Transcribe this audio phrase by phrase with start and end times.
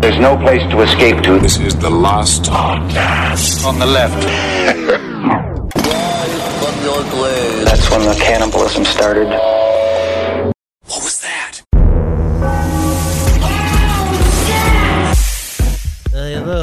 [0.00, 1.38] There's no place to escape to.
[1.38, 3.64] This is the last podcast.
[3.64, 4.22] On the left.
[7.64, 9.28] That's when the cannibalism started.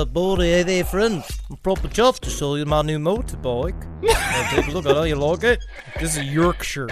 [0.01, 0.49] Uh, hey there, buddy.
[0.51, 1.23] Hey there, friend.
[1.49, 3.87] I'm proper chuffed to show you my new motorbike.
[4.31, 5.59] Now take a look at how you like it.
[5.99, 6.89] This is Yorkshire.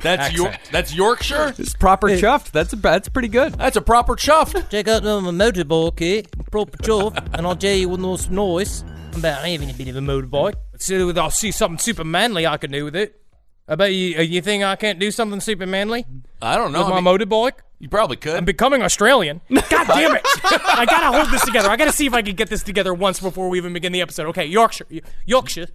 [0.00, 0.52] That's York.
[0.52, 0.72] Accent.
[0.72, 1.54] That's Yorkshire.
[1.58, 2.52] It's proper chuffed.
[2.52, 3.54] That's a, that's pretty good.
[3.54, 4.70] That's a proper chuffed.
[4.70, 6.22] Check out my motorbike here.
[6.50, 7.36] Proper chuffed.
[7.36, 8.84] And I'll tell you what knows nice
[9.16, 10.54] about having a bit of a motorbike.
[10.78, 13.20] See, I'll see something super manly I can do with it.
[13.68, 16.06] I bet you, uh, you think I can't do something super manly
[16.40, 16.84] I don't know.
[16.84, 17.58] with I my mean, motorbike?
[17.80, 18.36] you probably could.
[18.36, 19.40] I'm becoming Australian.
[19.50, 20.22] God damn it!
[20.44, 21.68] I gotta hold this together.
[21.68, 24.00] I gotta see if I can get this together once before we even begin the
[24.02, 24.26] episode.
[24.28, 24.86] Okay, Yorkshire,
[25.24, 25.66] Yorkshire.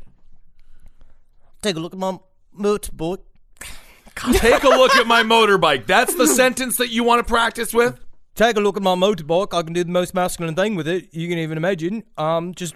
[1.62, 2.17] Take a look at my
[2.58, 3.19] motorbike.
[4.34, 5.86] Take a look at my motorbike.
[5.86, 8.00] That's the sentence that you want to practice with.
[8.36, 9.53] Take a look at my motorbike.
[9.53, 12.03] I can do the most masculine thing with it you can even imagine.
[12.17, 12.75] Um, just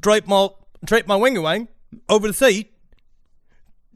[0.00, 0.48] drape my
[0.84, 1.66] drape my wing away
[2.08, 2.72] over the seat.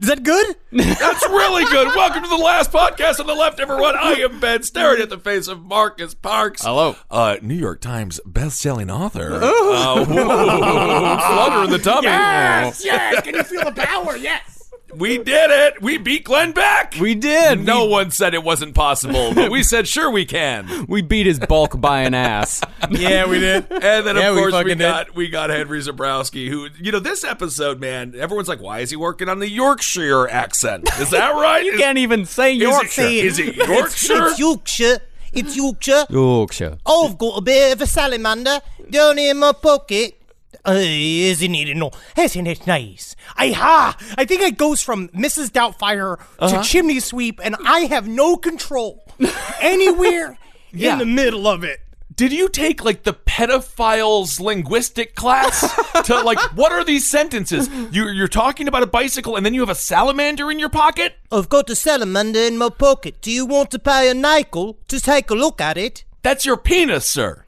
[0.01, 0.57] Is that good?
[0.73, 1.89] That's really good.
[1.89, 3.97] Welcome to the last podcast on the left, everyone.
[3.99, 6.63] I am Ben, staring at the face of Marcus Parks.
[6.63, 6.97] Hello.
[7.11, 9.35] Uh, New York Times best-selling author.
[9.35, 12.07] Uh, whoa, flutter in the tummy.
[12.07, 13.23] Yes, yes.
[13.23, 14.17] Can you feel the power?
[14.17, 14.60] Yes.
[14.95, 15.81] We did it.
[15.83, 16.95] We beat Glenn Beck.
[17.01, 17.65] We did.
[17.65, 20.85] No We, one said it wasn't possible, but we said sure we can.
[20.89, 22.61] we beat his bulk by an ass.
[22.91, 23.67] Yeah, we did.
[23.71, 24.85] And then Yeah, of course we, fucking did.
[24.85, 28.15] got we got Henry Zebrowski, who you know this episode, man.
[28.17, 30.89] Everyone's like, why is he working on the Yorkshire accent?
[30.99, 31.65] Is that right?
[31.65, 33.03] You Is- can't even say is Yorkshire.
[33.03, 34.27] It, is it Yorkshire?
[34.29, 34.99] It's Yorkshire.
[35.33, 36.07] It's Yorkshire.
[36.11, 36.79] Yorkshire.
[36.85, 40.20] I've got a bit of a salamander down in my pocket.
[40.67, 41.91] Uh, isn't it no?
[42.19, 43.17] Isn't it nice?
[43.37, 43.97] I ha!
[44.19, 45.51] I think it goes from Mrs.
[45.51, 49.05] Doubtfire to chimney sweep, and I have no control
[49.61, 50.39] anywhere
[50.73, 50.93] Yeah.
[50.95, 51.81] in the middle of it.
[52.15, 55.61] Did you take like the pedophiles linguistic class
[56.05, 57.69] to like what are these sentences?
[57.93, 61.15] You're you're talking about a bicycle and then you have a salamander in your pocket?
[61.33, 63.23] I've got a salamander in my pocket.
[63.23, 66.05] Do you want to pay a nickel to take a look at it?
[66.23, 67.47] That's your penis, sir.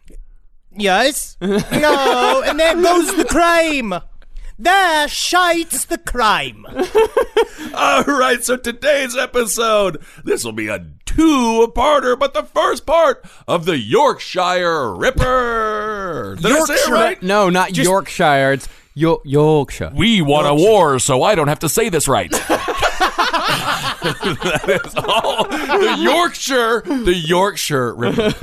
[0.76, 1.36] Yes.
[1.40, 3.94] no, and there goes the crime.
[4.58, 6.64] There shites the crime.
[7.74, 13.64] All right, so today's episode, this will be a two-parter, but the first part of
[13.64, 16.36] the Yorkshire Ripper.
[16.40, 17.22] Did I say it right?
[17.22, 18.52] No, not Yorkshire.
[18.52, 19.90] It's Yo- Yorkshire.
[19.94, 22.30] We won a war, so I don't have to say this right.
[24.02, 25.44] that is all.
[25.48, 28.34] The Yorkshire, the Yorkshire Ripper.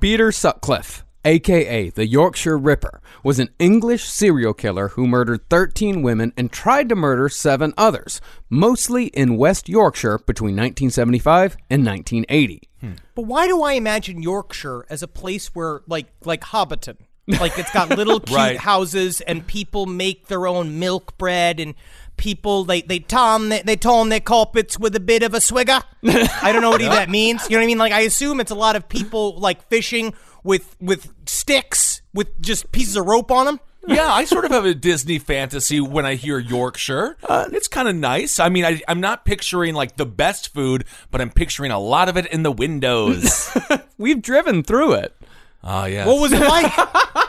[0.00, 6.32] Peter Sutcliffe, aka the Yorkshire Ripper, was an English serial killer who murdered 13 women
[6.36, 12.68] and tried to murder seven others, mostly in West Yorkshire between 1975 and 1980.
[12.80, 12.92] Hmm.
[13.16, 17.72] But why do I imagine Yorkshire as a place where, like, like Hobbiton, like it's
[17.72, 18.56] got little cute Right.
[18.56, 21.74] houses and people make their own milk bread and
[22.18, 25.82] people they they tom they, they tone their carpets with a bit of a swigger.
[26.42, 27.48] I don't know what that means.
[27.48, 27.78] You know what I mean?
[27.78, 30.12] Like I assume it's a lot of people like fishing
[30.44, 33.60] with with sticks with just pieces of rope on them.
[33.86, 37.16] Yeah, I sort of have a Disney fantasy when I hear Yorkshire.
[37.26, 38.38] Uh, it's kind of nice.
[38.38, 42.10] I mean, I, I'm not picturing like the best food, but I'm picturing a lot
[42.10, 43.56] of it in the windows.
[43.98, 45.16] We've driven through it.
[45.64, 46.06] Ah, oh, yeah.
[46.06, 46.70] What was it like?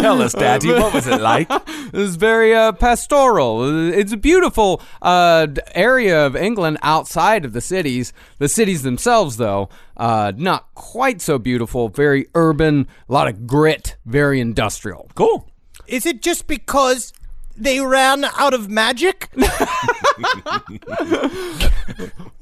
[0.00, 1.50] Tell us, Daddy, what was it like?
[1.94, 3.92] It was very uh, pastoral.
[3.92, 8.12] It's a beautiful uh, area of England outside of the cities.
[8.38, 11.88] The cities themselves, though, uh, not quite so beautiful.
[11.88, 15.08] Very urban, a lot of grit, very industrial.
[15.14, 15.48] Cool.
[15.86, 17.12] Is it just because
[17.56, 19.30] they ran out of magic?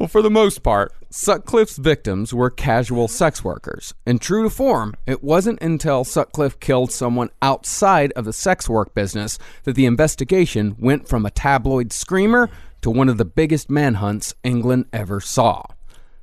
[0.02, 3.94] Well, for the most part, Sutcliffe's victims were casual sex workers.
[4.04, 8.96] And true to form, it wasn't until Sutcliffe killed someone outside of the sex work
[8.96, 12.50] business that the investigation went from a tabloid screamer
[12.80, 15.62] to one of the biggest manhunts England ever saw.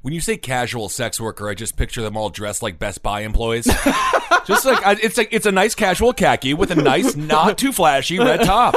[0.01, 3.21] When you say casual sex worker, I just picture them all dressed like Best Buy
[3.21, 3.65] employees.
[4.45, 7.73] just like I, it's like it's a nice casual khaki with a nice, not too
[7.73, 8.75] flashy red top.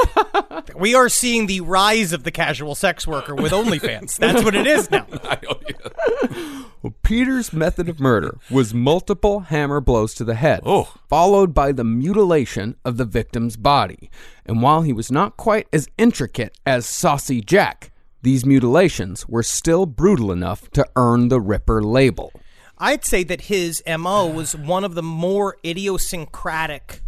[0.75, 4.17] we are seeing the rise of the casual sex worker with OnlyFans.
[4.17, 5.07] That's what it is now.
[5.23, 6.63] I know, yeah.
[6.81, 10.93] Well, Peter's method of murder was multiple hammer blows to the head, Oh.
[11.07, 14.11] followed by the mutilation of the victim's body.
[14.45, 17.91] And while he was not quite as intricate as Saucy Jack,
[18.23, 22.31] these mutilations were still brutal enough to earn the Ripper label.
[22.79, 27.01] I'd say that his MO was one of the more idiosyncratic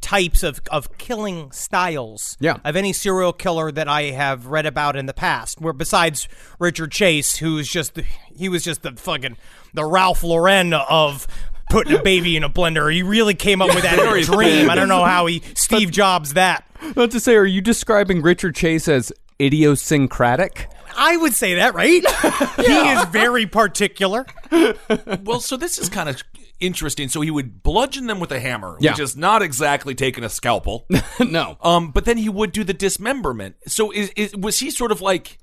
[0.00, 2.56] types of, of killing styles Yeah.
[2.64, 5.60] of any serial killer that I have read about in the past.
[5.60, 6.26] Where besides
[6.58, 8.04] Richard Chase, who's just the,
[8.34, 9.36] he was just the fucking
[9.74, 11.26] the Ralph Lauren of
[11.68, 12.92] putting a baby in a blender.
[12.92, 14.70] He really came up with that dream.
[14.70, 16.66] I don't know how he Steve Jobs that.
[16.96, 20.68] Not to say, are you describing Richard Chase as idiosyncratic?
[20.96, 22.02] I would say that, right?
[22.56, 24.26] He is very particular.
[25.22, 26.22] Well, so this is kind of
[26.58, 27.08] interesting.
[27.08, 28.92] So he would bludgeon them with a hammer, Yeah.
[28.92, 30.86] which is not exactly taking a scalpel.
[31.20, 31.56] no.
[31.62, 33.56] um, but then he would do the dismemberment.
[33.66, 35.38] So is, is was he sort of like?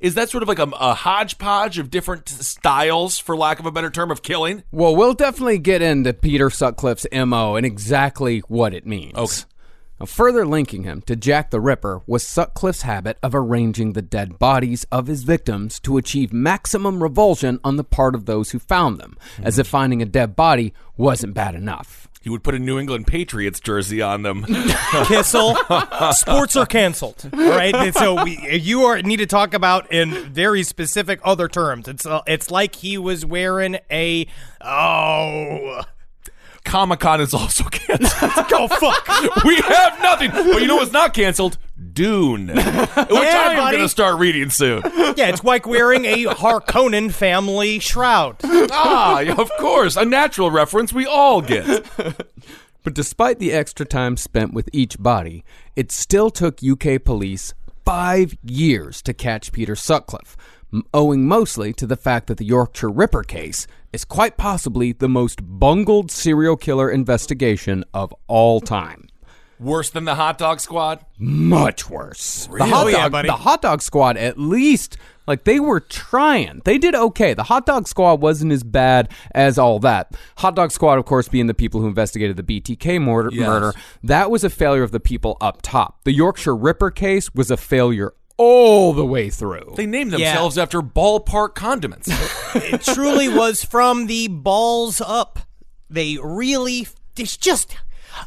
[0.00, 3.70] Is that sort of like a, a hodgepodge of different styles, for lack of a
[3.72, 4.62] better term, of killing?
[4.72, 9.44] Well, we'll definitely get into Peter Sutcliffe's MO and exactly what it means.
[10.00, 10.06] Okay.
[10.06, 14.38] Now, further linking him to Jack the Ripper was Sutcliffe's habit of arranging the dead
[14.38, 18.98] bodies of his victims to achieve maximum revulsion on the part of those who found
[18.98, 22.08] them, as if finding a dead body wasn't bad enough.
[22.22, 24.44] He would put a New England Patriots jersey on them.
[25.06, 25.56] Kissel,
[26.12, 27.30] sports are canceled.
[27.32, 31.48] All right, And so we, you are need to talk about in very specific other
[31.48, 31.88] terms.
[31.88, 34.26] It's uh, it's like he was wearing a
[34.60, 35.82] oh.
[36.70, 38.48] Comic Con is also canceled.
[38.48, 39.44] Go fuck!
[39.44, 40.30] we have nothing.
[40.30, 41.58] But you know what's not canceled?
[41.92, 43.76] Dune, which I am buddy.
[43.76, 44.82] going to start reading soon.
[45.16, 48.36] Yeah, it's like wearing a Harkonnen family shroud.
[48.44, 51.84] ah, of course, a natural reference we all get.
[52.84, 55.44] But despite the extra time spent with each body,
[55.74, 57.52] it still took UK police
[57.84, 60.36] five years to catch Peter Sutcliffe,
[60.94, 65.40] owing mostly to the fact that the Yorkshire Ripper case is quite possibly the most
[65.42, 69.08] bungled serial killer investigation of all time.
[69.58, 71.04] Worse than the hot dog squad.
[71.18, 72.48] Much worse.
[72.50, 73.26] The hot Oh, yeah, dog, buddy.
[73.28, 74.96] the hot dog squad, at least,
[75.26, 76.62] like they were trying.
[76.64, 77.34] They did okay.
[77.34, 80.16] The hot dog squad wasn't as bad as all that.
[80.38, 83.28] Hot dog squad, of course, being the people who investigated the BTK murder.
[83.32, 83.46] Yes.
[83.46, 83.72] murder
[84.02, 86.04] that was a failure of the people up top.
[86.04, 89.74] The Yorkshire Ripper case was a failure all the way through.
[89.76, 90.30] They named Yeah.
[90.30, 92.08] themselves after ballpark condiments.
[92.54, 95.38] It truly was from the balls up.
[95.88, 97.76] They really, it's just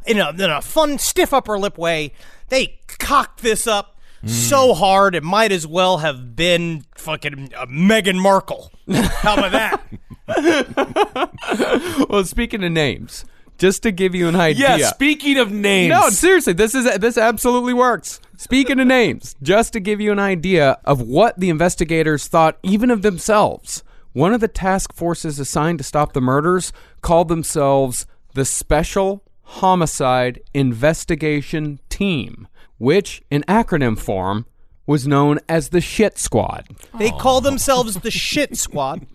[0.06, 2.14] in a, in a fun, stiff upper lip way.
[2.48, 8.16] They cocked this up so hard it might as well have been fucking uh, Meghan
[8.22, 8.72] Markle.
[8.90, 9.82] How about that?
[12.10, 13.26] well, speaking of names,
[13.58, 14.78] just to give you an idea.
[14.78, 15.90] yeah, speaking of names.
[15.92, 18.22] No, seriously, this is this absolutely works.
[18.44, 22.92] Speaking of names, just to give you an idea of what the investigators thought even
[22.92, 28.44] of themselves, one of the task forces assigned to stop the murders called themselves the
[28.44, 34.46] Special Homicide Investigation Team, which in acronym form
[34.86, 36.68] was known as the Shit Squad.
[36.98, 39.06] They call themselves the Shit Squad,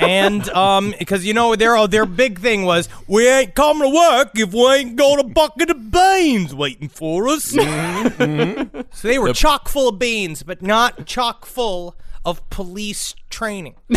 [0.00, 4.32] and um, because you know their their big thing was we ain't coming to work
[4.34, 7.44] if we ain't got a bucket of beans waiting for us.
[8.92, 13.74] So they were chock full of beans, but not chock full of police training.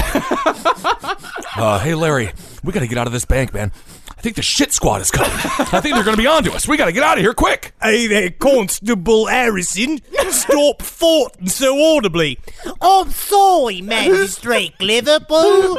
[1.55, 2.31] Uh, hey, Larry,
[2.63, 3.73] we got to get out of this bank, man.
[4.19, 5.31] I think the shit squad is coming.
[5.31, 6.67] I think they're going to be onto us.
[6.67, 7.71] We got to get out of here quick.
[7.81, 10.01] Hey there, Constable Harrison.
[10.29, 12.37] Stop farting so audibly.
[12.81, 15.77] I'm sorry, Magistrate Liverpool.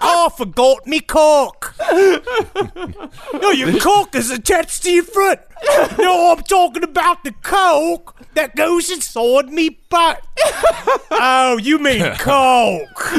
[0.00, 1.76] I forgot me cock.
[3.40, 5.45] no, your cock is attached to your foot.
[5.98, 10.24] No, I'm talking about the coke that goes inside me butt.
[11.10, 13.12] oh, you mean coke.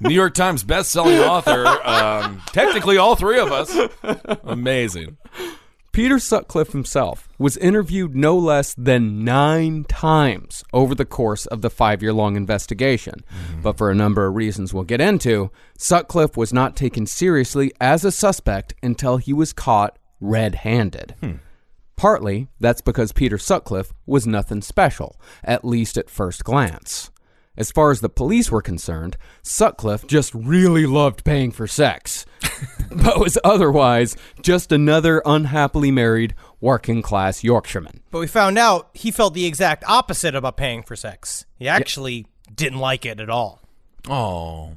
[0.00, 1.66] New York Times best-selling author.
[1.66, 3.76] Um, technically, all three of us.
[4.44, 5.16] Amazing.
[5.92, 11.70] Peter Sutcliffe himself was interviewed no less than nine times over the course of the
[11.70, 13.24] five year long investigation.
[13.62, 18.04] But for a number of reasons we'll get into, Sutcliffe was not taken seriously as
[18.04, 21.14] a suspect until he was caught red handed.
[21.96, 27.10] Partly, that's because Peter Sutcliffe was nothing special, at least at first glance.
[27.56, 32.26] As far as the police were concerned, Sutcliffe just really loved paying for sex,
[32.90, 38.02] but was otherwise just another unhappily married working class Yorkshireman.
[38.10, 41.46] But we found out he felt the exact opposite about paying for sex.
[41.58, 43.62] He actually didn't like it at all.
[44.06, 44.72] Oh.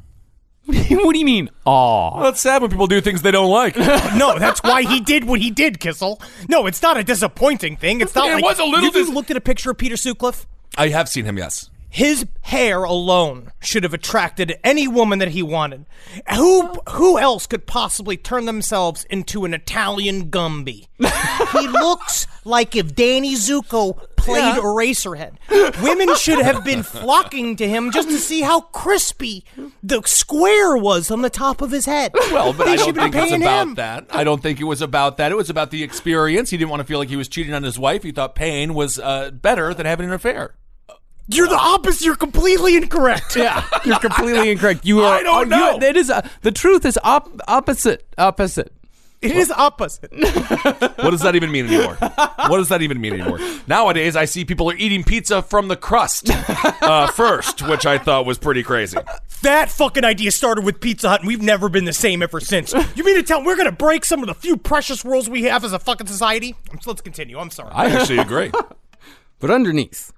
[1.03, 1.49] What do you mean?
[1.65, 2.19] Aw.
[2.19, 3.75] Well, it's sad when people do things they don't like.
[4.15, 6.21] no, that's why he did what he did, Kissel.
[6.47, 8.01] No, it's not a disappointing thing.
[8.01, 9.77] It's not It like was a little Have you dis- looked at a picture of
[9.77, 10.45] Peter Sutcliffe?
[10.77, 11.69] I have seen him, yes.
[11.89, 15.85] His hair alone should have attracted any woman that he wanted.
[16.35, 20.87] Who who else could possibly turn themselves into an Italian Gumby?
[21.51, 25.37] he looks like if Danny Zuko played Eraserhead.
[25.81, 29.43] Women should have been flocking to him just to see how crispy
[29.81, 32.11] the square was on the top of his head.
[32.31, 33.75] Well, but they I should don't think it's paying about him.
[33.75, 34.05] that.
[34.11, 35.31] I don't think it was about that.
[35.31, 36.49] It was about the experience.
[36.51, 38.03] He didn't want to feel like he was cheating on his wife.
[38.03, 40.55] He thought pain was uh, better than having an affair.
[41.31, 42.05] You're the opposite.
[42.05, 43.35] You're completely incorrect.
[43.35, 44.85] Yeah, you're completely incorrect.
[44.85, 45.15] You are.
[45.19, 45.87] I don't oh, you- know.
[45.87, 46.09] It is.
[46.09, 48.05] Uh, the truth is op- opposite.
[48.17, 48.73] Opposite.
[49.21, 50.11] It is opposite.
[50.99, 51.95] What does that even mean anymore?
[51.95, 53.39] What does that even mean anymore?
[53.67, 58.25] Nowadays, I see people are eating pizza from the crust uh, first, which I thought
[58.25, 58.97] was pretty crazy.
[59.41, 62.73] That fucking idea started with Pizza Hut, and we've never been the same ever since.
[62.95, 65.43] You mean to tell me we're gonna break some of the few precious rules we
[65.43, 66.55] have as a fucking society?
[66.81, 67.39] So let's continue.
[67.39, 67.71] I'm sorry.
[67.73, 68.51] I actually agree.
[69.39, 70.13] But underneath,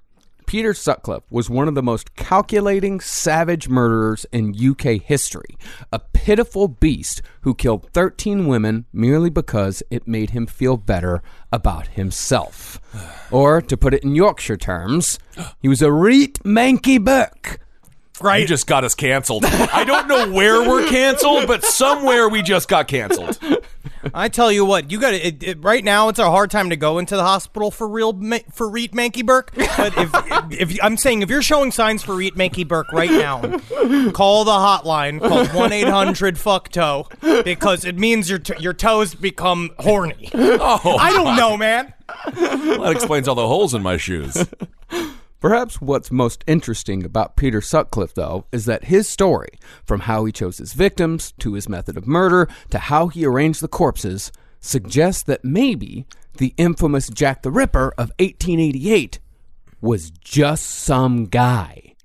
[0.52, 5.56] Peter Sutcliffe was one of the most calculating, savage murderers in UK history.
[5.90, 11.86] A pitiful beast who killed 13 women merely because it made him feel better about
[11.86, 12.78] himself.
[13.30, 15.18] Or, to put it in Yorkshire terms,
[15.58, 17.58] he was a reet manky buck.
[18.20, 18.42] right?
[18.42, 19.46] You just got us canceled.
[19.46, 23.38] I don't know where we're canceled, but somewhere we just got canceled.
[24.14, 26.08] I tell you what, you got to it, right now.
[26.08, 28.12] It's a hard time to go into the hospital for real
[28.52, 29.52] for Reet Mankey Burke.
[29.54, 30.10] But if,
[30.72, 33.40] if I'm saying if you're showing signs for Reet Mankey Burke right now,
[34.12, 37.06] call the hotline call one eight hundred fuck toe
[37.44, 40.30] because it means your t- your toes become horny.
[40.34, 41.92] Oh, I don't know, man.
[42.34, 44.46] that explains all the holes in my shoes.
[45.42, 49.48] Perhaps what's most interesting about Peter Sutcliffe, though, is that his story,
[49.84, 53.60] from how he chose his victims, to his method of murder, to how he arranged
[53.60, 54.30] the corpses,
[54.60, 56.06] suggests that maybe
[56.38, 59.18] the infamous Jack the Ripper of 1888
[59.80, 61.96] was just some guy.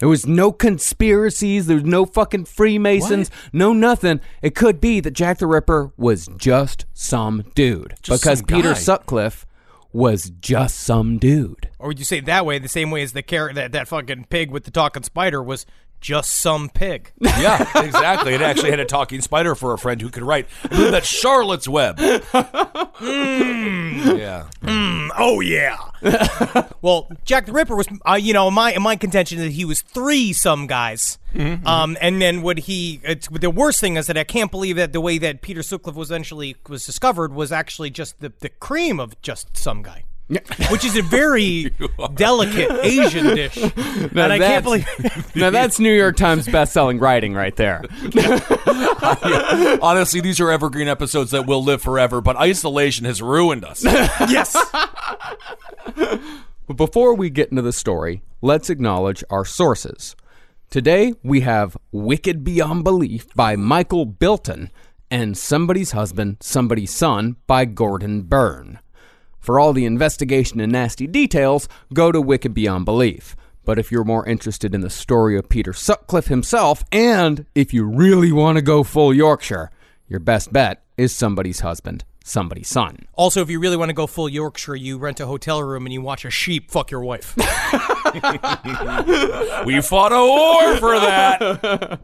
[0.00, 4.20] There was no conspiracies, there was no fucking Freemasons, no nothing.
[4.42, 7.94] It could be that Jack the Ripper was just some dude.
[8.02, 8.78] Just because some Peter guy.
[8.78, 9.46] Sutcliffe
[9.92, 11.68] was just some dude.
[11.78, 14.26] Or would you say that way, the same way as the carrot that that fucking
[14.30, 15.66] pig with the talking spider was
[16.00, 17.12] just some pig?
[17.40, 18.34] Yeah, exactly.
[18.34, 20.46] It actually had a talking spider for a friend who could write.
[20.70, 21.98] That's Charlotte's Web.
[21.98, 22.20] Yeah.
[24.62, 25.76] Oh yeah.
[26.82, 30.32] well, Jack the Ripper was, uh, you know, my my contention that he was three
[30.32, 31.18] some guys.
[31.64, 33.00] Um, and then what he?
[33.04, 35.96] It's, the worst thing is that I can't believe that the way that Peter Sutcliffe
[35.96, 40.04] was eventually was discovered was actually just the the cream of just some guy.
[40.70, 41.70] Which is a very
[42.14, 44.86] delicate Asian dish, and I can't believe.
[45.34, 47.82] Now that's New York Times best-selling writing right there.
[49.82, 53.82] Honestly, these are evergreen episodes that will live forever, but isolation has ruined us.
[53.84, 54.56] yes,
[55.96, 60.14] But before we get into the story, let's acknowledge our sources.
[60.70, 64.70] Today we have Wicked Beyond Belief by Michael Bilton
[65.10, 68.78] and Somebody's Husband, Somebody's Son by Gordon Burn.
[69.40, 73.34] For all the investigation and nasty details, go to Wicked Beyond Belief.
[73.64, 77.84] But if you're more interested in the story of Peter Sutcliffe himself, and if you
[77.84, 79.70] really want to go full Yorkshire,
[80.08, 83.06] your best bet is Somebody's Husband, Somebody's Son.
[83.14, 85.92] Also, if you really want to go full Yorkshire, you rent a hotel room and
[85.92, 87.34] you watch a sheep fuck your wife.
[89.64, 92.00] We fought a war for that.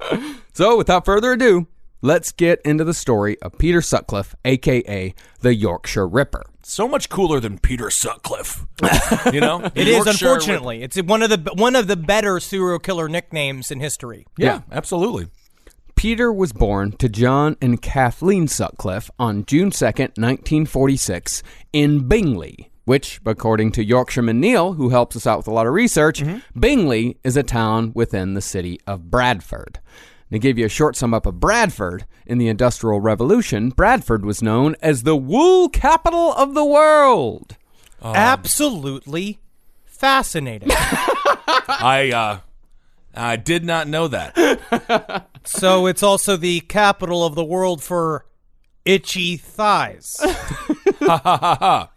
[0.53, 1.67] So, without further ado,
[2.03, 6.45] let's get into the story of Peter Sutcliffe, aka the Yorkshire Ripper.
[6.63, 8.67] So much cooler than Peter Sutcliffe.
[9.33, 9.71] You know?
[9.75, 10.83] It is, Yorkshire- unfortunately.
[10.83, 14.27] It's one of the one of the better serial killer nicknames in history.
[14.37, 15.29] Yeah, absolutely.
[15.97, 23.19] Peter was born to John and Kathleen Sutcliffe on June 2nd, 1946, in Bingley, which,
[23.25, 26.61] according to Yorkshireman Neil, who helps us out with a lot of research, mm-hmm.
[26.61, 29.81] Bingley is a town within the city of Bradford.
[30.33, 34.43] To give you a short sum up of Bradford, in the Industrial Revolution, Bradford was
[34.43, 37.57] known as the wool capital of the world.
[38.03, 39.39] Absolutely
[39.85, 40.71] fascinating.
[40.73, 42.39] I uh
[43.15, 45.27] I did not know that.
[45.45, 48.27] so it's also the capital of the world for
[48.85, 50.17] itchy thighs.
[51.01, 51.89] that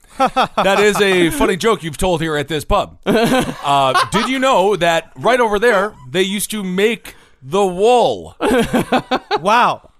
[0.80, 3.00] is a funny joke you've told here at this pub.
[3.06, 8.36] Uh, did you know that right over there they used to make the wool?
[9.42, 9.92] Wow.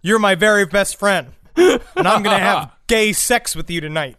[0.00, 1.28] You're my very best friend.
[1.56, 4.16] And I'm going to have gay sex with you tonight.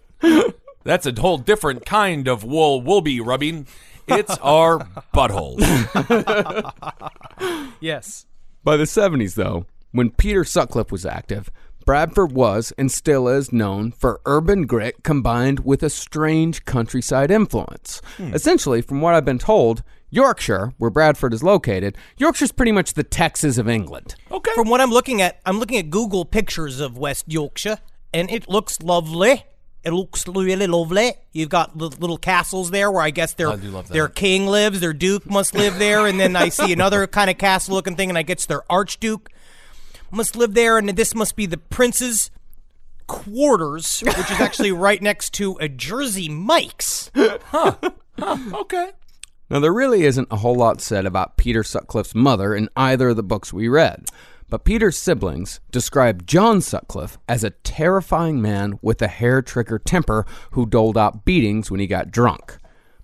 [0.84, 3.68] That's a whole different kind of wool we'll be rubbing.
[4.08, 4.80] It's our
[5.14, 5.60] buttholes.
[7.82, 8.26] Yes.
[8.64, 11.52] By the 70s, though, when Peter Sutcliffe was active,
[11.86, 18.02] Bradford was and still is known for urban grit combined with a strange countryside influence.
[18.16, 18.34] Hmm.
[18.34, 23.04] Essentially, from what I've been told, Yorkshire, where Bradford is located, Yorkshire's pretty much the
[23.04, 24.16] Texas of England.
[24.32, 24.52] Okay.
[24.54, 27.80] From what I'm looking at, I'm looking at Google pictures of West Yorkshire,
[28.14, 29.44] and it looks lovely.
[29.84, 31.14] It looks really lovely.
[31.34, 33.94] You've got the little castles there where I guess their I do love that.
[33.94, 37.38] their king lives, their duke must live there, and then I see another kind of
[37.38, 39.30] castle looking thing, and I guess their archduke
[40.12, 42.30] must live there, and this must be the prince's
[43.08, 47.12] quarters, which is actually right next to a Jersey Mike's.
[47.16, 47.76] huh
[48.22, 48.92] Okay.
[49.50, 53.18] Now, there really isn't a whole lot said about Peter Sutcliffe's mother in either of
[53.18, 54.06] the books we read,
[54.50, 60.26] but Peter's siblings describe John Sutcliffe as a terrifying man with a hair trigger temper
[60.52, 62.58] who doled out beatings when he got drunk.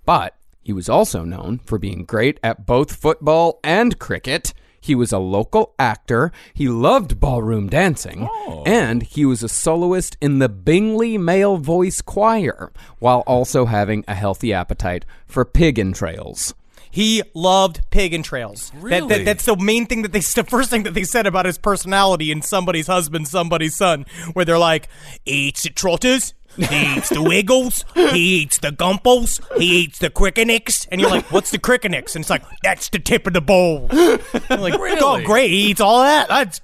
[0.05, 4.53] But he was also known for being great at both football and cricket.
[4.79, 6.31] He was a local actor.
[6.53, 8.27] He loved ballroom dancing.
[8.29, 8.63] Oh.
[8.65, 14.15] And he was a soloist in the Bingley Male Voice Choir, while also having a
[14.15, 16.53] healthy appetite for pig entrails.
[16.91, 18.71] He loved pig entrails.
[18.75, 19.07] Really?
[19.07, 21.57] that, that's the main thing that they, the first thing that they said about his
[21.57, 24.87] personality in somebody's husband, somebody's son, where they're like,
[25.25, 30.87] eats the trotters, he eats the wiggles, he eats the gumpos, he eats the crickenicks,
[30.91, 32.15] and you're like, what's the crickenicks?
[32.15, 33.87] And it's like, that's the tip of the bowl.
[33.91, 34.17] You're
[34.49, 35.23] like, oh, Really?
[35.23, 36.27] great, he eats all that.
[36.27, 36.61] That's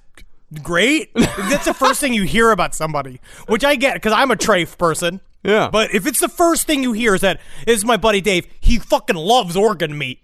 [0.62, 1.14] great.
[1.14, 4.78] That's the first thing you hear about somebody, which I get because I'm a trafe
[4.78, 5.22] person.
[5.44, 5.70] Yeah.
[5.72, 8.48] But if it's the first thing you hear is that this is my buddy Dave,
[8.60, 10.20] he fucking loves organ meat.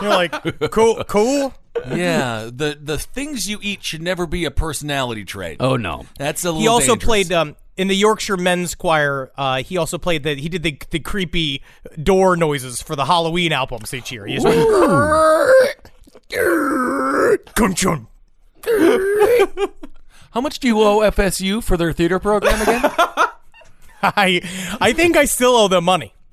[0.00, 0.32] You're like,
[0.70, 1.54] cool, cool.
[1.88, 5.58] Yeah, the the things you eat should never be a personality trait.
[5.60, 6.06] Oh, no.
[6.18, 7.04] That's a little He also dangerous.
[7.04, 9.30] played um, in the Yorkshire Men's Choir.
[9.36, 11.62] Uh, he also played the he did the the creepy
[12.02, 14.26] door noises for the Halloween albums each year.
[14.26, 14.58] He just went,
[20.30, 22.82] How much do you owe FSU for their theater program again?
[24.02, 26.12] I I think I still owe them money.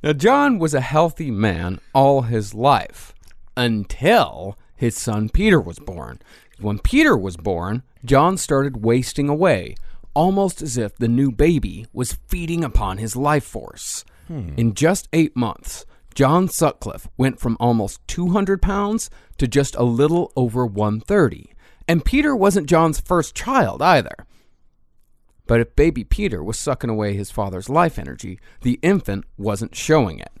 [0.00, 3.12] Now, John was a healthy man all his life
[3.56, 6.20] until his son Peter was born.
[6.60, 9.74] When Peter was born, John started wasting away,
[10.14, 14.04] almost as if the new baby was feeding upon his life force.
[14.26, 14.54] Hmm.
[14.56, 20.32] In just eight months, John Sutcliffe went from almost 200 pounds to just a little
[20.36, 21.52] over 130.
[21.86, 24.26] And Peter wasn't John's first child either.
[25.46, 30.18] But if baby Peter was sucking away his father's life energy, the infant wasn't showing
[30.18, 30.32] it.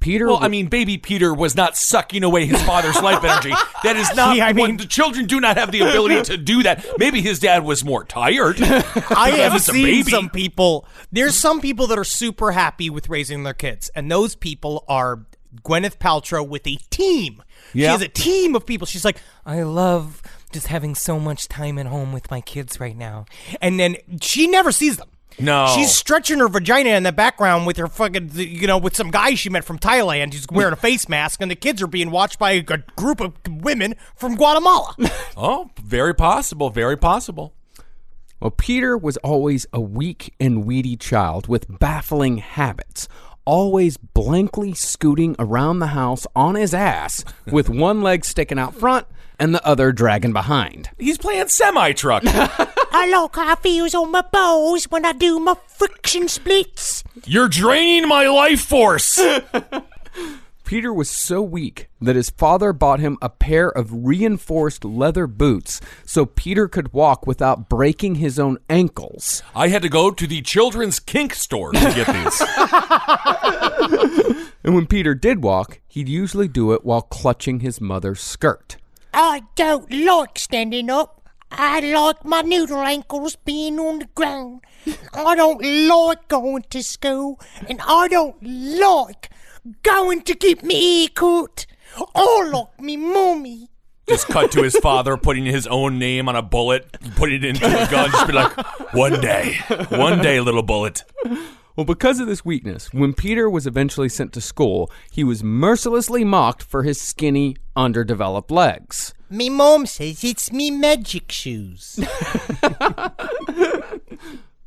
[0.00, 3.52] Peter well, I mean, baby Peter was not sucking away his father's life energy.
[3.84, 4.36] That is not.
[4.36, 6.84] Yeah, I what- mean- the children do not have the ability to do that.
[6.98, 8.60] Maybe his dad was more tired.
[8.62, 10.84] I have seen some people.
[11.12, 15.26] There's some people that are super happy with raising their kids, and those people are
[15.62, 17.42] Gwyneth Paltrow with a team.
[17.72, 17.86] Yeah.
[17.86, 18.86] She has a team of people.
[18.86, 22.96] She's like, I love just having so much time at home with my kids right
[22.96, 23.26] now,
[23.60, 25.08] and then she never sees them.
[25.40, 25.72] No.
[25.74, 29.34] She's stretching her vagina in the background with her fucking, you know, with some guy
[29.34, 30.32] she met from Thailand.
[30.32, 33.34] He's wearing a face mask, and the kids are being watched by a group of
[33.48, 34.94] women from Guatemala.
[35.40, 36.68] Oh, very possible.
[36.70, 37.54] Very possible.
[38.40, 43.06] Well, Peter was always a weak and weedy child with baffling habits,
[43.44, 49.06] always blankly scooting around the house on his ass with one leg sticking out front
[49.38, 50.90] and the other dragging behind.
[50.98, 52.22] He's playing semi truck.
[52.26, 57.04] I like how it feels on my balls when I do my friction splits.
[57.24, 59.20] You're draining my life force.
[60.64, 65.80] Peter was so weak that his father bought him a pair of reinforced leather boots
[66.04, 69.42] so Peter could walk without breaking his own ankles.
[69.54, 72.42] I had to go to the children's kink store to get these.
[74.68, 78.76] And when Peter did walk, he'd usually do it while clutching his mother's skirt.
[79.12, 81.28] I don't like standing up.
[81.50, 84.60] I like my noodle ankles being on the ground.
[85.14, 89.30] I don't like going to school, and I don't like
[89.82, 91.66] going to get me ear cut.
[92.14, 93.70] I like me mommy.
[94.08, 97.66] Just cut to his father putting his own name on a bullet, putting it into
[97.66, 98.10] a gun.
[98.10, 98.52] Just be like,
[98.94, 101.02] one day, one day, little bullet.
[101.78, 106.24] Well, because of this weakness, when Peter was eventually sent to school, he was mercilessly
[106.24, 109.14] mocked for his skinny, underdeveloped legs.
[109.30, 112.00] Me mom says it's me magic shoes.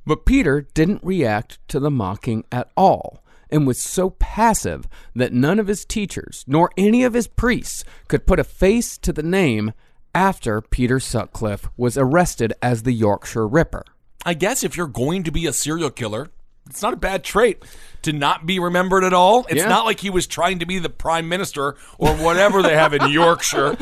[0.06, 5.60] But Peter didn't react to the mocking at all and was so passive that none
[5.60, 9.74] of his teachers nor any of his priests could put a face to the name
[10.15, 13.84] after Peter Sutcliffe was arrested as the Yorkshire Ripper.
[14.26, 16.30] I guess if you're going to be a serial killer,
[16.69, 17.63] it's not a bad trait
[18.04, 19.45] to not be remembered at all.
[19.50, 19.67] It's Yeah.
[19.69, 23.10] not like he was trying to be the prime minister or whatever they have in
[23.12, 23.76] Yorkshire.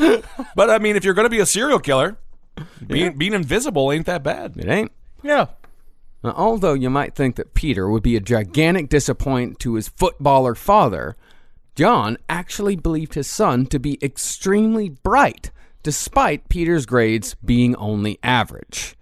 [0.54, 2.18] But I mean, if you're going to be a serial killer,
[2.86, 4.54] being, being invisible ain't that bad.
[4.56, 4.92] It ain't.
[5.22, 5.46] Yeah.
[6.22, 10.54] Now, although you might think that Peter would be a gigantic disappointment to his footballer
[10.54, 11.16] father,
[11.76, 15.50] John actually believed his son to be extremely bright,
[15.82, 18.96] despite Peter's grades being only average.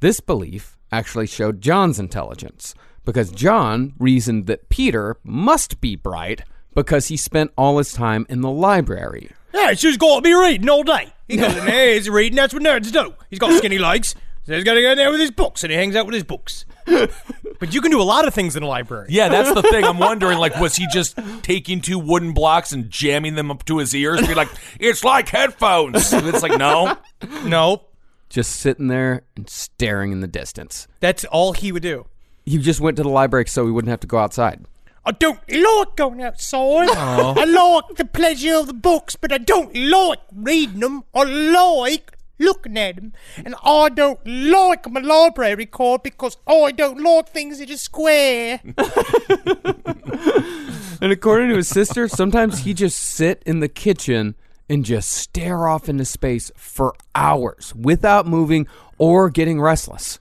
[0.00, 2.74] This belief actually showed John's intelligence,
[3.08, 6.42] because John reasoned that Peter must be bright
[6.74, 9.30] because he spent all his time in the library.
[9.54, 11.10] Yeah, he's just got to be reading all day.
[11.26, 12.36] He goes in there, he's reading.
[12.36, 13.14] That's what nerds do.
[13.30, 15.70] He's got skinny legs, so he's got to go in there with his books, and
[15.70, 16.66] he hangs out with his books.
[16.84, 19.06] but you can do a lot of things in a library.
[19.08, 19.84] Yeah, that's the thing.
[19.84, 23.78] I'm wondering, like, was he just taking two wooden blocks and jamming them up to
[23.78, 24.20] his ears?
[24.26, 26.12] Be like, it's like headphones.
[26.12, 26.98] And it's like, no.
[27.44, 27.84] No,
[28.28, 30.86] Just sitting there and staring in the distance.
[31.00, 32.04] that's all he would do.
[32.48, 34.64] He just went to the library so he wouldn't have to go outside.
[35.04, 36.90] I don't like going outside.
[36.90, 41.04] I like the pleasure of the books, but I don't like reading them.
[41.14, 43.12] I like looking at them.
[43.36, 48.60] And I don't like my library card because I don't like things that are square.
[51.00, 54.34] And according to his sister, sometimes he just sit in the kitchen
[54.68, 58.66] and just stare off into space for hours without moving
[58.98, 60.18] or getting restless.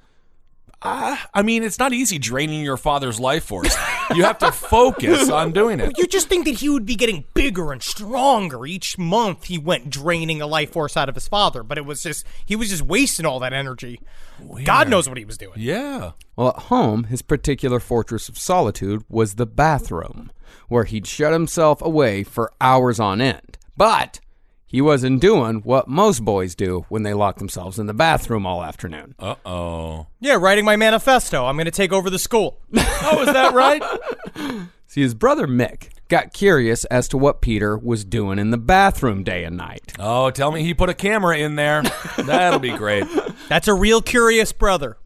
[0.82, 3.76] Uh, I mean, it's not easy draining your father's life force.
[4.14, 5.98] You have to focus on doing it.
[5.98, 9.90] You just think that he would be getting bigger and stronger each month he went
[9.90, 12.84] draining a life force out of his father, but it was just he was just
[12.84, 14.00] wasting all that energy.
[14.64, 15.56] God knows what he was doing.
[15.58, 16.12] Yeah.
[16.36, 20.32] Well, at home, his particular fortress of solitude was the bathroom,
[20.68, 23.58] where he'd shut himself away for hours on end.
[23.76, 24.20] But
[24.68, 28.64] he wasn't doing what most boys do when they lock themselves in the bathroom all
[28.64, 29.16] afternoon.
[29.18, 30.08] Uh oh.
[30.20, 31.46] Yeah, writing my manifesto.
[31.46, 32.60] I'm going to take over the school.
[33.10, 33.82] Oh, is that right?
[34.88, 39.24] See, his brother Mick got curious as to what Peter was doing in the bathroom
[39.24, 39.94] day and night.
[40.00, 41.84] Oh, tell me he put a camera in there.
[42.18, 43.06] That'll be great.
[43.50, 44.98] That's a real curious brother.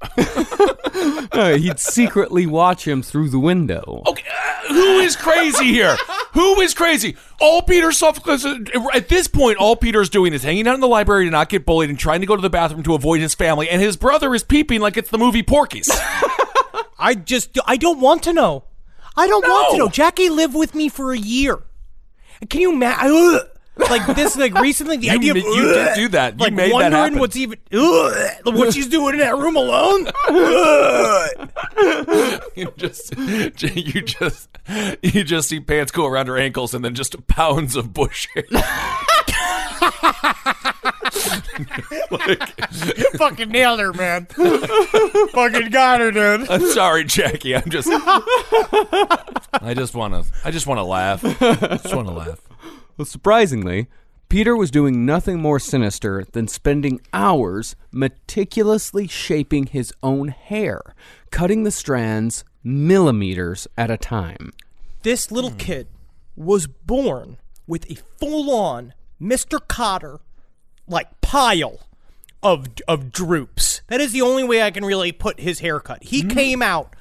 [1.31, 4.03] Uh, he'd secretly watch him through the window.
[4.07, 5.95] Okay, uh, who is crazy here?
[6.33, 7.15] Who is crazy?
[7.39, 8.45] All Peter Sutcliffe
[8.93, 11.65] at this point, all Peter's doing is hanging out in the library to not get
[11.65, 14.35] bullied and trying to go to the bathroom to avoid his family, and his brother
[14.35, 15.89] is peeping like it's the movie Porky's.
[16.99, 18.65] I just I don't want to know.
[19.17, 19.89] I don't want to know.
[19.89, 21.59] Jackie lived with me for a year.
[22.49, 23.39] Can you imagine?
[23.77, 26.33] Like this, like recently, the You idea of you did do that.
[26.37, 27.19] You like made that wondering happen.
[27.19, 27.57] what's even
[28.43, 30.07] what she's doing in that room alone.
[32.55, 34.49] You just, you just,
[35.01, 38.43] you just see pants go around her ankles, and then just pounds of bush hair.
[42.11, 44.25] You fucking nailed her, man.
[45.31, 46.49] Fucking got her, dude.
[46.49, 47.55] I'm sorry, Jackie.
[47.55, 51.23] I'm just, I just want to, I just want to laugh.
[51.23, 52.41] I just want to laugh.
[52.97, 53.87] Well, surprisingly,
[54.29, 60.81] Peter was doing nothing more sinister than spending hours meticulously shaping his own hair,
[61.31, 64.51] cutting the strands millimeters at a time.
[65.03, 65.87] This little kid
[66.35, 69.59] was born with a full-on Mr.
[69.59, 70.19] Kotter
[70.91, 71.79] like pile
[72.43, 73.81] of of droops.
[73.87, 76.03] That is the only way I can really put his haircut.
[76.03, 76.29] He mm-hmm.
[76.29, 76.95] came out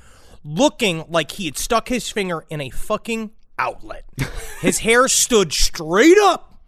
[0.45, 4.05] looking like he had stuck his finger in a fucking outlet.
[4.61, 6.59] his hair stood straight up,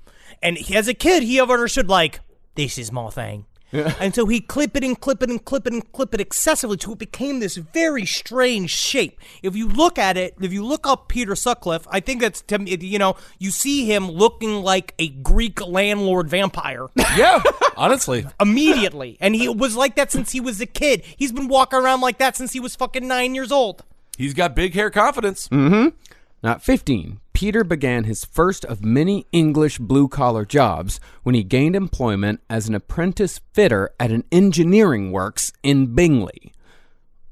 [0.42, 2.20] and he, as a kid, he ever understood like
[2.54, 3.46] this is my thing.
[4.00, 6.76] and so he clip it and clip it and clip it and clip it excessively
[6.76, 9.18] till it became this very strange shape.
[9.42, 12.58] If you look at it, if you look up Peter Sutcliffe, I think that's to
[12.58, 17.42] me, you know, you see him looking like a Greek landlord vampire Yeah,
[17.76, 18.26] honestly.
[18.40, 19.16] immediately.
[19.20, 21.02] And he was like that since he was a kid.
[21.16, 23.84] He's been walking around like that since he was fucking nine years old.
[24.18, 25.48] He's got big hair confidence.
[25.48, 25.96] Mm-hmm.
[26.42, 31.44] Now, at 15, Peter began his first of many English blue collar jobs when he
[31.44, 36.52] gained employment as an apprentice fitter at an engineering works in Bingley.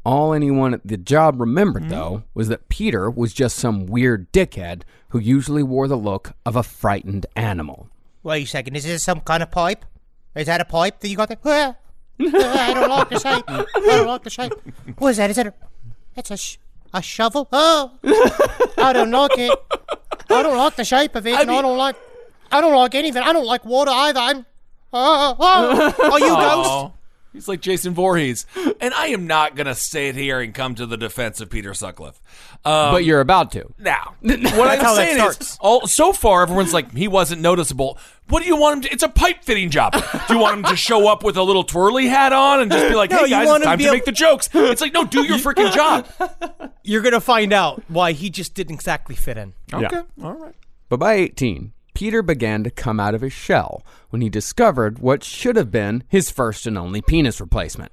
[0.05, 1.91] All anyone at the job remembered, mm-hmm.
[1.91, 6.57] though, was that Peter was just some weird dickhead who usually wore the look of
[6.57, 7.89] a frightened animal.
[8.23, 8.77] Wait a second.
[8.77, 9.85] Is this some kind of pipe?
[10.35, 11.77] Is that a pipe that you got there?
[12.21, 13.45] I don't like the shape.
[13.49, 14.53] I don't like the shape.
[14.99, 15.31] What is that?
[15.31, 15.55] Is that a?
[16.15, 16.59] That's a sh-
[16.93, 17.49] a shovel.
[17.53, 17.93] Oh,
[18.79, 19.59] I don't like it.
[20.31, 21.35] I don't like the shape of it.
[21.39, 21.97] and I don't like.
[22.53, 23.23] I don't like anything.
[23.23, 24.21] I don't like water either.
[24.21, 24.47] I'm.
[24.93, 26.11] Oh, oh.
[26.13, 26.55] Are you Aw.
[26.55, 26.95] Ghost?
[27.33, 28.45] He's like Jason Voorhees.
[28.81, 31.73] And I am not going to sit here and come to the defense of Peter
[31.75, 32.21] Sutcliffe.
[32.65, 33.73] Um, but you're about to.
[33.79, 34.37] now, what
[34.69, 37.99] I'm how saying is, all, so far, everyone's like, he wasn't noticeable.
[38.29, 38.93] What do you want him to?
[38.93, 39.93] It's a pipe fitting job.
[39.93, 42.89] Do you want him to show up with a little twirly hat on and just
[42.89, 44.13] be like, No, hey you guys, want it's him to time to able- make the
[44.13, 44.49] jokes?
[44.55, 46.07] It's like, no, do your freaking job.
[46.85, 49.53] You're gonna find out why he just didn't exactly fit in.
[49.73, 50.55] Okay, all right.
[50.89, 55.23] But by 18, Peter began to come out of his shell when he discovered what
[55.23, 57.93] should have been his first and only penis replacement.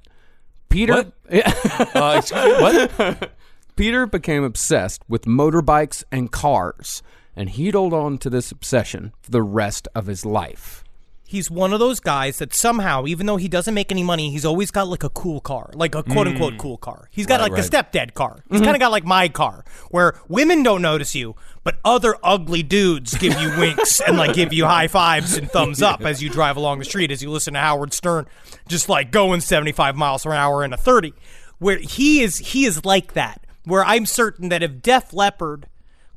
[0.70, 1.14] Peter What?
[1.94, 3.34] Uh, what?
[3.76, 7.04] Peter became obsessed with motorbikes and cars,
[7.36, 10.86] and he'd hold on to this obsession for the rest of his life.
[11.30, 14.46] He's one of those guys that somehow, even though he doesn't make any money, he's
[14.46, 16.58] always got like a cool car, like a quote unquote mm.
[16.58, 17.10] cool car.
[17.12, 18.38] He's got Right, like a stepdad car.
[18.50, 18.64] He's mm-hmm.
[18.64, 21.36] kind of got like my car, where women don't notice you,
[21.66, 25.82] but other ugly dudes give you winks and like give you high fives and thumbs
[25.82, 28.26] up as you drive along the street, as you listen to Howard Stern,
[28.70, 31.14] just like going 75 miles per hour in a 30.
[31.60, 33.46] Where he is, he is like that.
[33.66, 35.68] Where I'm certain that if Def Leppard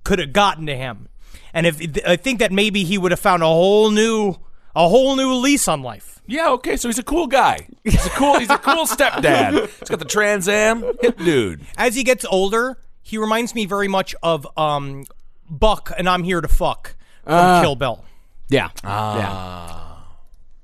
[0.04, 1.08] could have gotten to him,
[1.52, 4.36] and if I think that maybe he would have found a whole new,
[4.74, 6.20] a whole new lease on life.
[6.26, 7.66] Yeah, okay, so he's a cool guy.
[7.82, 9.68] He's a cool he's a cool stepdad.
[9.78, 11.62] He's got the Trans Am, hip dude.
[11.76, 15.04] As he gets older, he reminds me very much of um,
[15.48, 18.04] Buck and I'm Here to Fuck from Kill Bill.
[18.48, 18.68] Yeah.
[18.84, 19.86] Yeah.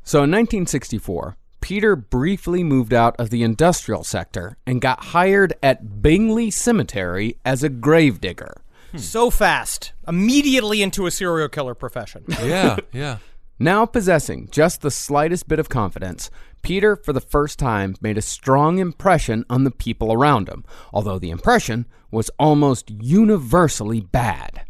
[0.05, 6.01] So in 1964, Peter briefly moved out of the industrial sector and got hired at
[6.01, 8.63] Bingley Cemetery as a gravedigger.
[8.97, 12.25] So fast, immediately into a serial killer profession.
[12.29, 13.19] Yeah, yeah.
[13.59, 18.23] Now possessing just the slightest bit of confidence, Peter, for the first time, made a
[18.23, 24.67] strong impression on the people around him, although the impression was almost universally bad.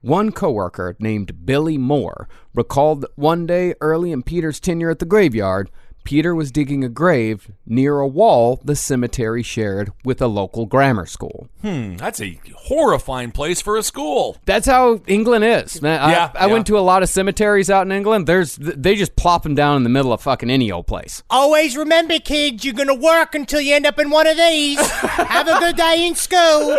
[0.00, 5.04] One coworker named Billy Moore recalled that one day early in Peter's tenure at the
[5.04, 5.70] graveyard,
[6.08, 11.04] Peter was digging a grave near a wall the cemetery shared with a local grammar
[11.04, 11.50] school.
[11.60, 14.38] Hmm, that's a horrifying place for a school.
[14.46, 15.82] That's how England is.
[15.82, 16.52] Man, I- Yeah, I, yeah.
[16.54, 18.26] went to a lot of cemeteries out in England.
[18.26, 21.22] There's they just plop them down in the middle of fucking any old place.
[21.28, 24.80] Always remember, kids, you're gonna work until you end up in one of these.
[24.90, 26.78] Have a good day in school.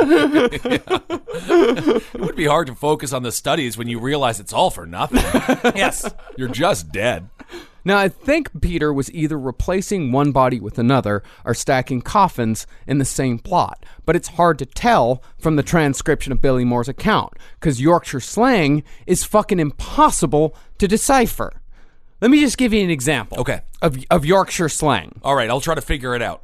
[1.42, 4.86] It would be hard to focus on the studies when you realize it's all for
[4.88, 5.20] nothing.
[5.76, 6.12] yes.
[6.36, 7.30] You're just dead.
[7.86, 12.98] Now, I think Peter was either replacing one body with another or stacking coffins in
[12.98, 17.34] the same plot, but it's hard to tell from the transcription of Billy Moore's account
[17.60, 21.62] because Yorkshire slang is fucking impossible to decipher.
[22.22, 23.40] Let me just give you an example.
[23.40, 23.62] Okay.
[23.82, 25.22] Of, of Yorkshire slang.
[25.24, 26.44] All right, I'll try to figure it out.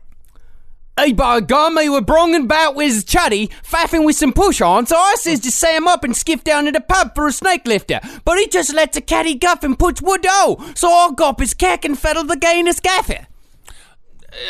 [0.98, 4.86] Hey, by God, me were bronging about with his chuddy, faffing with some push on,
[4.86, 7.68] so I says to Sam up and skiff down to the pub for a snake
[7.68, 8.00] lifter.
[8.24, 11.54] But he just lets a catty guff and puts wood oh, so I got his
[11.54, 13.28] cack and fettled the gay in his gaffer.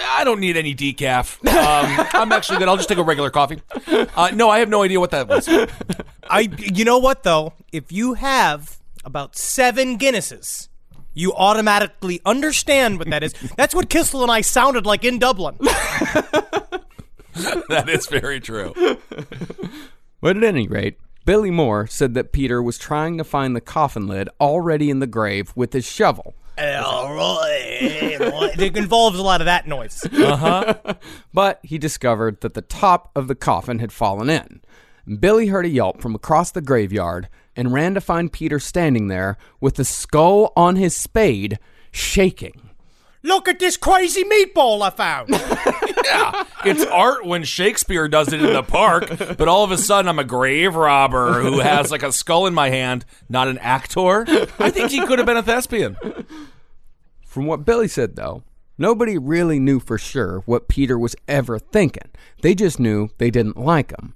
[0.08, 1.39] I don't need any decaf.
[1.47, 2.67] Um, I'm actually good.
[2.67, 3.63] I'll just take a regular coffee.
[3.88, 5.49] Uh, no, I have no idea what that was.
[6.29, 6.41] I.
[6.60, 7.53] You know what though?
[7.71, 10.69] If you have about seven Guinnesses,
[11.15, 13.34] you automatically understand what that is.
[13.58, 15.58] That's what Kissel and I sounded like in Dublin.
[17.67, 18.73] That is very true.
[20.21, 24.08] But at any rate, Billy Moore said that Peter was trying to find the coffin
[24.08, 26.34] lid already in the grave with his shovel.
[28.58, 30.01] it involves a lot of that noise.
[30.06, 30.75] Uh-huh.
[31.34, 34.62] But he discovered that the top of the coffin had fallen in.
[35.19, 39.37] Billy heard a yelp from across the graveyard and ran to find Peter standing there
[39.59, 41.59] with the skull on his spade,
[41.91, 42.69] shaking.
[43.23, 45.29] Look at this crazy meatball I found.
[46.05, 50.07] yeah, It's art when Shakespeare does it in the park, but all of a sudden
[50.07, 54.25] I'm a grave robber who has like a skull in my hand, not an actor.
[54.59, 55.97] I think he could have been a thespian.
[57.25, 58.43] From what Billy said, though,
[58.77, 62.11] nobody really knew for sure what Peter was ever thinking.
[62.41, 64.13] They just knew they didn't like him.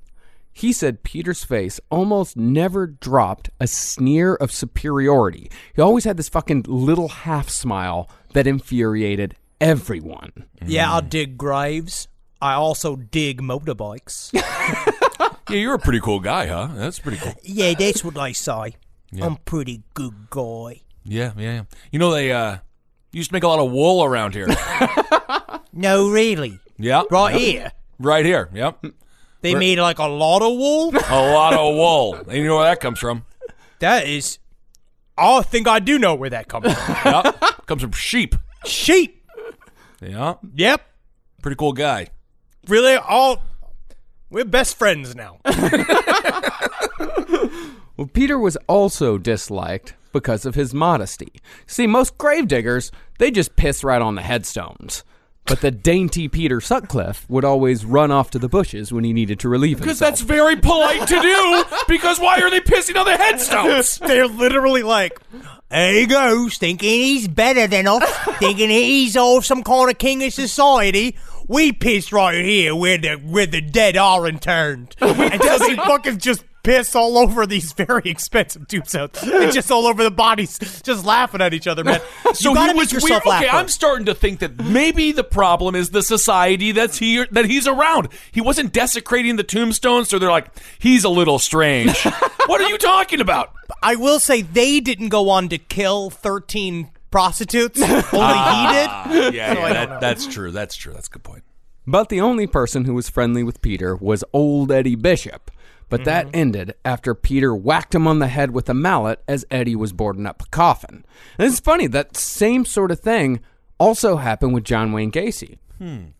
[0.52, 5.50] He said Peter's face almost never dropped a sneer of superiority.
[5.76, 10.46] He always had this fucking little half smile that infuriated everyone.
[10.66, 12.08] Yeah, I'll dig graves.
[12.42, 14.32] I also dig motorbikes.
[15.50, 16.68] Yeah, you're a pretty cool guy, huh?
[16.76, 17.34] That's pretty cool.
[17.42, 18.76] yeah, that's what I say.
[19.20, 20.82] I'm pretty good guy.
[21.04, 21.64] Yeah, yeah, yeah.
[21.92, 22.58] You know they uh
[23.12, 24.46] used to make a lot of wool around here.
[25.74, 26.60] No, really.
[26.78, 27.42] Yeah, Right yep.
[27.42, 27.72] here.
[28.00, 28.50] right here.
[28.54, 28.86] Yep,
[29.42, 30.90] They made like a lot of wool.
[31.10, 32.16] a lot of wool.
[32.16, 33.26] And you know where that comes from?
[33.80, 34.40] That is.
[35.18, 36.96] I think I do know where that comes from.
[37.06, 38.36] Yep, comes from sheep.
[38.66, 39.26] Sheep.
[40.02, 40.82] Yeah, Yep.
[41.42, 42.08] pretty cool guy.
[42.68, 42.96] Really?
[42.96, 43.42] All.
[44.30, 45.40] We're best friends now.
[47.98, 51.34] Well, Peter was also disliked because of his modesty.
[51.68, 55.04] See, most gravediggers, they just piss right on the headstones.
[55.50, 59.40] But the dainty Peter Sutcliffe would always run off to the bushes when he needed
[59.40, 59.82] to relieve him.
[59.82, 60.12] Because himself.
[60.12, 61.64] that's very polite to do.
[61.88, 63.98] Because why are they pissing on the headstones?
[64.08, 65.20] They're literally like,
[65.70, 68.08] there he goes, thinking he's better than us,
[68.38, 71.18] thinking he's all some kind of king of society.
[71.48, 74.96] We piss right here where the where the dead are interned.
[75.02, 79.22] and just he fucking just piss all over these very expensive tombstones.
[79.24, 82.02] And just all over the bodies, just laughing at each other, man.
[82.34, 83.26] So you gotta he was yourself weird.
[83.26, 83.44] laugh.
[83.44, 87.46] Okay, I'm starting to think that maybe the problem is the society that's here that
[87.46, 88.10] he's around.
[88.32, 92.04] He wasn't desecrating the tombstones, so they're like, he's a little strange.
[92.48, 93.54] what are you talking about?
[93.82, 97.82] I will say they didn't go on to kill 13 prostitutes.
[97.82, 99.34] Only he ah, did.
[99.34, 100.52] Yeah, yeah, that- that's true.
[100.52, 100.94] That's true.
[100.94, 101.44] That's a good point.
[101.88, 105.50] But the only person who was friendly with Peter was old Eddie Bishop.
[105.90, 109.76] But that ended after Peter whacked him on the head with a mallet as Eddie
[109.76, 111.04] was boarding up a coffin.
[111.38, 113.40] And it's funny, that same sort of thing
[113.80, 115.58] also happened with John Wayne Gacy.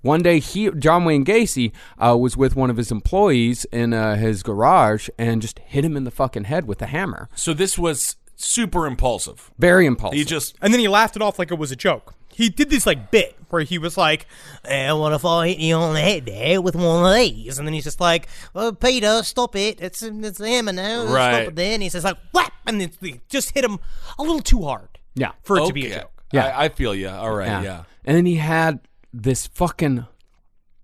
[0.02, 4.16] One day, he John Wayne Gacy uh, was with one of his employees in uh,
[4.16, 7.28] his garage and just hit him in the fucking head with a hammer.
[7.36, 9.52] So this was super impulsive.
[9.58, 10.18] Very impulsive.
[10.18, 12.16] He just And then he laughed it off like it was a joke.
[12.34, 14.26] He did this like bit where he was like,
[14.64, 17.68] "Eh, "What if I hit you on the head there with one of these?" And
[17.68, 19.82] then he's just like, "Oh, Peter, stop it!
[19.82, 21.06] It's it's him hammer now.
[21.06, 21.34] Right.
[21.34, 23.80] Stop it there." And he says like, "Whap!" And then he just hit him
[24.18, 25.00] a little too hard.
[25.16, 25.32] Yeah.
[25.44, 26.24] for it to be a joke.
[26.32, 26.46] Yeah.
[26.46, 27.10] I, I feel you.
[27.10, 27.62] All right.
[27.64, 27.84] Yeah.
[28.06, 28.80] And then he had
[29.12, 30.06] this fucking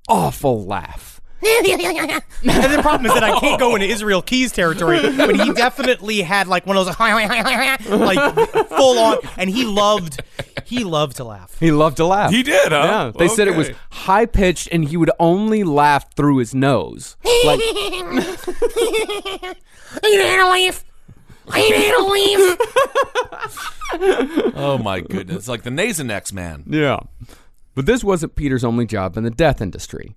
[0.10, 1.22] awful laugh.
[1.46, 6.22] and the problem is that I can't go into Israel Keys territory, but he definitely
[6.22, 10.22] had like one of those like full on, and he loved
[10.64, 11.60] he loved to laugh.
[11.60, 12.32] He loved to laugh.
[12.32, 12.84] He did, huh?
[12.84, 13.12] Yeah.
[13.18, 17.16] They said it was high pitched and he would only laugh through his nose.
[17.46, 18.22] Like Ain't
[20.02, 20.84] that a laugh?
[21.54, 22.04] Ain't that a
[23.32, 24.54] laugh?
[24.56, 25.38] Oh my goodness!
[25.38, 26.64] It's like the Nasonex man.
[26.68, 27.02] Yeah.
[27.76, 30.16] But this wasn't Peter's only job in the death industry.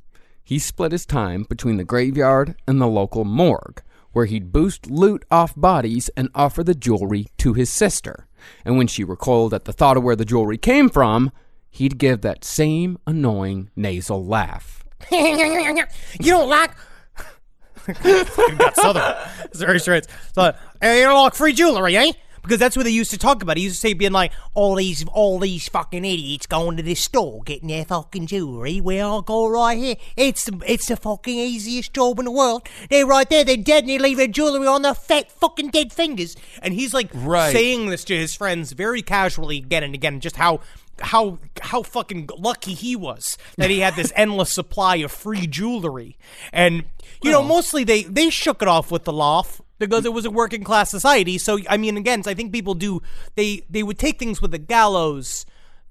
[0.49, 3.83] He split his time between the graveyard and the local morgue,
[4.13, 8.27] where he'd boost loot off bodies and offer the jewelry to his sister.
[8.65, 11.33] And when she recoiled at the thought of where the jewelry came from,
[11.69, 14.87] he'd give that same annoying nasal laugh.
[15.13, 16.71] you don't like
[18.03, 19.17] got southern.
[19.45, 20.07] It's very strange.
[20.35, 22.13] So, hey, you don't like free jewelry, eh?
[22.43, 23.57] Because that's what they used to talk about.
[23.57, 27.01] He used to say, being like, all these, all these fucking idiots going to this
[27.01, 28.81] store getting their fucking jewelry.
[28.81, 29.97] Well, I'll go right here.
[30.17, 32.69] It's the, it's the fucking easiest job in the world.
[32.91, 33.45] They're right there.
[33.45, 36.37] They're dead, and they leave their jewelry on their fat fucking dead fingers.
[36.63, 37.53] And he's like Right.
[37.53, 40.61] saying this to his friends very casually again and again, just how.
[41.01, 46.19] How how fucking lucky he was that he had this endless supply of free jewelry,
[46.53, 46.87] and
[47.23, 50.31] you know mostly they they shook it off with the laugh because it was a
[50.31, 51.39] working class society.
[51.39, 53.03] So I mean, again, I think people do
[53.35, 55.47] they they would take things with a gallows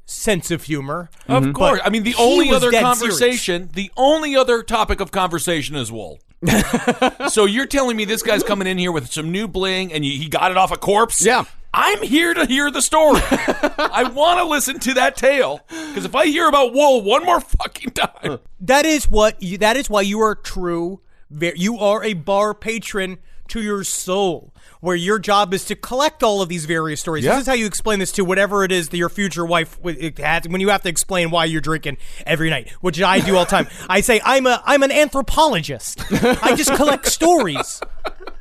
[0.06, 1.10] sense of humor.
[1.28, 1.52] Of mm-hmm.
[1.52, 1.82] course.
[1.84, 6.20] I mean, the only other dead conversation, the only other topic of conversation is wool.
[7.30, 10.30] so you're telling me this guy's coming in here with some new bling and he
[10.30, 11.24] got it off a corpse?
[11.24, 11.44] Yeah.
[11.74, 13.22] I'm here to hear the story.
[13.30, 17.42] I want to listen to that tale because if I hear about wool one more
[17.42, 21.02] fucking time, That is what you, that is why you are true.
[21.30, 26.42] You are a bar patron to your soul, where your job is to collect all
[26.42, 27.24] of these various stories.
[27.24, 27.34] Yeah.
[27.34, 29.80] This is how you explain this to whatever it is that your future wife
[30.18, 33.46] has, when you have to explain why you're drinking every night, which I do all
[33.46, 33.68] the time.
[33.90, 36.02] I say I'm a I'm an anthropologist.
[36.12, 37.82] I just collect stories.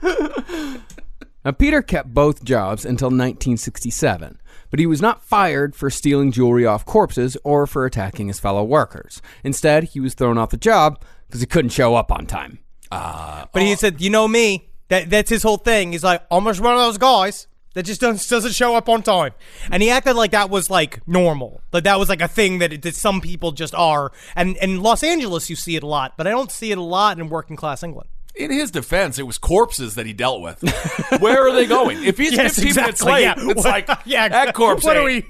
[0.03, 6.67] Now, Peter kept both jobs until 1967, but he was not fired for stealing jewelry
[6.67, 9.23] off corpses or for attacking his fellow workers.
[9.45, 12.59] Instead, he was thrown off the job because he couldn't show up on time.
[12.91, 14.71] But he said, you know me.
[14.89, 15.93] That that's his whole thing.
[15.93, 19.03] He's like, I'm just one of those guys that just doesn't, doesn't show up on
[19.03, 19.33] time.
[19.71, 21.61] And he acted like that was like normal.
[21.73, 24.13] Like that was like a thing that, that some people just are.
[24.35, 26.83] And in Los Angeles, you see it a lot, but I don't see it a
[26.83, 28.09] lot in working class England.
[28.35, 30.63] in his defense, it was corpses that he dealt with.
[31.21, 32.03] Where are they going?
[32.05, 33.35] If he's Yes, 15 minutes exactly, late, yeah.
[33.39, 34.85] it's What- like yeah, that corpse.
[34.85, 35.21] What are we?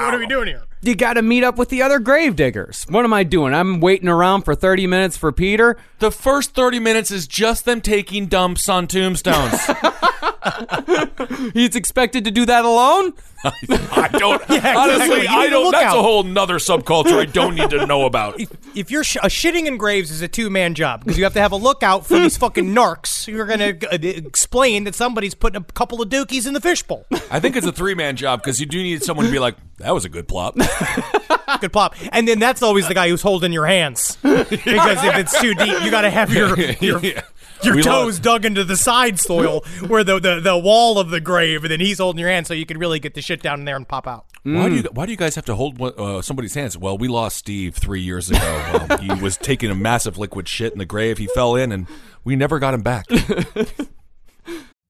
[0.00, 0.62] What are we doing here?
[0.86, 2.86] You got to meet up with the other gravediggers.
[2.88, 3.52] What am I doing?
[3.54, 5.76] I'm waiting around for 30 minutes for Peter.
[5.98, 9.68] The first 30 minutes is just them taking dumps on tombstones.
[11.54, 13.12] He's expected to do that alone?
[13.44, 14.42] I don't.
[14.50, 14.58] exactly.
[14.58, 15.72] Honestly, You I don't.
[15.72, 18.40] That's a whole nother subculture I don't need to know about.
[18.74, 21.34] If you're sh- a shitting in graves is a two man job because you have
[21.34, 25.34] to have a lookout for these fucking narcs You're going to uh, explain that somebody's
[25.34, 27.06] putting a couple of dookies in the fishbowl.
[27.30, 29.56] I think it's a three man job because you do need someone to be like,
[29.78, 30.56] That was a good plop.
[31.60, 31.94] Good plop.
[32.12, 34.18] And then that's always the guy who's holding your hands.
[34.22, 37.22] Because if it's too deep, you got to have your your, Yeah.
[37.62, 41.20] your toes love- dug into the side soil where the, the the wall of the
[41.20, 43.60] grave, and then he's holding your hand so you can really get the shit down
[43.60, 44.26] in there and pop out.
[44.42, 46.76] Why do you Why do you guys have to hold one- uh, somebody's hands?
[46.76, 48.86] Well, we lost Steve three years ago.
[48.90, 51.18] Um, he was taking a massive liquid shit in the grave.
[51.18, 51.86] He fell in, and
[52.24, 53.06] we never got him back.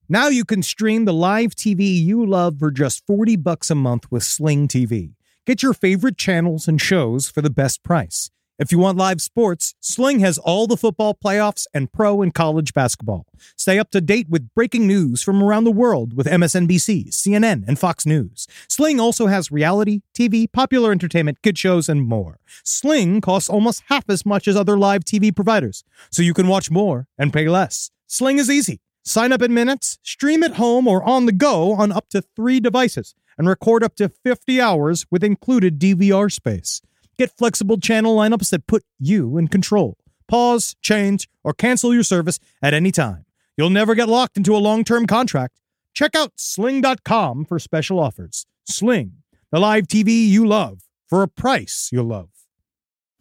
[0.09, 4.09] Now you can stream the live TV you love for just 40 bucks a month
[4.09, 5.15] with Sling TV.
[5.45, 8.31] Get your favorite channels and shows for the best price.
[8.57, 12.73] If you want live sports, Sling has all the football playoffs and pro and college
[12.73, 13.25] basketball.
[13.57, 17.77] Stay up to date with breaking news from around the world with MSNBC, CNN, and
[17.77, 18.47] Fox News.
[18.69, 22.39] Sling also has reality, TV, popular entertainment, kid shows, and more.
[22.63, 26.71] Sling costs almost half as much as other live TV providers, so you can watch
[26.71, 27.91] more and pay less.
[28.07, 28.79] Sling is easy.
[29.07, 32.59] Sign up in minutes, stream at home or on the go on up to three
[32.59, 36.81] devices, and record up to 50 hours with included DVR space.
[37.17, 39.97] Get flexible channel lineups that put you in control.
[40.27, 43.23] Pause, change, or cancel your service at any time.
[43.55, 45.61] You'll never get locked into a long term contract.
[45.93, 48.45] Check out sling.com for special offers.
[48.65, 52.27] Sling, the live TV you love for a price you'll love.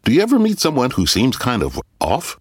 [0.03, 2.41] Do you ever meet someone who seems kind of off?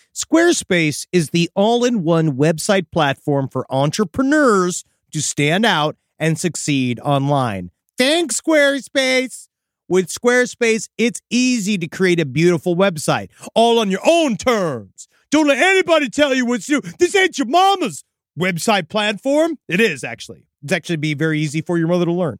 [0.13, 6.99] Squarespace is the all in one website platform for entrepreneurs to stand out and succeed
[6.99, 7.71] online.
[7.97, 9.47] Thanks, Squarespace.
[9.87, 15.07] With Squarespace, it's easy to create a beautiful website, all on your own terms.
[15.31, 16.91] Don't let anybody tell you what to do.
[16.99, 18.03] This ain't your mama's
[18.39, 19.57] website platform.
[19.67, 20.45] It is, actually.
[20.63, 22.37] It's actually be very easy for your mother to learn.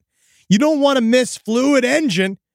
[0.50, 2.38] You don't want to miss Fluid Engine.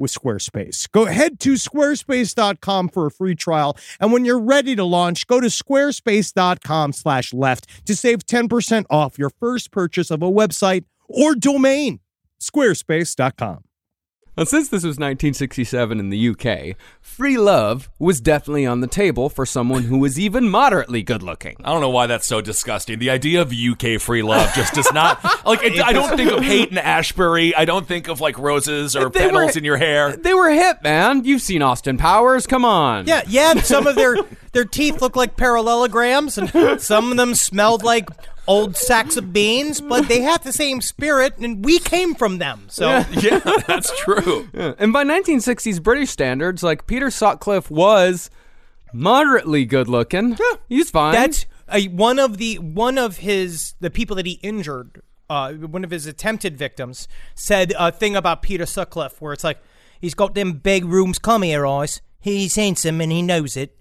[0.00, 0.90] with Squarespace.
[0.90, 3.76] Go head to squarespace.com for a free trial.
[4.00, 9.18] And when you're ready to launch, go to squarespace.com slash left to save 10% off
[9.18, 12.00] your first purchase of a website or domain.
[12.40, 13.64] Squarespace.com.
[14.36, 19.28] Now, since this was 1967 in the UK, free love was definitely on the table
[19.28, 21.56] for someone who was even moderately good looking.
[21.64, 22.98] I don't know why that's so disgusting.
[22.98, 25.62] The idea of UK free love just does not like.
[25.62, 27.54] It, I don't think of Haight and Ashbury.
[27.54, 30.16] I don't think of like roses or They were- petals in your hair.
[30.16, 31.24] They were hip, man.
[31.24, 32.46] You've seen Austin Powers.
[32.46, 33.06] Come on.
[33.06, 33.54] Yeah, yeah.
[33.60, 34.16] Some of their
[34.52, 38.08] their teeth look like parallelograms, and some of them smelled like
[38.50, 39.80] old sacks of beans.
[39.80, 42.66] But they had the same spirit, and we came from them.
[42.68, 44.48] So yeah, that's true.
[44.52, 44.74] Yeah.
[44.78, 48.28] And by 1960s British standards, like Peter Sutcliffe was
[48.92, 50.30] moderately good looking.
[50.30, 51.14] Yeah, he's fine.
[51.14, 55.02] that's a, one of the one of his the people that he injured.
[55.28, 59.58] Uh, one of his attempted victims said a thing about Peter Sutcliffe, where it's like
[60.00, 62.02] he's got them big rooms come here eyes.
[62.18, 63.78] He's handsome and he knows it.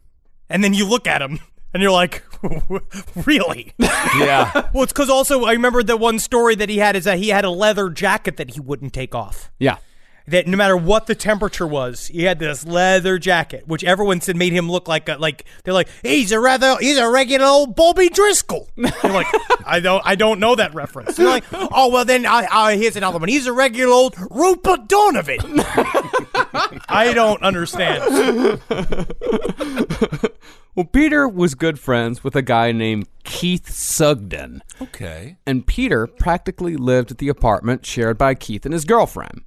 [0.48, 1.40] And then you look at him
[1.74, 2.24] and you're like,
[3.26, 3.74] really?
[3.78, 4.68] Yeah.
[4.74, 7.30] Well, it's because also I remember the one story that he had is that he
[7.30, 9.52] had a leather jacket that he wouldn't take off.
[9.60, 9.78] yeah.
[10.28, 14.36] that no matter what the temperature was, he had this leather jacket, which everyone said
[14.36, 17.76] made him look like a, like they're like he's a rather he's a regular old
[17.76, 18.70] Bobby Driscoll.
[18.76, 19.26] You're like
[19.66, 21.18] I don't I don't know that reference.
[21.18, 23.28] You're like oh well then I, I here's another one.
[23.30, 25.62] He's a regular old Rupert Donovan.
[26.88, 28.62] I don't understand.
[30.80, 34.64] Well, Peter was good friends with a guy named Keith Sugden.
[34.82, 35.36] Okay.
[35.46, 39.42] And Peter practically lived at the apartment shared by Keith and his girlfriend.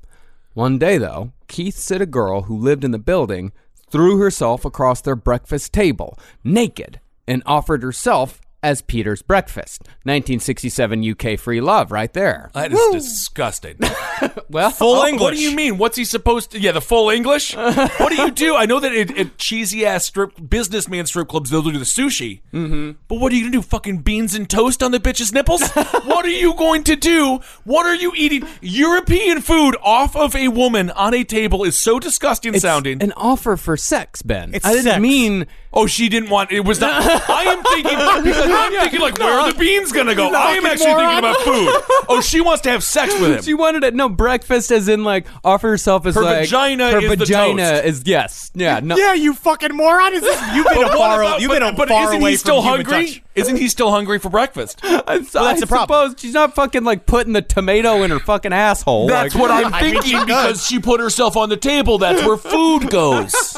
[0.52, 3.52] One day, though, Keith said a girl who lived in the building
[3.88, 9.82] threw herself across their breakfast table, naked, and offered herself as Peter's breakfast.
[10.04, 12.50] 1967 UK free love, right there.
[12.54, 13.78] That is disgusting.
[14.48, 15.22] well, Full Oh, English.
[15.22, 15.78] What do you mean?
[15.78, 16.60] What's he supposed to?
[16.60, 17.56] Yeah, the full English.
[17.56, 18.54] what do you do?
[18.56, 22.40] I know that at, at cheesy ass strip businessman strip clubs they'll do the sushi.
[22.52, 22.92] Mm-hmm.
[23.08, 23.62] But what are you gonna do?
[23.62, 25.62] Fucking beans and toast on the bitch's nipples?
[26.04, 27.40] what are you going to do?
[27.64, 28.46] What are you eating?
[28.60, 33.02] European food off of a woman on a table is so disgusting It's sounding.
[33.02, 34.54] an offer for sex, Ben.
[34.54, 35.00] It's I didn't sex.
[35.00, 36.52] mean Oh, she didn't want.
[36.52, 37.02] It was not.
[37.30, 40.28] I am thinking because I'm thinking like, where are the beans gonna go?
[40.32, 41.74] I am actually thinking about food.
[42.08, 43.42] Oh, she wants to have sex with him.
[43.42, 43.94] she wanted it.
[43.94, 47.62] No breakfast, as in like offer herself as Her like vagina Her is the vagina
[47.70, 47.84] toast.
[47.86, 48.96] is yes, yeah, no.
[48.96, 50.12] Yeah, you fucking moron!
[50.12, 52.20] Is this, you've been a But far about- you've but, been a but far isn't
[52.20, 53.06] away he still from human hungry?
[53.06, 53.22] touch.
[53.34, 54.80] Isn't he still hungry for breakfast?
[54.82, 56.10] I, Well, that's I the problem.
[56.10, 59.06] suppose she's not fucking like putting the tomato in her fucking asshole.
[59.06, 61.96] That's like- what I'm I mean, thinking she because she put herself on the table.
[61.98, 63.56] That's where food goes.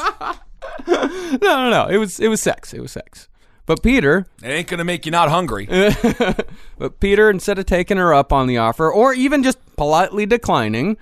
[0.87, 1.87] No, no, no.
[1.87, 2.73] It was it was sex.
[2.73, 3.27] It was sex.
[3.65, 5.65] But Peter, It ain't gonna make you not hungry.
[6.77, 10.97] but Peter, instead of taking her up on the offer or even just politely declining,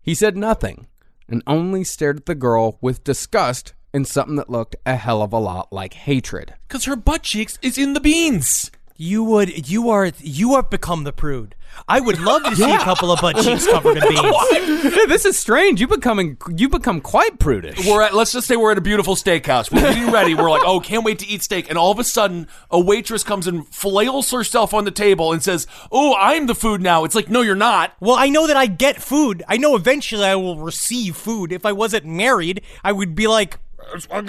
[0.00, 0.86] he said nothing
[1.28, 5.32] and only stared at the girl with disgust and something that looked a hell of
[5.32, 6.54] a lot like hatred.
[6.68, 8.70] Because her butt cheeks is in the beans.
[8.96, 11.54] You would you are you have become the prude.
[11.88, 14.82] I would love to see a couple of butt cheeks covered in beans.
[15.08, 15.80] this is strange.
[15.80, 17.86] You becoming you become quite prudish.
[17.86, 18.14] We're at.
[18.14, 19.70] Let's just say we're at a beautiful steakhouse.
[19.70, 20.34] We're getting ready.
[20.34, 21.68] We're like, oh, can't wait to eat steak.
[21.68, 25.42] And all of a sudden, a waitress comes and flails herself on the table and
[25.42, 27.92] says, "Oh, I'm the food now." It's like, no, you're not.
[28.00, 29.42] Well, I know that I get food.
[29.46, 31.52] I know eventually I will receive food.
[31.52, 33.58] If I wasn't married, I would be like,
[33.92, 34.22] all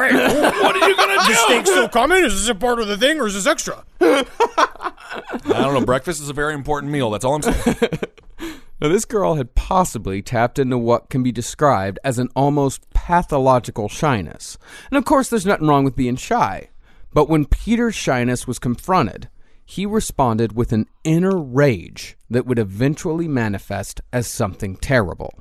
[0.00, 1.32] right, What are you gonna do?
[1.32, 2.24] the steak's still coming.
[2.24, 3.84] Is this a part of the thing or is this extra?
[4.00, 4.24] I
[5.44, 5.84] don't know.
[5.84, 7.10] Breakfast is a very important meal.
[7.10, 7.76] That's all I'm saying.
[8.82, 13.90] Now, this girl had possibly tapped into what can be described as an almost pathological
[13.90, 14.56] shyness.
[14.90, 16.70] And of course, there's nothing wrong with being shy.
[17.12, 19.28] But when Peter's shyness was confronted,
[19.66, 25.34] he responded with an inner rage that would eventually manifest as something terrible.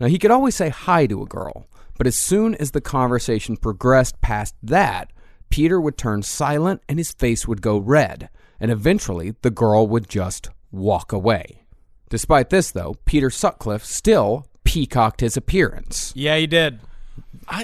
[0.00, 1.68] Now, he could always say hi to a girl,
[2.02, 5.12] but as soon as the conversation progressed past that,
[5.50, 8.28] Peter would turn silent and his face would go red,
[8.58, 11.62] and eventually the girl would just walk away.
[12.08, 16.12] Despite this, though, Peter Sutcliffe still peacocked his appearance.
[16.16, 16.80] Yeah, he did.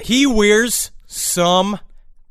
[0.04, 1.80] he wears some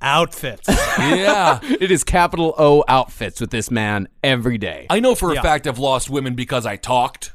[0.02, 0.70] outfits.
[0.98, 1.60] yeah.
[1.62, 4.88] It is capital O outfits with this man every day.
[4.90, 5.42] I know for a Yeah.
[5.42, 7.34] fact I've lost women because I talked.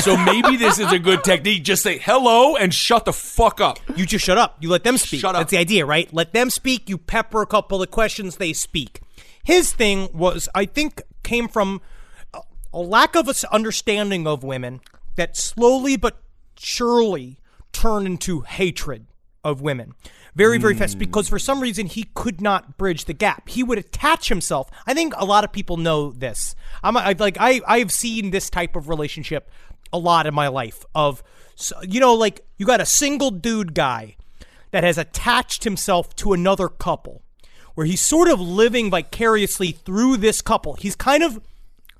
[0.00, 1.64] So maybe this is a good technique.
[1.64, 3.78] Just say hello and shut the fuck up.
[3.96, 4.56] You just shut up.
[4.60, 5.20] You let them speak.
[5.20, 5.40] Shut up.
[5.40, 6.12] That's the idea, right?
[6.12, 6.88] Let them speak.
[6.88, 8.36] You pepper a couple of questions.
[8.36, 9.00] They speak.
[9.42, 11.80] His thing was, I think, came from
[12.34, 12.42] a-
[12.78, 14.80] lack of understanding of women
[15.16, 16.18] that slowly but
[16.58, 17.38] surely
[17.72, 19.06] turned into hatred
[19.44, 19.94] of women.
[20.34, 21.00] Very, very fast hmm.
[21.00, 23.48] because for some reason he could not bridge the gap.
[23.48, 24.70] He would attach himself.
[24.86, 26.54] I think a lot of people know this.
[26.82, 29.50] I'm I, like I I've seen this type of relationship
[29.92, 31.22] a lot in my life of
[31.82, 34.16] you know like you got a single dude guy
[34.70, 37.22] that has attached himself to another couple
[37.74, 40.74] where he's sort of living vicariously through this couple.
[40.74, 41.40] He's kind of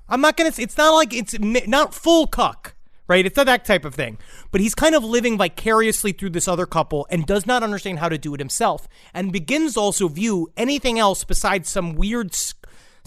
[0.09, 0.51] I'm not gonna.
[0.51, 2.75] say It's not like it's not full cuck,
[3.07, 3.25] right?
[3.25, 4.17] It's not that type of thing.
[4.51, 8.09] But he's kind of living vicariously through this other couple and does not understand how
[8.09, 12.35] to do it himself, and begins to also view anything else besides some weird,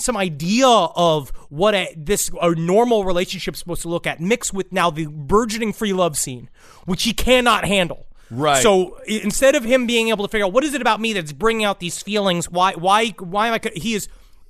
[0.02, 4.52] some idea of what a, this a normal relationship is supposed to look at, mixed
[4.52, 6.48] with now the burgeoning free love scene,
[6.84, 8.06] which he cannot handle.
[8.30, 8.62] Right.
[8.62, 11.32] So instead of him being able to figure out what is it about me that's
[11.32, 13.60] bringing out these feelings, why, why, why am I?
[13.74, 14.08] He is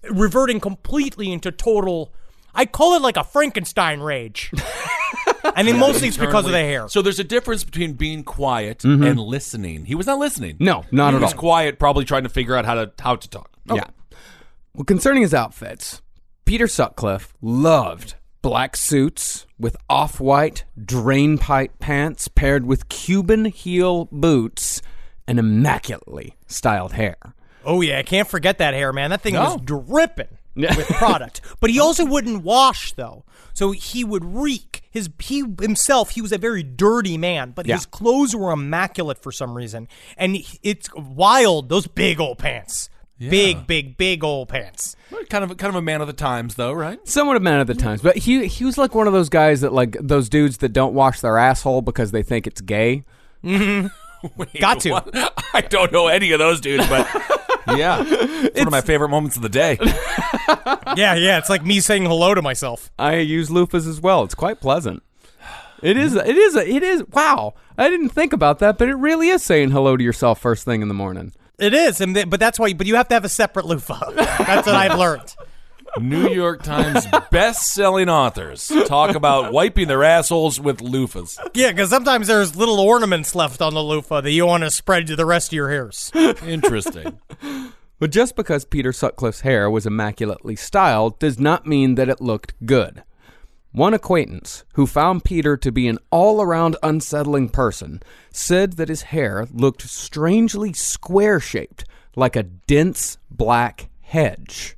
[0.09, 2.13] reverting completely into total.
[2.55, 4.53] I call it like a Frankenstein rage.
[5.45, 6.89] I mean, mostly it's because of the hair.
[6.89, 9.05] So there's a difference between being quiet Mhm.
[9.09, 9.85] and listening.
[9.87, 10.57] He was not listening.
[10.61, 11.39] No, not he at was all.
[11.39, 13.51] quiet, probably trying to figure out how to how to talk.
[13.67, 13.85] Yeah.
[14.75, 16.01] Well, concerning his outfits,
[16.45, 24.07] Peter Sutcliffe loved black suits with off white drain pipe pants paired with Cuban heel
[24.11, 24.83] boots
[25.29, 27.17] and immaculately styled hair.
[27.65, 29.11] Oh yeah, I can't forget that hair, man.
[29.11, 29.55] That thing No.
[29.55, 30.39] was dripping.
[30.55, 31.41] with product.
[31.61, 33.25] But he also wouldn't wash though.
[33.55, 34.83] So he would reek.
[34.91, 37.77] His he himself, he was a very dirty man, but Yeah.
[37.77, 39.87] his clothes were immaculate for some reason.
[40.17, 42.91] And it's wild, those big old pants.
[43.31, 44.97] Big, big, big old pants.
[45.29, 46.99] Kind of kind of a man of the times, though, right?
[47.07, 49.61] Somewhat a man of the times, but he he was like one of those guys
[49.61, 53.05] that like those dudes that don't wash their asshole because they think it's gay.
[53.45, 53.89] Mm-hmm.
[54.61, 54.91] Got to.
[54.91, 55.35] What?
[55.55, 57.09] I don't know any of those dudes, but
[57.77, 59.79] yeah, it's, one of my favorite moments of the day.
[60.97, 61.39] yeah, yeah.
[61.39, 62.91] It's like me saying hello to myself.
[62.99, 64.23] I use loofahs as well.
[64.25, 65.03] It's quite pleasant.
[65.83, 66.15] It is.
[66.15, 66.55] It is.
[66.55, 67.05] It is.
[67.09, 67.55] Wow!
[67.77, 70.83] I didn't think about that, but it really is saying hello to yourself first thing
[70.83, 71.33] in the morning.
[71.63, 72.73] It is, and th- but that's why.
[72.73, 74.11] But you have to have a separate loofah.
[74.15, 75.35] That's what I've learned.
[76.01, 81.39] New York Times best-selling authors talk about wiping their assholes with loofahs.
[81.55, 85.07] Yeah, because sometimes there's little ornaments left on the loofah that you want to spread
[85.09, 86.11] to the rest of your hairs.
[86.15, 87.21] Interesting.
[88.03, 92.53] But just because Peter Sutcliffe's hair was immaculately styled does not mean that it looked
[92.67, 93.05] good.
[93.73, 99.03] One acquaintance, who found Peter to be an all around unsettling person, said that his
[99.03, 104.77] hair looked strangely square shaped, like a dense black hedge.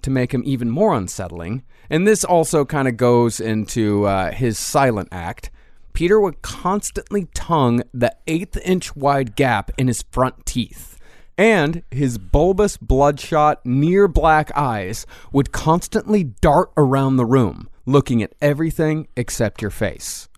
[0.00, 4.58] To make him even more unsettling, and this also kind of goes into uh, his
[4.58, 5.50] silent act,
[5.92, 10.98] Peter would constantly tongue the eighth inch wide gap in his front teeth
[11.38, 18.34] and his bulbous, bloodshot, near black eyes would constantly dart around the room, looking at
[18.40, 20.28] everything except your face.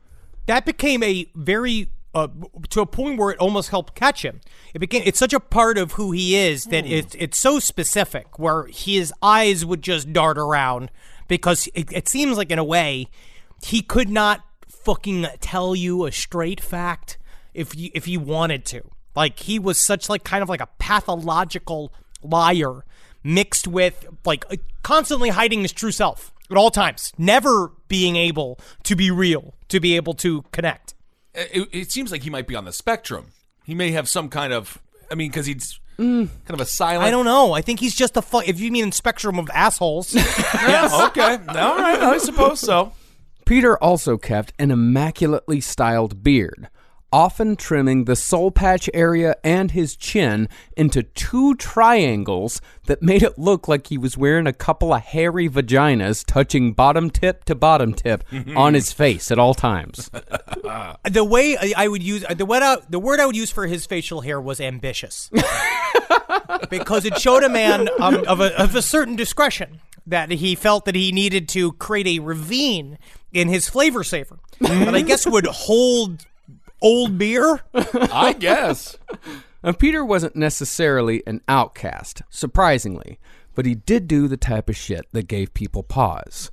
[0.46, 2.28] that became a very uh,
[2.70, 4.40] to a point where it almost helped catch him.
[4.72, 8.38] It became it's such a part of who he is that it's it's so specific
[8.38, 10.90] where his eyes would just dart around
[11.26, 13.08] because it, it seems like in a way
[13.64, 17.18] he could not fucking tell you a straight fact
[17.52, 18.82] if you if he wanted to.
[19.16, 21.92] Like he was such like kind of like a pathological
[22.22, 22.84] liar
[23.22, 24.44] mixed with like
[24.82, 29.80] constantly hiding his true self at all times, never being able to be real, to
[29.80, 30.94] be able to connect.
[31.34, 33.32] It, it seems like he might be on the spectrum.
[33.64, 34.78] He may have some kind of.
[35.10, 37.04] I mean, because he's kind of a silent.
[37.04, 37.52] I don't know.
[37.52, 40.14] I think he's just a fu- if you mean spectrum of assholes.
[40.14, 40.92] yes.
[41.08, 41.36] Okay.
[41.48, 42.00] All right.
[42.00, 42.92] I suppose so.
[43.46, 46.68] Peter also kept an immaculately styled beard,
[47.14, 53.38] often trimming the soul patch area and his chin into two triangles that made it
[53.38, 57.94] look like he was wearing a couple of hairy vaginas touching bottom tip to bottom
[57.94, 58.24] tip
[58.56, 60.10] on his face at all times.
[61.08, 63.68] the way I, I would use the word I, the word I would use for
[63.68, 65.30] his facial hair was ambitious,
[66.68, 70.84] because it showed a man um, of a of a certain discretion that he felt
[70.86, 72.98] that he needed to create a ravine
[73.32, 76.26] in his flavor saver that I guess would hold
[76.84, 77.62] old beer.
[77.74, 78.96] I guess.
[79.62, 83.18] And Peter wasn't necessarily an outcast, surprisingly,
[83.54, 86.50] but he did do the type of shit that gave people pause.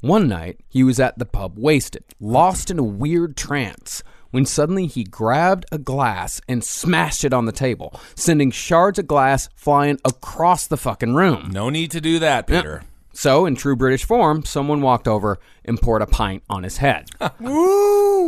[0.00, 4.86] One night, he was at the pub wasted, lost in a weird trance, when suddenly
[4.86, 9.98] he grabbed a glass and smashed it on the table, sending shards of glass flying
[10.04, 11.50] across the fucking room.
[11.52, 12.82] No need to do that, Peter.
[13.16, 17.08] So, in true British form, someone walked over and poured a pint on his head.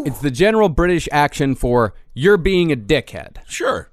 [0.07, 3.39] It's the general British action for, you're being a dickhead.
[3.49, 3.91] Sure.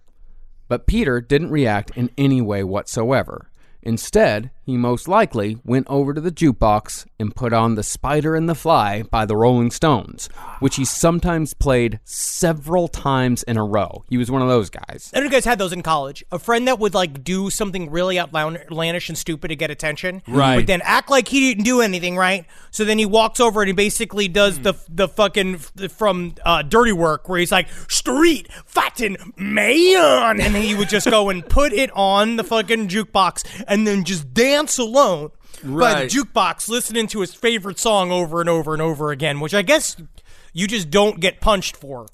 [0.67, 3.49] But Peter didn't react in any way whatsoever.
[3.81, 8.47] Instead, he most likely went over to the jukebox and put on The Spider and
[8.47, 10.27] the Fly by the Rolling Stones,
[10.59, 14.03] which he sometimes played several times in a row.
[14.09, 15.11] He was one of those guys.
[15.13, 16.23] I don't know if you guys had those in college.
[16.31, 20.57] A friend that would like do something really outlandish and stupid to get attention, Right.
[20.57, 22.45] But then act like he didn't do anything, right?
[22.71, 26.91] So then he walks over and he basically does the the fucking from uh, Dirty
[26.91, 31.73] Work, where he's like street fighting man, and then he would just go and put
[31.73, 35.31] it on the fucking jukebox and then just dance alone
[35.63, 39.53] by the jukebox, listening to his favorite song over and over and over again, which
[39.53, 39.95] I guess
[40.53, 42.07] you just don't get punched for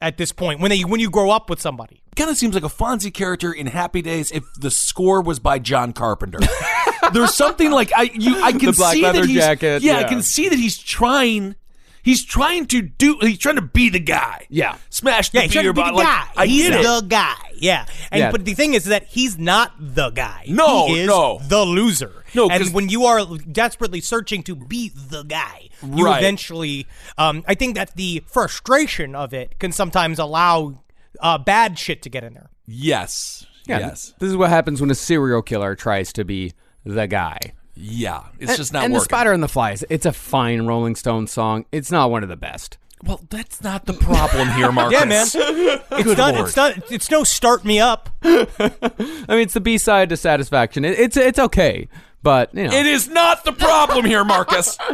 [0.00, 2.02] at this point when they when you grow up with somebody.
[2.16, 5.58] Kind of seems like a Fonzie character in Happy Days if the score was by
[5.60, 6.40] John Carpenter.
[7.12, 9.98] There's something like I you I can The black see leather that he's jacket, yeah,
[9.98, 11.54] I can see that he's trying
[12.02, 14.46] he's trying to do he's trying to be the guy.
[14.48, 14.76] Yeah.
[14.90, 15.98] Smash the Yeah, he's beer the bottle.
[15.98, 16.82] Like, I he's get it.
[16.82, 17.34] the guy.
[17.60, 17.86] Yeah.
[18.10, 18.30] And Yeah.
[18.30, 20.44] but the thing is that he's not the guy.
[20.48, 21.40] No, he is no.
[21.46, 22.24] the loser.
[22.34, 26.18] No, 'cause- and when you are desperately searching to be the guy, you Right.
[26.18, 26.86] eventually.
[27.16, 30.82] Um, I think that the frustration of it can sometimes allow
[31.20, 32.50] uh, bad shit to get in there.
[32.66, 33.44] Yes.
[33.66, 34.14] Yeah, Yes.
[34.18, 36.52] This is what happens when a serial killer tries to be
[36.84, 37.38] the guy.
[37.74, 38.22] Yeah.
[38.38, 39.00] It's just not and working.
[39.00, 39.84] the Spider and the Flies.
[39.90, 41.64] It's a fine Rolling Stone song.
[41.72, 42.78] It's not one of the best.
[43.04, 44.98] Well, that's not the problem here, Marcus.
[44.98, 45.26] Yeah, man.
[45.26, 46.34] It's Good not.
[46.34, 46.46] Lord.
[46.48, 46.92] It's not.
[46.92, 48.10] It's no start me up.
[48.22, 48.46] I
[49.28, 50.84] mean, it's the B side to Satisfaction.
[50.84, 51.88] It, it's it's okay,
[52.22, 52.72] But, you know.
[52.74, 54.76] It is not the problem here, Marcus.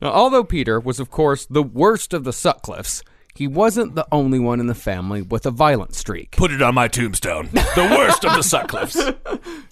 [0.00, 3.02] Now, although Peter was, of course, the worst of the Sutcliffes,
[3.34, 6.36] he wasn't the only one in the family with a violent streak.
[6.36, 7.48] Put it on my tombstone.
[7.52, 9.16] The worst of the Sutcliffes.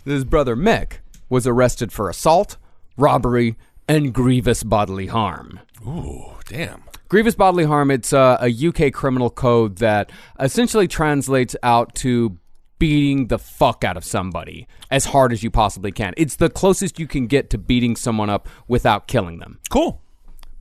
[0.05, 0.95] His brother Mick
[1.29, 2.57] was arrested for assault,
[2.97, 3.55] robbery,
[3.87, 5.61] and grievous bodily harm.
[5.87, 6.83] Ooh, damn.
[7.09, 12.39] Grievous bodily harm, it's uh, a UK criminal code that essentially translates out to
[12.79, 16.13] beating the fuck out of somebody as hard as you possibly can.
[16.17, 19.61] It's the closest you can get to beating someone up without killing them.
[19.71, 20.03] Cool.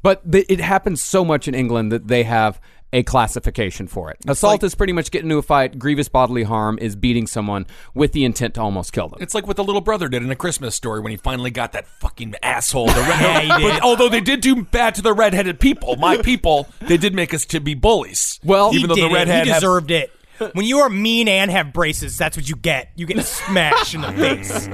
[0.01, 2.61] But th- it happens so much in England that they have
[2.95, 4.17] a classification for it.
[4.25, 5.77] Assault is pretty much getting into a fight.
[5.77, 9.19] Grievous bodily harm is beating someone with the intent to almost kill them.
[9.21, 11.73] It's like what the little brother did in a Christmas story when he finally got
[11.73, 12.87] that fucking asshole.
[12.87, 13.73] The red- Yeah, he did.
[13.73, 17.33] But although they did do bad to the redheaded people, my people, they did make
[17.33, 18.39] us to be bullies.
[18.43, 19.13] Well, even though did the it.
[19.13, 20.11] redhead he have- deserved it.
[20.53, 22.91] When you are mean and have braces, that's what you get.
[22.95, 24.67] You get smashed in the face.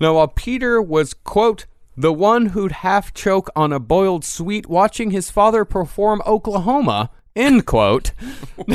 [0.00, 1.66] Now, while Peter was, quote,
[1.96, 7.66] the one who'd half choke on a boiled sweet watching his father perform Oklahoma, end
[7.66, 8.12] quote,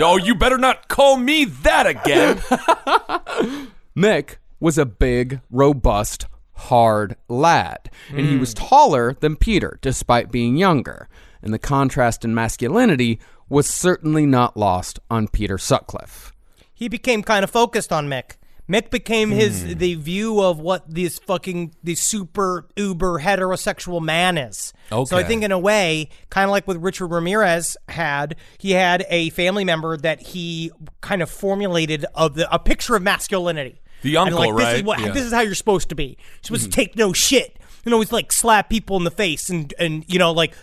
[0.00, 2.36] oh, you better not call me that again.
[3.96, 8.40] Mick was a big, robust, hard lad, and he hmm.
[8.40, 11.08] was taller than Peter, despite being younger.
[11.42, 16.32] And the contrast in masculinity was certainly not lost on Peter Sutcliffe.
[16.72, 18.36] he became kind of focused on Mick.
[18.68, 19.72] Mick became his hmm.
[19.74, 24.72] the view of what this fucking the super uber heterosexual man is.
[24.90, 25.08] Okay.
[25.08, 29.04] So I think in a way, kind of like what Richard Ramirez had, he had
[29.10, 30.70] a family member that he
[31.02, 33.82] kind of formulated of the, a picture of masculinity.
[34.02, 35.10] The And, uncle, like, This is what Yeah.
[35.12, 36.16] this is how you're supposed to be.
[36.18, 37.58] You're supposed to take no shit.
[37.84, 40.54] You know, always like slap people in the face and and you know like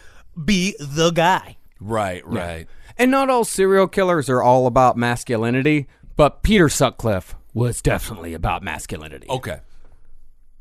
[0.44, 1.58] be the guy.
[1.80, 2.68] right, right.
[2.98, 8.64] And not all serial killers are all about masculinity, but Peter Sutcliffe was definitely about
[8.64, 9.28] masculinity.
[9.30, 9.60] Okay.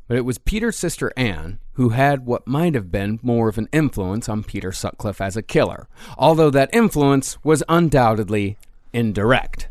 [0.07, 3.69] But it was Peter's sister Anne who had what might have been more of an
[3.71, 5.87] influence on Peter Sutcliffe as a killer,
[6.17, 8.57] although that influence was undoubtedly
[8.91, 9.67] indirect.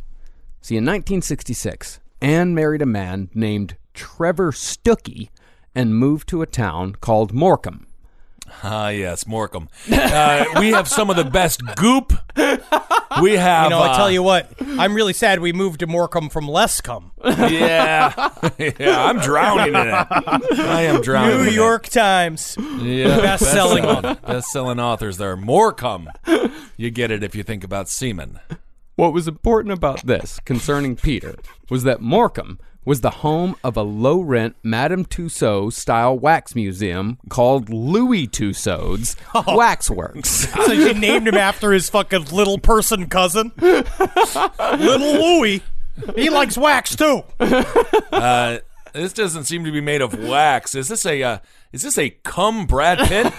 [0.63, 5.29] See, in 1966, Anne married a man named Trevor Stuckey
[5.75, 7.87] and moved to a town called Morecambe.
[8.63, 9.69] Ah, yes, Morecambe.
[9.91, 12.13] Uh, we have some of the best goop.
[13.21, 13.65] We have.
[13.65, 16.47] You know, I uh, tell you what, I'm really sad we moved to Morecambe from
[16.47, 17.11] Lescombe.
[17.25, 19.05] Yeah, yeah.
[19.05, 20.07] I'm drowning in it.
[20.61, 21.37] I am drowning.
[21.37, 21.51] New in it.
[21.51, 22.57] New York Times.
[22.59, 23.83] Yeah, Best-selling.
[23.85, 25.37] best-selling, best-selling authors there.
[25.37, 26.09] Morecambe.
[26.77, 28.41] You get it if you think about semen.
[28.97, 31.35] What was important about this concerning Peter
[31.69, 37.19] was that Morecambe was the home of a low rent Madame Tussauds style wax museum
[37.29, 39.17] called Louis Tussauds
[39.47, 40.47] Waxworks.
[40.61, 45.63] So she named him after his fucking little person cousin, Little Louis.
[46.15, 47.23] He likes wax too.
[47.41, 48.59] Uh,
[48.93, 50.75] this doesn't seem to be made of wax.
[50.75, 51.39] Is this a uh,
[51.73, 53.33] is this a cum Brad Pitt?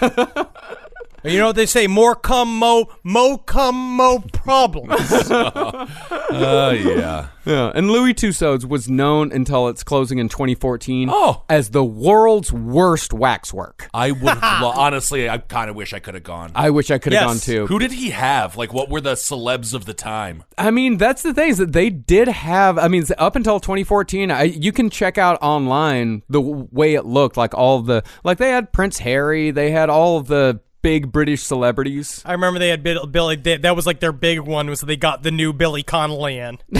[1.24, 1.86] You know what they say?
[1.86, 4.96] More come, mo, mo come, mo problems.
[5.30, 7.28] Oh yeah.
[7.44, 11.42] Yeah, and Louis Tussauds was known until its closing in 2014 Oh.
[11.48, 13.88] as the world's worst waxwork.
[13.92, 15.28] I would lo- honestly.
[15.28, 16.52] I kind of wish I could have gone.
[16.54, 17.28] I wish I could have Yes.
[17.30, 17.66] gone too.
[17.66, 18.56] Who did he have?
[18.56, 20.44] Like, what were the celebs of the time?
[20.56, 22.78] I mean, that's the thing is that they did have.
[22.78, 27.04] I mean, up until 2014, I, you can check out online the w- way it
[27.06, 27.36] looked.
[27.36, 31.10] Like all of the, like they had Prince Harry, they had all of the big
[31.12, 32.22] British celebrities.
[32.24, 33.36] I remember they had Bill, Billy.
[33.36, 34.68] They, that was like their big one.
[34.68, 36.58] Was they got the new Billy Connolly in?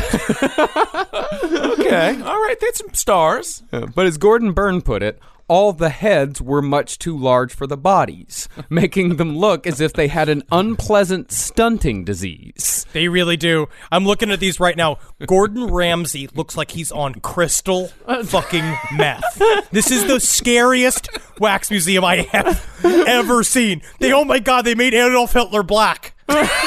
[1.82, 2.56] Okay, all right.
[2.60, 3.62] They had some stars.
[3.72, 5.18] Uh, But as Gordon Burn put it,
[5.52, 9.92] all the heads were much too large for the bodies, making them look as if
[9.92, 12.86] they had an unpleasant stunting disease.
[12.94, 13.68] They really do.
[13.90, 14.96] I'm looking at these right now.
[15.26, 17.88] Gordon Ramsay looks like he's on crystal
[18.24, 19.42] fucking meth.
[19.70, 23.82] This is the scariest wax museum I have ever seen.
[23.98, 26.14] They, oh my god, they made Adolf Hitler black.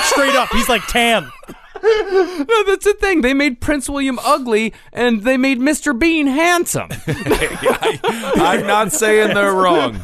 [0.03, 1.31] Straight up, he's like tan.
[1.85, 3.21] No, that's the thing.
[3.21, 5.97] They made Prince William ugly, and they made Mr.
[5.97, 6.89] Bean handsome.
[7.07, 7.99] I,
[8.37, 9.95] I'm not saying they're wrong.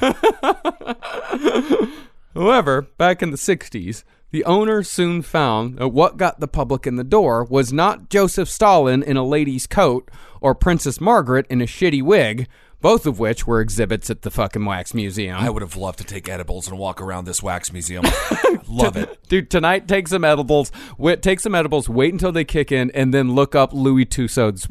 [2.34, 6.96] However, back in the 60s, the owner soon found that what got the public in
[6.96, 10.10] the door was not Joseph Stalin in a lady's coat
[10.42, 12.48] or Princess Margaret in a shitty wig,
[12.82, 15.38] both of which were exhibits at the fucking wax museum.
[15.38, 18.04] I would have loved to take edibles and walk around this wax museum.
[18.68, 19.20] Love it.
[19.28, 20.72] Dude, tonight take some edibles.
[20.98, 21.88] Wait, take some edibles.
[21.88, 24.68] Wait until they kick in, and then look up Louis Tussauds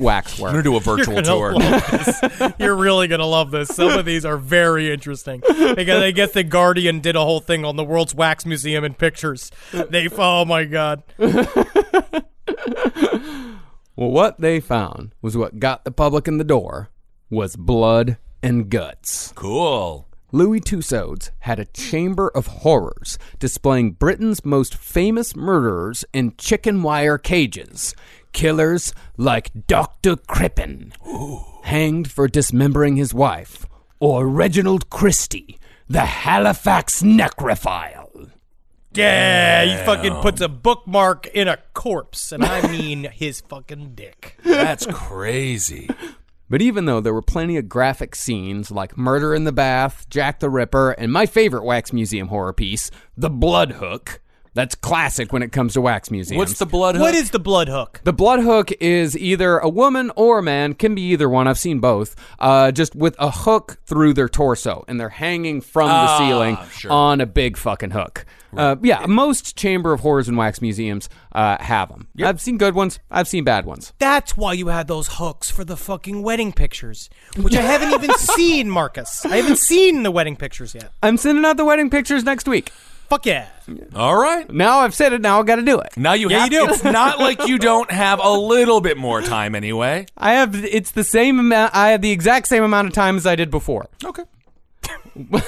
[0.48, 1.52] I'm gonna do a virtual You're tour.
[1.52, 2.52] gonna love this.
[2.58, 3.68] You're really gonna love this.
[3.68, 5.40] Some of these are very interesting.
[5.40, 8.98] Because I guess the Guardian did a whole thing on the World's Wax Museum and
[8.98, 9.52] pictures.
[9.72, 11.04] They, oh my god.
[13.97, 16.91] Well, what they found was what got the public in the door
[17.28, 19.32] was blood and guts.
[19.34, 20.07] Cool.
[20.32, 27.18] Louis Tussauds had a chamber of horrors displaying Britain's most famous murderers in chicken wire
[27.18, 27.95] cages.
[28.32, 30.14] Killers like Dr.
[30.14, 30.93] Crippen,
[31.64, 33.66] hanged for dismembering his wife,
[33.99, 38.30] or Reginald Christie, the Halifax necrophile.
[38.93, 44.36] Yeah, he fucking puts a bookmark in a corpse, and I mean his fucking dick.
[44.45, 45.88] That's crazy.
[46.49, 50.41] But even though there were plenty of graphic scenes like Murder in the Bath, Jack
[50.41, 54.20] the Ripper, and my favorite Wax Museum horror piece, The Blood Hook,
[54.55, 56.38] that's classic when it comes to wax museums.
[56.38, 57.03] What's the blood hook?
[57.03, 58.01] What is the blood hook?
[58.05, 61.46] The blood hook is either a woman or a man, can be either one.
[61.48, 62.16] I've seen both.
[62.38, 66.59] Uh, just with a hook through their torso, and they're hanging from the Ah, ceiling
[66.72, 66.90] sure.
[66.92, 68.24] on a big fucking hook.
[68.57, 72.09] Uh, yeah, most Chamber of Horrors and wax museums uh, have them.
[72.20, 72.98] I've seen good ones.
[73.09, 73.92] I've seen bad ones.
[74.01, 78.12] That's why you had those hooks for the fucking wedding pictures, which I haven't even
[78.18, 79.24] seen, Marcus.
[79.24, 80.90] I haven't seen the wedding pictures yet.
[81.01, 82.72] I'm sending out the wedding pictures next week.
[83.11, 83.48] Fuck yeah.
[83.94, 84.48] All right.
[84.50, 85.20] Now I've said it.
[85.20, 85.96] Now I got to do it.
[85.96, 86.72] Now you Yeah, have you do.
[86.72, 90.06] It's not like you don't have a little bit more time anyway.
[90.16, 90.54] I have.
[90.54, 91.74] It's the same amount.
[91.74, 93.88] I have the exact same amount of time as I did before.
[94.04, 94.22] Okay.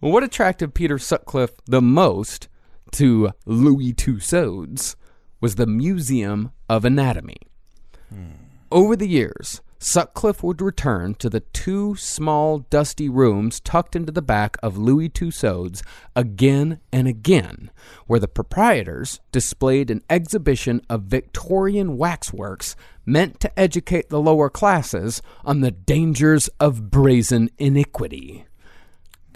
[0.00, 2.48] What attracted Peter Sutcliffe the most
[2.92, 4.94] to Louis Tussauds
[5.40, 7.38] was the Museum of Anatomy.
[8.10, 8.30] Hmm.
[8.70, 14.20] Over the years, Sutcliffe would return to the two small, dusty rooms tucked into the
[14.20, 15.82] back of Louis Tussauds
[16.16, 17.70] again and again,
[18.08, 22.74] where the proprietors displayed an exhibition of Victorian waxworks
[23.06, 28.47] meant to educate the lower classes on the dangers of brazen iniquity.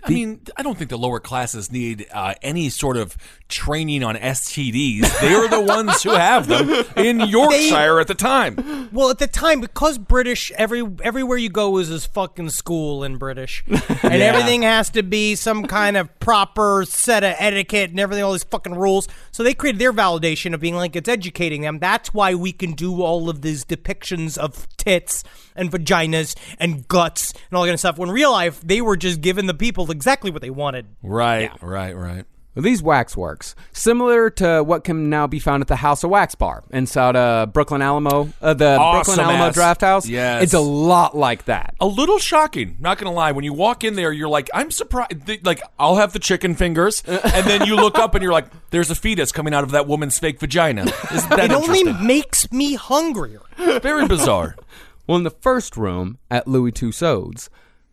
[0.05, 3.16] I mean, I don't think the lower classes need uh, any sort of
[3.48, 5.20] training on STDs.
[5.20, 8.88] They're the ones who have them in Yorkshire at the time.
[8.92, 13.16] Well, at the time, because British, every everywhere you go is this fucking school in
[13.16, 18.24] British, and everything has to be some kind of proper set of etiquette and everything,
[18.24, 19.07] all these fucking rules.
[19.30, 21.78] So they created their validation of being like it's educating them.
[21.78, 25.22] That's why we can do all of these depictions of tits
[25.55, 27.98] and vaginas and guts and all that kind of stuff.
[27.98, 30.86] When real life, they were just giving the people exactly what they wanted.
[31.03, 32.24] Right, right, right.
[32.55, 36.34] Well, These waxworks, similar to what can now be found at the House of Wax
[36.34, 39.55] Bar inside uh, Brooklyn Alamo, uh, the Awesome Brooklyn Alamo ass.
[39.55, 40.07] Draft House.
[40.07, 40.43] Yes.
[40.43, 41.74] it's a lot like that.
[41.80, 43.32] A little shocking, not gonna lie.
[43.32, 45.47] When you walk in there, you're like, I'm surprised.
[45.47, 48.90] Like, I'll have the chicken fingers, and then you look up and you're like, there's
[48.90, 50.82] a fetus coming out of that woman's fake vagina.
[51.14, 53.40] Isn't that It only makes me hungrier.
[53.57, 54.57] Very bizarre.
[55.07, 57.49] Well, in the first room at Louis Tussauds,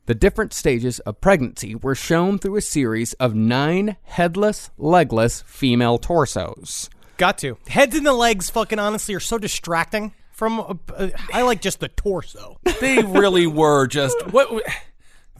[0.09, 5.99] the different stages of pregnancy were shown through a series of nine headless, legless female
[5.99, 6.89] torsos.
[7.17, 8.49] Got to heads and the legs.
[8.49, 10.15] Fucking honestly, are so distracting.
[10.31, 12.59] From uh, uh, I like just the torso.
[12.81, 14.49] They really were just what.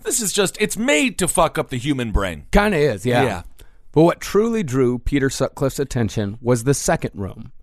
[0.03, 0.55] This is just.
[0.61, 2.45] It's made to fuck up the human brain.
[2.51, 3.23] Kind of is, yeah.
[3.23, 3.41] Yeah.
[3.91, 7.53] But what truly drew Peter Sutcliffe's attention was the second room.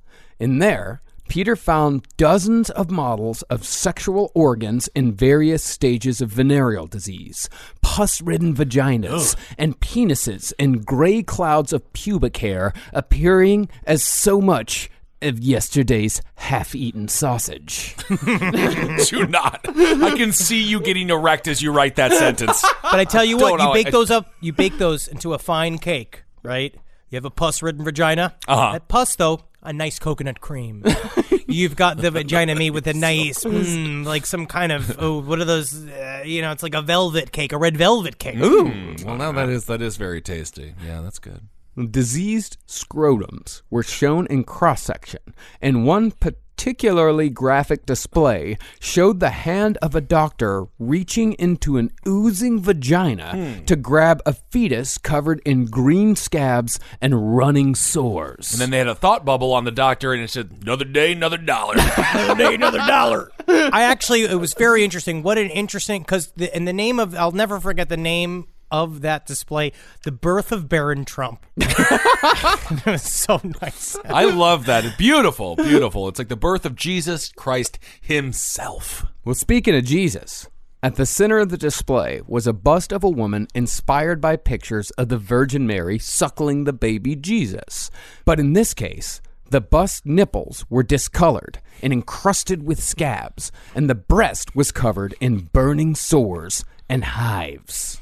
[0.40, 6.86] In there, Peter found dozens of models of sexual organs in various stages of venereal
[6.86, 7.48] disease,
[7.82, 14.90] pus ridden vaginas, and penises in gray clouds of pubic hair appearing as so much
[15.22, 17.96] of yesterday's half eaten sausage.
[18.08, 19.60] Do not.
[19.66, 22.62] I can see you getting erect as you write that sentence.
[22.82, 24.32] But I tell you what, Don't you know, bake I- those up.
[24.40, 26.74] You bake those into a fine cake, right?
[27.08, 28.34] You have a pus-ridden vagina.
[28.46, 28.72] Uh-huh.
[28.72, 30.84] That pus, though, a nice coconut cream.
[31.46, 35.38] You've got the vagina made with a nice, mm, like some kind of oh, what
[35.38, 35.86] are those?
[35.86, 38.38] Uh, you know, it's like a velvet cake, a red velvet cake.
[38.38, 38.96] Ooh.
[39.04, 40.74] Well, now that is that is very tasty.
[40.84, 41.48] Yeah, that's good.
[41.90, 45.20] Diseased scrotums were shown in cross section,
[45.60, 46.10] and one
[46.56, 53.64] particularly graphic display showed the hand of a doctor reaching into an oozing vagina hmm.
[53.66, 58.52] to grab a fetus covered in green scabs and running sores.
[58.52, 61.12] And then they had a thought bubble on the doctor, and it said, "Another day,
[61.12, 63.30] another dollar." another day, another dollar.
[63.48, 65.22] I actually, it was very interesting.
[65.22, 69.26] What an interesting, because in the name of, I'll never forget the name of that
[69.26, 69.72] display,
[70.04, 71.44] the birth of Barron Trump.
[71.56, 73.96] it was so nice.
[74.04, 74.96] I love that.
[74.98, 76.08] Beautiful, beautiful.
[76.08, 79.06] It's like the birth of Jesus Christ Himself.
[79.24, 80.48] Well, speaking of Jesus,
[80.82, 84.90] at the center of the display was a bust of a woman inspired by pictures
[84.92, 87.90] of the Virgin Mary suckling the baby Jesus.
[88.24, 93.94] But in this case, the bust nipples were discolored and encrusted with scabs, and the
[93.94, 98.00] breast was covered in burning sores and hives.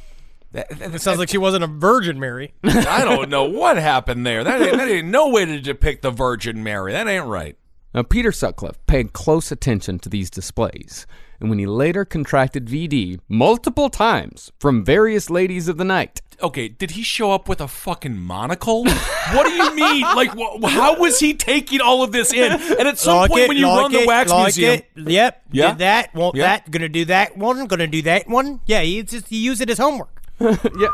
[0.54, 2.54] It sounds like she wasn't a Virgin Mary.
[2.64, 4.44] I don't know what happened there.
[4.44, 6.92] That ain't, that ain't no way to depict the Virgin Mary.
[6.92, 7.56] That ain't right.
[7.92, 11.06] Now, Peter Sutcliffe paid close attention to these displays,
[11.40, 16.66] and when he later contracted VD multiple times from various ladies of the night, Okay,
[16.66, 18.84] did he show up with a fucking monocle?
[18.84, 20.00] what do you mean?
[20.02, 22.50] Like, wh- how was he taking all of this in?
[22.50, 24.86] And at some Like point, it, when you like run the wax like museum, it.
[24.96, 25.42] Yep.
[25.52, 25.68] Yeah?
[25.68, 26.14] Did that.
[26.14, 26.42] Want Yeah.
[26.42, 26.68] that.
[26.72, 27.64] Gonna do that one.
[27.68, 28.60] Gonna do that one.
[28.66, 28.80] Yeah.
[28.80, 30.23] He just he used it as homework.
[30.40, 30.88] yeah,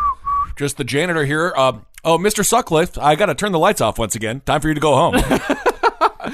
[0.57, 1.53] just the janitor here.
[1.57, 2.45] Uh, oh, Mr.
[2.45, 4.41] Sutcliffe, I got to turn the lights off once again.
[4.43, 5.15] Time for you to go home.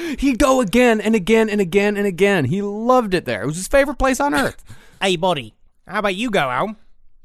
[0.18, 2.44] he'd go again and again and again and again.
[2.46, 3.42] He loved it there.
[3.42, 4.62] It was his favorite place on earth.
[5.02, 5.52] Hey, buddy.
[5.86, 6.78] How about you go home?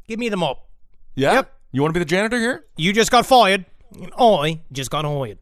[0.05, 0.67] Give me the mop.
[1.15, 1.35] yeah.
[1.35, 1.53] Yep.
[1.71, 2.65] You want to be the janitor here?
[2.75, 3.63] You just got fired.
[3.95, 5.37] and I just got hired.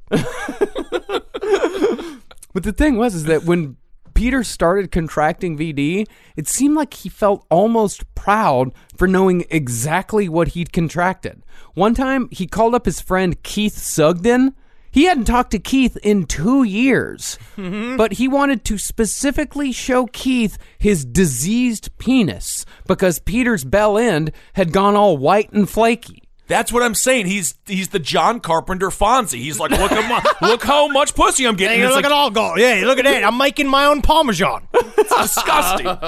[2.54, 3.78] But the thing was, is that when
[4.20, 6.06] Peter started contracting VD,
[6.36, 11.42] it seemed like he felt almost proud for knowing exactly what he'd contracted.
[11.74, 14.56] One time, he called up his friend Keith Sugden.
[14.92, 17.96] He hadn't talked to Keith in two years, mm-hmm.
[17.96, 24.74] but he wanted to specifically show Keith his diseased penis because Peter's bell end had
[24.74, 26.29] gone all white and flaky.
[26.50, 27.28] That's what I'm saying.
[27.28, 29.38] He's he's the John Carpenter Fonzie.
[29.38, 31.80] He's like, look at my, look how much pussy I'm getting.
[31.80, 32.56] Hey, look like, at all go.
[32.56, 33.24] Yeah, look at that.
[33.24, 34.68] I'm making my own parmesan.
[34.74, 35.86] It's disgusting.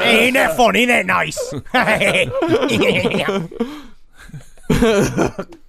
[0.00, 0.80] Hey, ain't that funny?
[0.80, 1.38] Ain't that nice?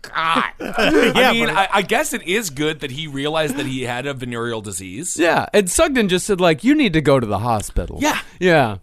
[0.02, 0.44] God.
[0.60, 4.14] I mean, I, I guess it is good that he realized that he had a
[4.14, 5.18] venereal disease.
[5.18, 8.20] Yeah, and Sugden just said like, "You need to go to the hospital." Yeah.
[8.40, 8.78] yeah.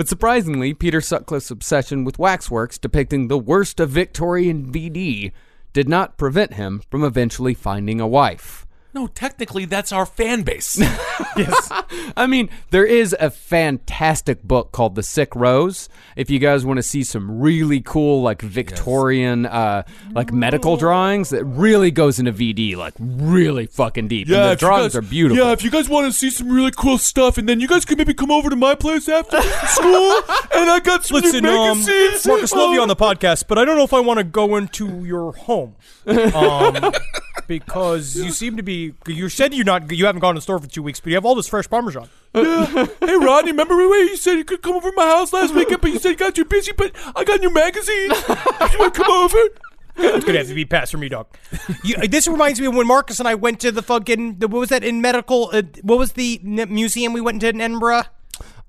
[0.00, 5.30] But surprisingly, Peter Sutcliffe's obsession with waxworks depicting the worst of Victorian VD
[5.74, 8.66] did not prevent him from eventually finding a wife.
[8.92, 10.80] No, technically, that's our fan base.
[11.36, 11.70] Yes.
[12.16, 15.88] I mean, there is a fantastic book called The Sick Rose.
[16.16, 21.30] If you guys want to see some really cool, like Victorian, uh, like medical drawings,
[21.30, 24.26] that really goes into VD, like really fucking deep.
[24.28, 25.44] and the drawings guys- are beautiful.
[25.44, 27.84] Yeah, if you guys want to see some really cool stuff, and then you guys
[27.84, 30.16] can maybe come over to my place after school,
[30.54, 32.26] and I got some Listen, new um, magazines.
[32.26, 34.56] Marcus, love you on the podcast, but I don't know if I want to go
[34.56, 35.76] into your home,
[36.06, 36.92] um,
[37.46, 38.79] because you seem to be.
[39.06, 39.90] You said you're not.
[39.90, 41.68] You haven't gone to the store for two weeks, but you have all this fresh
[41.68, 42.08] Parmesan.
[42.34, 42.86] Yeah.
[43.00, 45.80] Hey, Rodney, remember when you said you could come over to my house last weekend,
[45.80, 48.14] but you said you got too busy, but I got new magazines.
[48.28, 49.38] you want to come over?
[49.96, 51.26] It's gonna have to be passed for me, dog.
[51.84, 54.38] You, this reminds me of when Marcus and I went to the fucking.
[54.38, 55.50] The, what was that in medical?
[55.52, 58.04] Uh, what was the n- museum we went to in Edinburgh?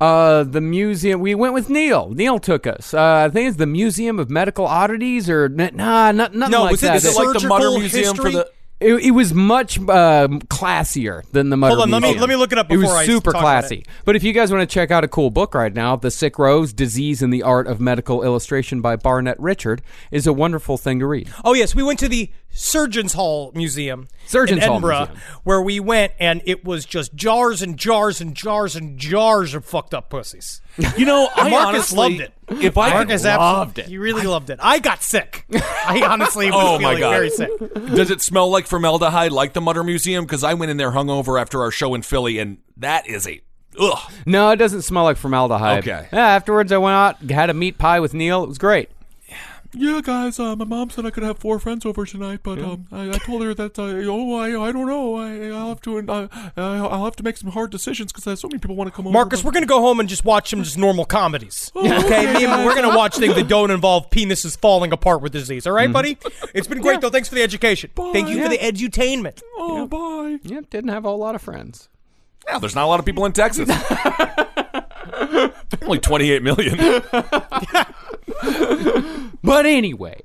[0.02, 1.20] Uh, the museum.
[1.22, 2.10] We went with Neil.
[2.10, 2.94] Neil took us.
[2.94, 6.72] Uh, I think it's the Museum of Medical Oddities, or nah, not nothing No, like
[6.72, 6.96] was it- that.
[6.98, 8.52] is it like the Mutter Surgical Museum for the-
[8.82, 12.22] It, it was much um, classier than the Mutter Hold on, let me- Museum.
[12.22, 13.86] let me look it up It was I super talk about classy.
[14.06, 16.40] But if you guys want to check out a cool book right now, "The Sick
[16.40, 21.00] Rose: Disease and the Art of Medical Illustration" by Barnett Richard is a wonderful thing
[21.00, 21.30] to read.
[21.46, 24.08] Oh yes, we went to the Surgeons Hall Museum.
[24.28, 25.18] Surgeons in Hall Edinburgh, Museum.
[25.44, 29.66] where we went, and it was just jars and jars and jars and jars of
[29.66, 30.62] fucked up pussies.
[30.98, 32.34] You know, I Marcus honestly- loved it.
[32.64, 34.60] if I could- Marcus Loved it, he really loved it.
[34.62, 35.46] I got sick.
[35.54, 37.12] I honestly was oh feeling my god!
[37.12, 37.50] very sick.
[37.94, 40.26] Does it smell like formaldehyde, like the Mutter Museum?
[40.26, 43.42] Because I went in there hungover after our show in Philly, and that is a
[43.80, 44.12] ugh.
[44.26, 45.80] No, it doesn't smell like formaldehyde.
[45.88, 46.08] Okay.
[46.14, 48.44] Yeah, afterwards, I went out, had a meat pie with Neil.
[48.44, 48.90] It was great.
[49.74, 50.38] Yeah, guys.
[50.38, 53.18] Uh, my mom said I could have four friends over tonight, but um, I, I
[53.20, 55.16] told her that uh, oh, I, I don't know.
[55.16, 58.40] I, I'll have to uh, I'll have to make some hard decisions because I have
[58.40, 59.14] so many people want to come over.
[59.14, 61.72] Marcus, we're gonna go home and just watch some just normal comedies.
[61.82, 65.32] Oh, okay, okay, Me we're gonna watch things that don't involve penises falling apart with
[65.32, 65.66] disease.
[65.66, 65.94] All right, Mhm.
[66.00, 66.18] buddy?
[66.54, 67.10] It's been great though.
[67.10, 67.92] Thanks for the education.
[67.96, 69.42] Thank you for the edutainment.
[69.58, 70.38] Oh, bye.
[70.44, 71.88] Yeah, didn't have a whole lot of friends.
[72.48, 73.70] Yeah, there's not a lot of people in Texas.
[75.82, 76.78] Only 28 million.
[79.44, 80.22] But anyway,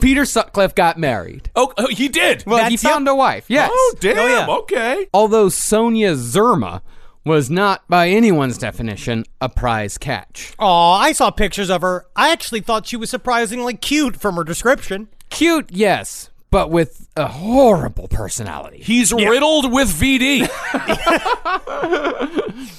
[0.00, 1.50] Peter Sutcliffe got married.
[1.54, 2.44] Oh, oh, he did.
[2.46, 3.44] Well, he That's- found a wife.
[3.48, 3.70] Yes.
[3.72, 4.18] Oh, damn.
[4.18, 4.46] Oh, yeah.
[4.60, 5.06] Okay.
[5.12, 6.80] Although Sonia Szurma
[7.24, 10.54] was not, by anyone's definition, a prize catch.
[10.58, 12.06] Aw, I saw pictures of her.
[12.16, 15.08] I actually thought she was surprisingly cute from her description.
[15.28, 18.78] Cute, yes, but with a horrible personality.
[18.82, 20.48] He's riddled with VD.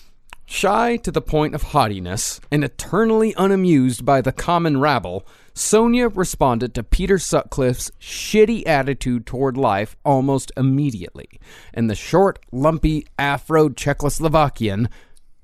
[0.54, 5.26] Shy to the point of haughtiness and eternally unamused by the common rabble,
[5.56, 11.28] Sonia responded to Peter Sutcliffe's shitty attitude toward life almost immediately,
[11.74, 14.90] and the short, lumpy Afro Czechoslovakian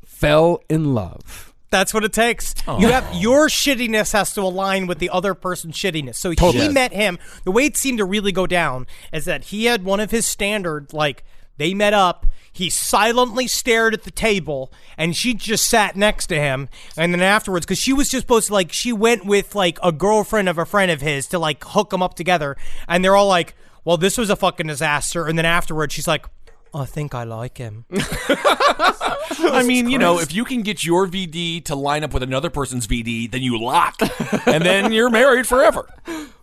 [0.05, 1.55] fell in love.
[1.71, 2.53] That's what it takes.
[2.67, 2.79] Oh.
[2.79, 6.15] You have your shittiness has to align with the other person's shittiness.
[6.17, 6.67] So Totally.
[6.67, 7.17] he met him.
[7.45, 10.27] The way it seemed to really go down is that he had one of his
[10.27, 11.23] standard like
[11.59, 12.25] they met up.
[12.51, 16.67] He silently stared at the table, and she just sat next to him.
[16.97, 19.91] And then afterwards, because she was just supposed to like, she went with like a
[19.91, 22.57] girlfriend of a friend of his to like hook them up together.
[22.87, 23.55] And they're all like,
[23.85, 26.25] "Well, this was a fucking disaster." And then afterwards, she's like,
[26.73, 27.85] I think I like him.
[27.91, 32.49] I mean, you know, if you can get your VD to line up with another
[32.49, 33.99] person's VD, then you lock,
[34.45, 35.89] and then you're married forever.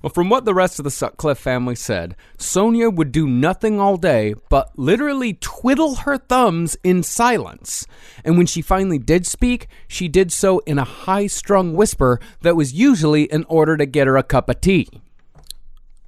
[0.03, 3.97] Well, from what the rest of the Sutcliffe family said, Sonia would do nothing all
[3.97, 7.87] day but literally twiddle her thumbs in silence.
[8.25, 12.57] And when she finally did speak, she did so in a high strung whisper that
[12.57, 14.89] was usually in order to get her a cup of tea.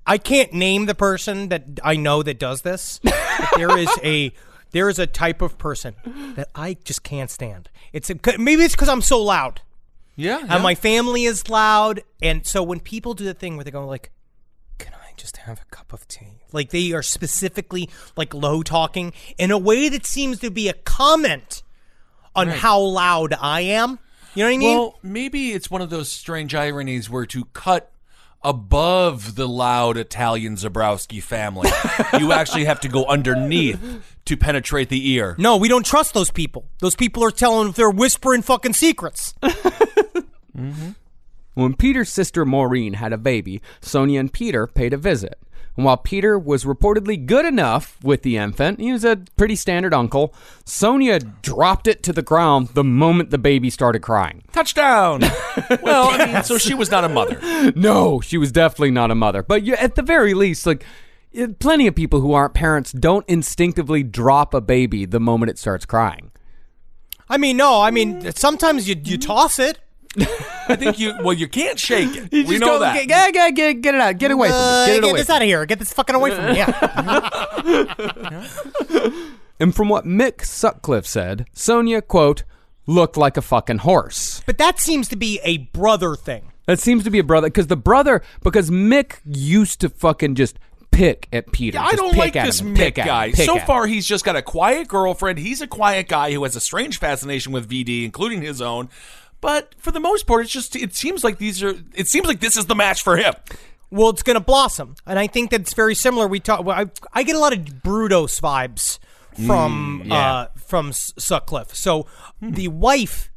[0.08, 2.98] I can't name the person that I know that does this.
[3.04, 3.14] but
[3.56, 4.32] there is a
[4.72, 5.94] there is a type of person
[6.36, 7.70] that I just can't stand.
[7.92, 9.60] It's a, maybe it's because I'm so loud.
[10.16, 13.70] Yeah, and my family is loud, and so when people do the thing where they
[13.70, 14.10] go like,
[14.78, 19.12] "Can I just have a cup of tea?" Like they are specifically like low talking
[19.38, 21.62] in a way that seems to be a comment
[22.34, 22.56] on Right.
[22.58, 24.00] how loud I am.
[24.34, 24.76] You know what I mean?
[24.78, 27.92] Well, maybe it's one of those strange ironies where to cut
[28.42, 31.70] above the loud Italian Zebrowski family,
[32.18, 33.80] you actually have to go underneath
[34.24, 35.34] to penetrate the ear.
[35.38, 36.68] no, we don't trust those people.
[36.80, 39.34] Those people are telling they're whispering fucking secrets.
[40.56, 40.90] Mm-hmm.
[41.54, 45.38] When Peter's sister Maureen had a baby, Sonia and Peter paid a visit.
[45.78, 49.94] And while Peter was reportedly good enough with the infant, he was a pretty standard
[49.94, 54.42] uncle, Sonia dropped it to the ground the moment the baby started crying.
[54.52, 55.20] Touchdown!
[55.82, 57.38] well, I mean, so she was not a mother.
[57.76, 59.44] No, she was definitely not a mother.
[59.44, 60.84] But you, at the very least, like,
[61.32, 65.60] eh, plenty of people who aren't parents don't instinctively drop a baby the moment it
[65.60, 66.32] starts crying.
[67.30, 69.78] I mean, no, I mean sometimes you you toss it.
[70.16, 71.14] I think you.
[71.22, 72.32] Well, you can't shake it.
[72.32, 72.94] You we just know go, that.
[72.94, 74.18] Get, get, get, get, get it out.
[74.18, 74.86] Get away from Uh, it.
[74.86, 75.66] Get get away this from out of here.
[75.66, 76.56] Get this fucking away from me.
[76.56, 78.48] Yeah.
[79.60, 82.44] And from what Mick Sutcliffe said, Sonia, quote,
[82.86, 84.40] looked like a fucking horse.
[84.46, 86.52] but that seems to be a brother thing.
[86.66, 90.60] That seems to be a brother because the brother because Mick used to fucking just
[90.92, 91.76] pick at Peter.
[91.78, 93.32] Yeah, I don't pick like this him, Mick pick at him, guy.
[93.32, 93.66] So at him.
[93.66, 95.40] far, he's just got a quiet girlfriend.
[95.40, 98.90] He's a quiet guy who has a strange fascination with VD, including his own.
[99.40, 101.74] But for the most part, it's just it seems like these are.
[101.94, 103.34] It seems like this is the match for him.
[103.90, 106.26] Well, it's going to blossom, and I think that's very similar.
[106.26, 106.64] We talk.
[106.64, 108.98] Well, I, I get a lot of Brudos vibes
[109.46, 110.14] from Mm, yeah.
[110.32, 111.74] uh, from Sutcliffe.
[111.74, 112.06] So
[112.42, 113.30] the wife,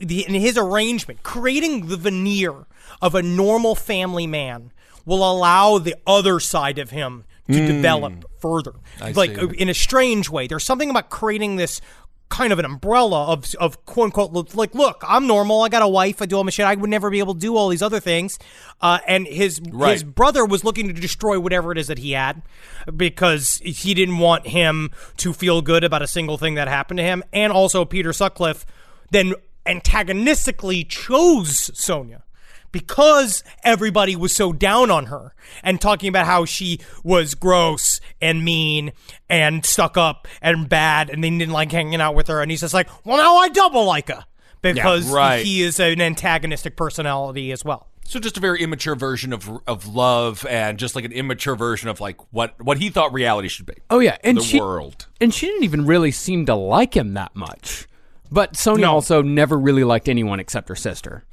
[0.00, 2.66] the in his arrangement, creating the veneer
[3.00, 4.72] of a normal family man
[5.06, 8.74] will allow the other side of him to develop further.
[9.00, 9.40] I like see.
[9.42, 10.46] uh, in a strange way.
[10.48, 11.80] There's something about creating this
[12.28, 15.88] kind of an umbrella of of quote unquote like look I'm normal I got a
[15.88, 17.82] wife I do all my shit I would never be able to do all these
[17.82, 18.38] other things.
[18.80, 19.60] Uh, and his
[19.90, 22.42] his brother was looking to destroy whatever it is that he had
[22.96, 27.04] because he didn't want him to feel good about a single thing that happened to
[27.04, 27.22] him.
[27.32, 28.66] And also Peter Sutcliffe
[29.10, 29.34] then
[29.66, 32.22] antagonistically chose Sonia
[32.78, 38.44] because everybody was so down on her and talking about how she was gross and
[38.44, 38.92] mean
[39.28, 42.60] and stuck up and bad and they didn't like hanging out with her and he's
[42.60, 44.24] just like well now I double like her
[44.62, 45.44] because right.
[45.44, 49.86] he is an antagonistic personality as well So just a very immature version of of
[49.86, 53.66] love, and just like an immature version of like what what he thought reality should
[53.66, 53.74] be.
[53.90, 55.06] Oh yeah, and the she world.
[55.20, 57.86] and she didn't even really seem to like him that much.
[58.30, 58.92] But Sonia No.
[58.92, 61.24] also never really liked anyone except her sister.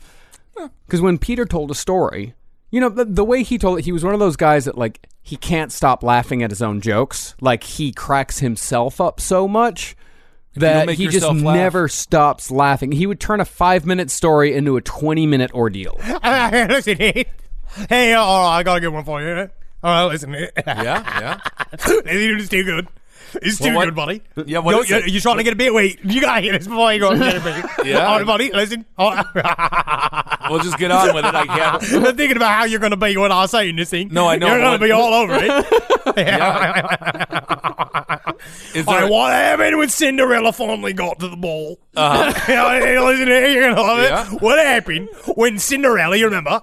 [0.85, 2.33] Because when Peter told a story,
[2.71, 4.77] you know, the, the way he told it, he was one of those guys that
[4.77, 7.35] like he can't stop laughing at his own jokes.
[7.41, 9.95] Like he cracks himself up so much
[10.55, 11.35] that he just laugh.
[11.35, 12.91] never stops laughing.
[12.93, 15.99] He would turn a five minute story into a twenty minute ordeal.
[16.23, 17.25] listen hey
[17.89, 19.49] hey all right, I gotta get one for you oh,
[19.83, 21.39] all right listen Yeah, yeah.
[21.73, 22.87] it's too good
[23.41, 25.07] it's too Well, what- good buddy Yeah, what Yo, is you, it?
[25.09, 27.19] you trying to get a bit wait you gotta hear this before you go and
[27.21, 28.05] get a bit Yeah.
[28.07, 29.25] all right buddy listen all right.
[30.49, 31.33] We'll just get on with it.
[31.35, 31.83] I can't.
[32.07, 34.09] I'm thinking about how you're going to be when I say this thing.
[34.11, 35.45] No, I know, You're going to be all over it.
[38.75, 39.07] Is All there?
[39.09, 41.79] what happened when Cinderella finally got to the ball?
[41.95, 42.31] Uh-huh.
[42.45, 44.33] Hey, Listen here, you're going to love Yeah.
[44.35, 44.41] it.
[44.41, 46.61] What happened when Cinderella, you remember?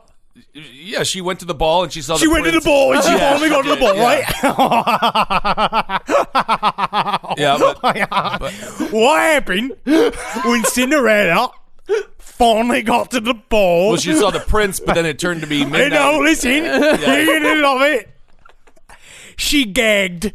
[0.55, 2.19] yeah, she went to the ball and she saw.
[2.19, 2.65] She the went to the prince.
[2.67, 4.05] ball and she Yeah, finally got to the did, ball, yeah.
[4.05, 4.25] right?
[7.97, 8.53] Yeah, but,
[8.93, 9.73] what happened
[10.45, 11.51] when Cinderella
[12.43, 13.91] finally got to the ball?
[13.91, 15.93] well, she saw the prince, but then it turned to be Hey, midnight.
[15.93, 16.51] no, listen.
[16.53, 18.09] you didn't love it.
[19.37, 20.33] She gagged.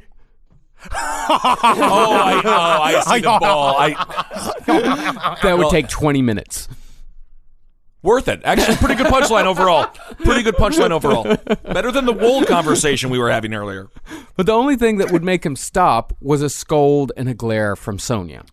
[0.89, 0.95] Oh,
[1.29, 3.75] I, oh, I see the ball.
[3.77, 6.69] I That would take twenty minutes.
[8.01, 8.41] worth it.
[8.45, 9.87] Actually, pretty good punchline overall.
[10.23, 11.23] Pretty good punchline overall.
[11.73, 13.89] Better than the wool conversation we were having earlier.
[14.37, 17.75] But the only thing that would make him stop was a scold and a glare
[17.75, 18.45] from Sonia.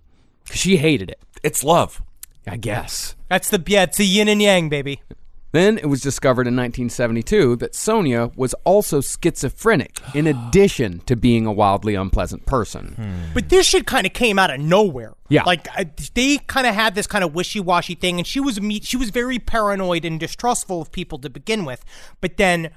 [0.50, 1.20] She hated it.
[1.44, 2.02] It's love.
[2.46, 3.14] I guess.
[3.34, 5.02] That's the, yeah, it's the yin and yang, baby.
[5.50, 11.44] Then it was discovered in 1972 that Sonia was also schizophrenic, in addition to being
[11.44, 12.94] a wildly unpleasant person.
[12.94, 13.34] Hmm.
[13.34, 15.14] But this shit kind of came out of nowhere.
[15.28, 15.42] Yeah.
[15.42, 18.80] like I, they kind of had this kind of wishy-washy thing, and she was me-
[18.80, 21.84] she was very paranoid and distrustful of people to begin with.
[22.20, 22.70] But then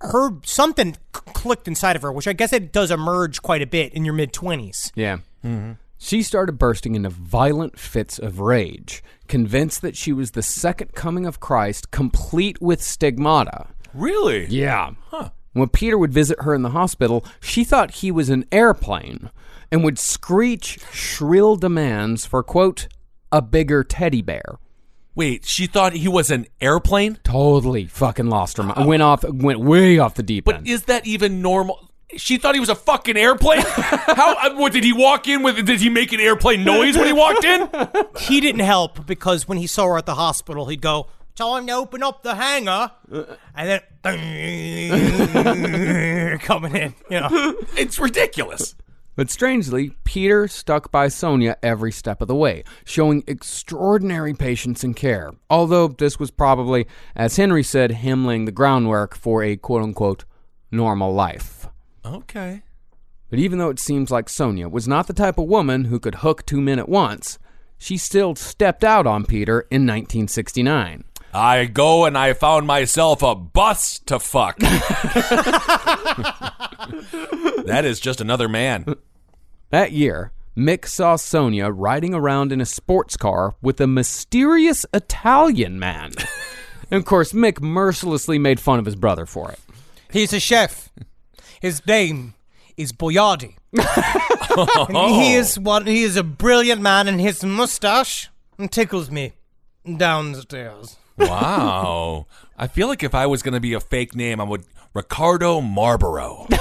[0.00, 3.66] her something c- clicked inside of her, which I guess it does emerge quite a
[3.66, 4.92] bit in your mid twenties.
[4.94, 5.18] Yeah.
[5.44, 5.72] Mm-hmm.
[6.02, 11.26] She started bursting into violent fits of rage, convinced that she was the second coming
[11.26, 13.66] of Christ, complete with stigmata.
[13.92, 14.46] Really?
[14.46, 14.92] Yeah.
[15.08, 15.28] Huh.
[15.52, 19.28] When Peter would visit her in the hospital, she thought he was an airplane
[19.70, 22.88] and would screech shrill demands for, quote,
[23.30, 24.58] a bigger teddy bear.
[25.14, 27.18] Wait, she thought he was an airplane?
[27.24, 28.86] Totally fucking lost her mind.
[28.86, 30.54] Went off, went way off the deep end.
[30.54, 30.68] But end.
[30.68, 31.89] is that even normal?
[32.16, 33.60] She thought he was a fucking airplane.
[33.66, 34.34] How?
[34.36, 35.64] uh, What did he walk in with?
[35.64, 37.68] Did he make an airplane noise when he walked in?
[38.20, 41.72] He didn't help because when he saw her at the hospital, he'd go, "Time to
[41.72, 42.90] open up the hangar,"
[43.54, 44.02] and then
[46.40, 46.94] coming in.
[47.10, 48.74] You know, It's ridiculous.
[49.16, 54.96] But strangely, Peter stuck by Sonia every step of the way, showing extraordinary patience and
[54.96, 55.32] care.
[55.50, 60.24] Although this was probably, as Henry said, him laying the groundwork for a quote unquote
[60.70, 61.59] normal life.
[62.04, 62.62] Okay.
[63.28, 66.16] But even though it seems like Sonia was not the type of woman who could
[66.16, 67.38] hook two men at once,
[67.78, 71.04] she still stepped out on Peter in 1969.
[71.32, 74.58] I go and I found myself a bus to fuck.
[74.58, 74.72] that
[77.84, 78.96] is just another man.
[79.70, 85.78] That year, Mick saw Sonia riding around in a sports car with a mysterious Italian
[85.78, 86.14] man.
[86.90, 89.60] and of course, Mick mercilessly made fun of his brother for it.
[90.12, 90.88] he's a chef.
[91.60, 92.34] His name
[92.76, 93.56] is Boyardee.
[93.72, 93.82] and
[94.88, 95.38] he oh.
[95.38, 95.86] is one.
[95.86, 98.30] He is a brilliant man, and his mustache
[98.70, 99.32] tickles me
[99.96, 100.96] downstairs.
[101.18, 102.26] Wow.
[102.56, 104.64] I feel like if I was going to be a fake name, I would
[104.94, 106.46] Ricardo Marlboro.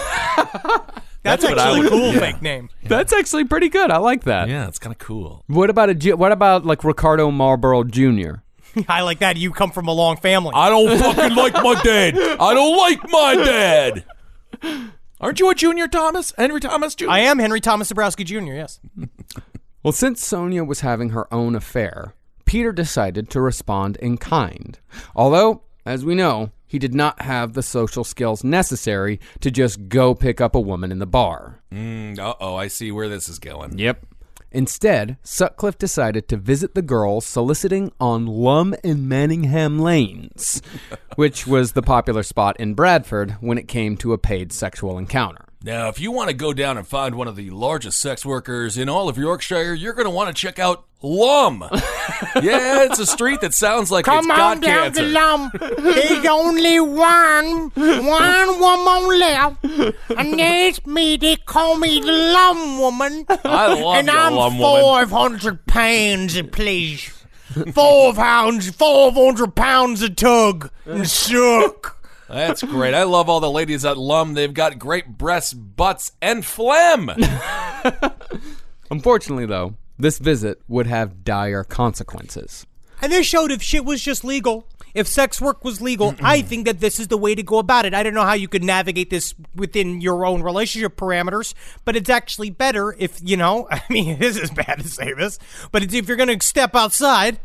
[1.22, 2.20] That's, what I actually a would- cool yeah.
[2.20, 2.70] fake name.
[2.84, 3.92] That's actually pretty good.
[3.92, 4.50] I like that.
[4.50, 5.44] Yeah, it's kind of cool.
[5.48, 8.36] What about a Ju- what about like Ricardo Marlboro Jr.?
[8.88, 9.38] I like that.
[9.38, 10.52] You come from a long family.
[10.54, 12.18] I don't fucking like my dad.
[12.18, 14.06] I don't like my dad.
[15.22, 16.34] Aren't you a junior Thomas?
[16.38, 17.10] Henry Thomas Jr.?
[17.10, 18.54] I am Henry Thomas Zebrowski Jr.
[18.54, 18.80] Yes.
[19.82, 22.14] Well, since Sonia was having her own affair,
[22.44, 24.78] Peter decided to respond in kind.
[25.16, 30.14] Although, as we know, he did not have the social skills necessary to just go
[30.14, 31.62] pick up a woman in the bar.
[31.72, 33.80] Mm, uh oh, I see where this is going.
[33.80, 34.06] Yep.
[34.52, 40.62] Instead, Sutcliffe decided to visit the girls soliciting on Lumb and Manningham Lanes,
[41.16, 45.49] which was the popular spot in Bradford when it came to a paid sexual encounter.
[45.62, 48.78] Now, if you want to go down and find one of the largest sex workers
[48.78, 51.66] in all of Yorkshire, you're going to want to check out Lumb.
[52.42, 55.02] yeah, it's a street that sounds like Come it's on got down cancer.
[55.02, 55.52] to Lumb.
[55.80, 59.64] There's only one, one woman left,
[60.18, 61.18] and it's me.
[61.18, 63.26] They call me the Lumb Woman.
[63.44, 65.10] I love and I'm Lumb Woman.
[65.10, 67.12] 500 pounds, please.
[67.74, 70.72] Four pounds, 400 pounds a tug.
[70.86, 71.99] And suck.
[72.30, 72.94] That's great.
[72.94, 74.36] I love all the ladies at Lumb.
[74.36, 77.10] They've got great breasts, butts, and phlegm.
[78.92, 82.66] Unfortunately, though, this visit would have dire consequences.
[83.02, 86.66] And this showed if shit was just legal, if sex work was legal, I think
[86.66, 87.94] that this is the way to go about it.
[87.94, 91.54] I don't know how you could navigate this within your own relationship parameters,
[91.86, 95.40] but it's actually better if, you know, I mean, this is bad to say this,
[95.72, 97.40] but it's, if you're going to step outside,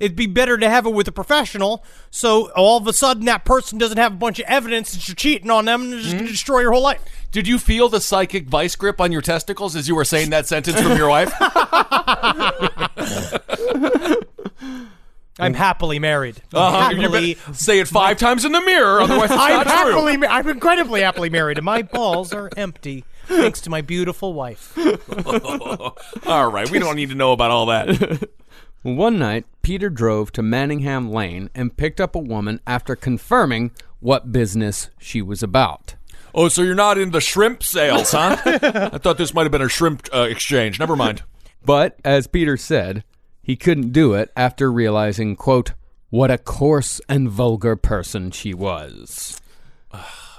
[0.00, 1.84] it'd be better to have it with a professional.
[2.10, 5.14] So all of a sudden, that person doesn't have a bunch of evidence that you're
[5.14, 7.02] cheating on them and it's just going to destroy your whole life.
[7.30, 10.46] Did you feel the psychic vice grip on your testicles as you were saying that
[10.46, 11.32] sentence from your wife?
[15.40, 16.42] I'm happily married.
[16.52, 16.90] Uh-huh.
[16.90, 20.16] You Happily, better say it five times in the mirror, otherwise it's I'm not happily,
[20.16, 24.76] ma- I'm incredibly happily married, and my balls are empty thanks to my beautiful wife.
[26.26, 28.28] all right, we don't need to know about all that.
[28.82, 34.30] One night, Peter drove to Manningham Lane and picked up a woman after confirming what
[34.30, 35.96] business she was about.
[36.32, 38.36] Oh, so you're not in the shrimp sales, huh?
[38.44, 40.78] I thought this might have been a shrimp uh, exchange.
[40.78, 41.22] Never mind.
[41.64, 43.02] But, as Peter said,
[43.42, 45.72] he couldn't do it after realizing, quote,
[46.10, 49.40] what a coarse and vulgar person she was.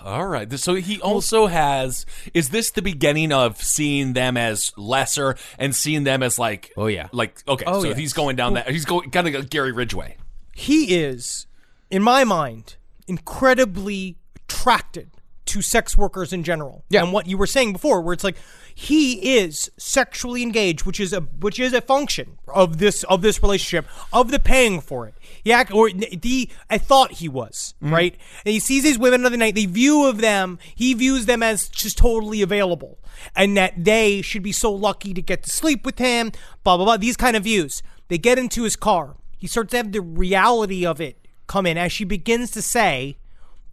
[0.04, 0.52] All right.
[0.60, 2.06] So he also has.
[2.34, 6.72] Is this the beginning of seeing them as lesser and seeing them as like?
[6.78, 7.08] Oh, yeah.
[7.12, 7.66] Like okay.
[7.68, 7.98] Oh, so yes.
[7.98, 8.70] he's going down that.
[8.70, 10.18] He's going kind of Gary Ridgway.
[10.54, 11.48] He is,
[11.90, 12.76] in my mind,
[13.08, 15.12] incredibly attracted
[15.46, 16.84] to sex workers in general.
[16.90, 17.04] Yeah.
[17.04, 18.38] And what you were saying before, where it's like
[18.82, 23.44] he is sexually engaged, which is a which is a function of this of this
[23.44, 25.16] relationship of the paying for it.
[25.44, 27.94] Yeah, or the I thought he was mm-hmm.
[27.94, 29.56] right, and he sees these women of the night.
[29.56, 33.00] The view of them, he views them as just totally available,
[33.36, 36.32] and that they should be so lucky to get to sleep with him.
[36.64, 36.98] Blah blah blah.
[36.98, 37.84] These kind of views.
[38.08, 39.18] They get into his car.
[39.38, 43.18] He starts to have the reality of it come in as she begins to say,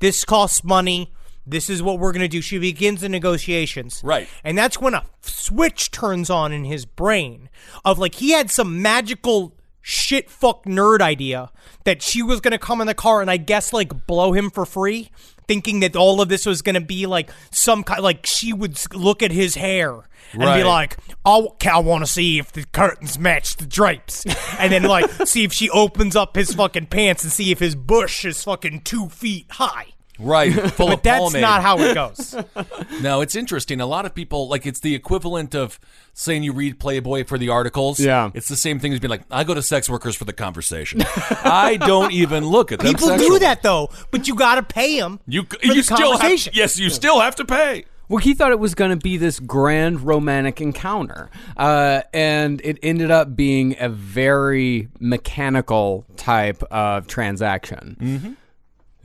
[0.00, 1.12] "This costs money."
[1.46, 2.40] This is what we're going to do.
[2.40, 4.00] She begins the negotiations.
[4.02, 4.28] Right.
[4.42, 7.48] And that's when a switch turns on in his brain
[7.84, 11.48] of like he had some magical shit fuck nerd idea
[11.84, 14.50] that she was going to come in the car and I guess like blow him
[14.50, 15.12] for free
[15.46, 18.76] thinking that all of this was going to be like some kind like she would
[18.92, 23.16] look at his hair and be like I, I want to see if the curtains
[23.16, 24.26] match the drapes
[24.58, 27.76] and then like see if she opens up his fucking pants and see if his
[27.76, 29.86] bush is fucking 2 feet high
[30.18, 31.42] Right, full but of that's pomade.
[31.42, 32.34] not how it goes
[33.02, 33.80] No, it's interesting.
[33.80, 35.78] A lot of people like it's the equivalent of
[36.14, 38.00] saying you read Playboy for the articles.
[38.00, 38.30] Yeah.
[38.34, 41.02] it's the same thing as being like, I go to sex workers for the conversation.
[41.30, 42.94] I don't even look at them.
[42.94, 45.20] People do that though, but you got to pay them.
[45.26, 46.52] You for you the still have, conversation.
[46.56, 47.84] yes, you still have to pay.
[48.08, 52.78] Well, he thought it was going to be this grand romantic encounter, uh, and it
[52.80, 57.96] ended up being a very mechanical type of transaction.
[58.00, 58.32] Mm-hmm.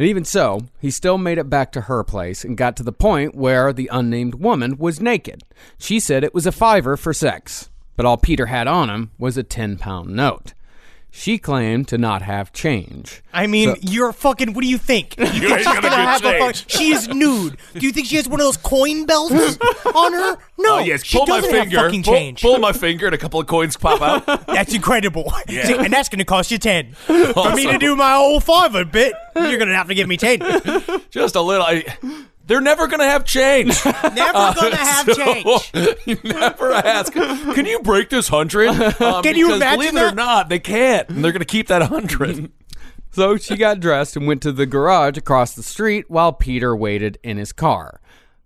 [0.01, 2.91] And even so, he still made it back to her place and got to the
[2.91, 5.43] point where the unnamed woman was naked.
[5.77, 9.37] She said it was a fiver for sex, but all Peter had on him was
[9.37, 10.55] a 10 pound note.
[11.13, 13.21] She claimed to not have change.
[13.33, 14.53] I mean, So- you're fucking.
[14.53, 15.15] What do you think?
[15.19, 17.57] You think ain't she's gonna gonna have a fuck- She is nude.
[17.73, 19.33] Do you think she has one of those coin belts
[19.93, 20.37] on her?
[20.57, 20.75] No.
[20.75, 21.77] Oh yes, she pull my doesn't have finger.
[21.77, 22.41] fucking pull, change.
[22.41, 24.25] pull my finger, and a couple of coins pop out.
[24.47, 25.31] That's incredible.
[25.49, 25.65] Yeah.
[25.65, 26.93] See, and that's going to cost you ten.
[26.93, 30.07] For me Also- to do my whole fiver bit, you're going to have to give
[30.07, 30.39] me ten.
[31.09, 31.65] Just a little.
[31.65, 31.83] I,
[32.51, 33.79] they're never going to have change.
[33.85, 35.71] Never going to have So, change.
[36.05, 37.13] you never ask.
[37.13, 38.67] Can you break this hundred?
[39.01, 41.45] Um, Can you because imagine Believe it or not, they can't, and they're going to
[41.45, 42.51] keep that hundred.
[43.11, 47.17] So she got dressed and went to the garage across the street while Peter waited
[47.23, 48.01] in his car.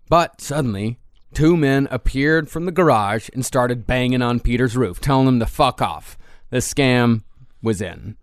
[0.08, 1.00] But suddenly,
[1.34, 5.48] two men appeared from the garage and started banging on Peter's roof, telling him to
[5.48, 6.16] fuck off.
[6.52, 7.24] The scam
[7.64, 8.18] was in.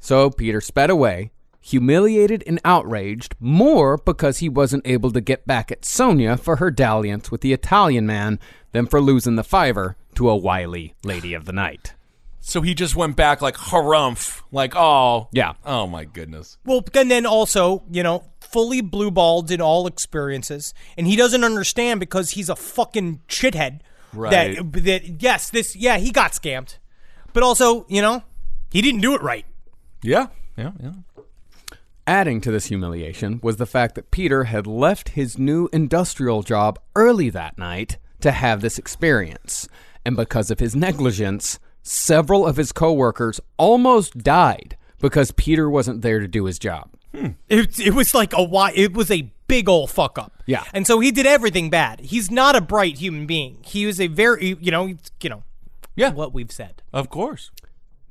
[0.00, 1.30] So Peter sped away,
[1.60, 6.70] humiliated and outraged, more because he wasn't able to get back at Sonia for her
[6.70, 8.38] dalliance with the Italian man
[8.72, 11.94] than for losing the fiver to a wily lady of the night.
[12.40, 15.52] So he just went back like harumph, like oh Yeah.
[15.64, 16.56] oh my goodness.
[16.64, 21.44] Well, and then also, you know, fully blue balled in all experiences, and he doesn't
[21.44, 23.80] understand because he's a fucking shithead.
[24.12, 24.56] Right.
[24.56, 26.78] That that yes, this yeah, he got scammed,
[27.32, 28.24] but also, you know,
[28.72, 29.44] he didn't do it right.
[30.02, 30.92] Yeah, yeah, yeah.
[32.10, 36.76] Adding to this humiliation was the fact that Peter had left his new industrial job
[36.96, 39.68] early that night to have this experience.
[40.04, 46.18] And because of his negligence, several of his coworkers almost died because Peter wasn't there
[46.18, 46.90] to do his job.
[47.14, 47.28] Hmm.
[47.48, 48.72] It, it was like a why.
[48.74, 50.32] It was a big old fuck up.
[50.46, 50.64] Yeah.
[50.74, 52.00] and so he did everything bad.
[52.00, 53.58] He's not a bright human being.
[53.64, 54.86] He was a very, you know,
[55.22, 55.44] you know,
[55.94, 56.10] Yeah.
[56.10, 56.82] what we've said.
[56.92, 57.52] Of course.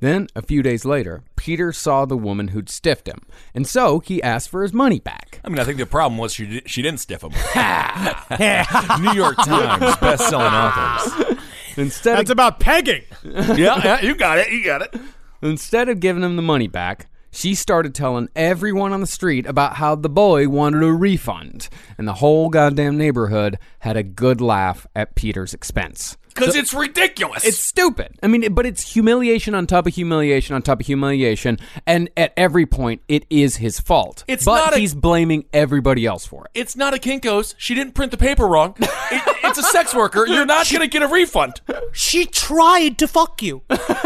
[0.00, 3.20] Then, a few days later, Peter saw the woman who'd stiffed him,
[3.54, 5.40] and so he asked for his money back.
[5.44, 7.32] I mean, I think the problem was she di- she didn't stiff him.
[9.02, 11.38] New York Times best-selling authors.
[11.76, 13.02] Instead That's of, about pegging.
[13.24, 14.50] Yeah, yeah, you got it.
[14.50, 14.94] You got it.
[15.42, 19.76] instead of giving him the money back, she started telling everyone on the street about
[19.76, 21.68] how the boy wanted a refund,
[21.98, 26.16] and the whole goddamn neighborhood had a good laugh at Peter's expense.
[26.34, 27.44] Because it's ridiculous.
[27.44, 28.16] It's stupid.
[28.22, 32.32] I mean, but it's humiliation on top of humiliation on top of humiliation, and at
[32.36, 34.24] every point, it is his fault.
[34.28, 36.50] It's but not a- he's blaming everybody else for it.
[36.54, 37.54] it's not a Kinkos.
[37.58, 38.76] She didn't print the paper wrong.
[39.12, 40.26] It- it's a sex worker.
[40.28, 41.60] You're not going to get a refund.
[41.92, 43.62] She tried to fuck you.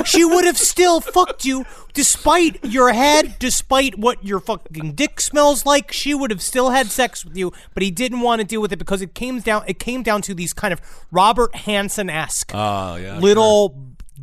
[0.06, 5.66] She would have still fucked you despite your head, despite what your fucking dick smells
[5.66, 5.92] like.
[5.92, 8.72] She would have still had sex with you, but he didn't want to deal with
[8.72, 10.80] it because it came down it came down to these kind of
[11.10, 13.80] Robert Hansen esque Oh, yeah, little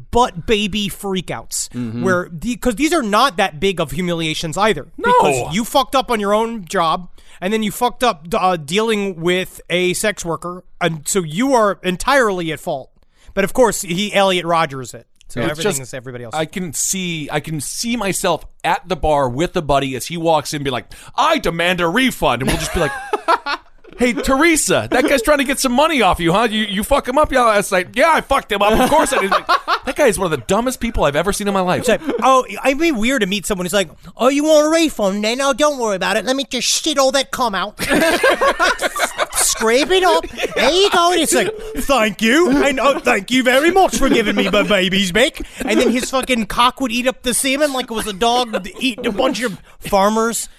[0.09, 1.69] butt baby freakouts
[2.03, 4.87] where because these are not that big of humiliations either.
[4.97, 7.09] Because you fucked up on your own job
[7.39, 11.79] and then you fucked up uh, dealing with a sex worker and so you are
[11.83, 12.91] entirely at fault.
[13.33, 15.07] But of course he Elliot Rogers it.
[15.29, 16.35] So It's everything just- is everybody else.
[16.35, 20.17] I can see I can see myself at the bar with the buddy as he
[20.17, 22.91] walks in, be like, "I demand a refund," and we'll just be like,
[24.01, 26.47] Hey, Teresa, that guy's trying to get some money off you, huh?
[26.49, 27.89] You you fuck him up yeah, last night.
[27.93, 28.73] Yeah, I fucked him up.
[28.73, 29.29] Of course I did.
[29.29, 31.87] Like, that guy is one of the dumbest people I've ever seen in my life.
[31.87, 35.23] Like, oh, I'd be weird to meet someone who's like, oh, you want a refund?
[35.23, 36.25] Then no, don't worry about it.
[36.25, 37.79] Let me just shit all that cum out,
[39.33, 40.27] scrape it up.
[40.55, 41.11] There you go.
[41.11, 44.63] And it's like, thank you, and oh, thank you very much for giving me my
[44.63, 45.41] babies back.
[45.63, 48.67] And then his fucking cock would eat up the semen like it was a dog
[48.79, 50.49] eating a bunch of farmers.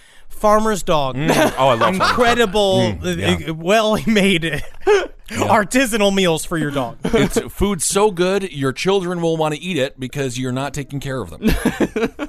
[0.43, 1.15] Farmer's dog.
[1.15, 1.55] Mm.
[1.57, 4.43] Oh, I love incredible, Mm, uh, well made
[5.29, 6.99] artisanal meals for your dog.
[7.05, 10.99] it's food so good your children will want to eat it because you're not taking
[10.99, 12.29] care of them.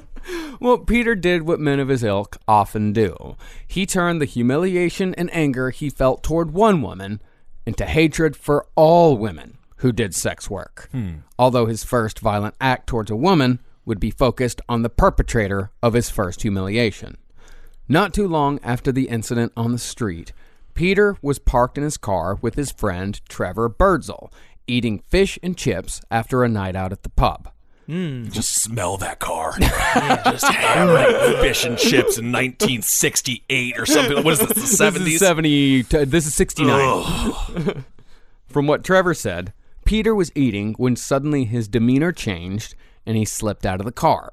[0.60, 3.36] Well, Peter did what men of his ilk often do.
[3.66, 7.20] He turned the humiliation and anger he felt toward one woman
[7.66, 10.88] into hatred for all women who did sex work.
[10.92, 11.16] Hmm.
[11.38, 15.92] Although his first violent act towards a woman would be focused on the perpetrator of
[15.92, 17.18] his first humiliation.
[17.88, 20.32] Not too long after the incident on the street,
[20.72, 24.32] Peter was parked in his car with his friend Trevor Birdsall,
[24.66, 27.50] eating fish and chips after a night out at the pub.
[27.86, 28.30] Hmm.
[28.30, 29.52] Just smell that car.
[29.60, 34.24] Just hammering fish and chips in 1968 or something.
[34.24, 34.92] What is this, the 70s?
[34.94, 35.82] This is 70.
[35.82, 37.84] This is 69.
[38.48, 39.52] From what Trevor said,
[39.84, 42.74] Peter was eating when suddenly his demeanor changed
[43.04, 44.32] and he slipped out of the car.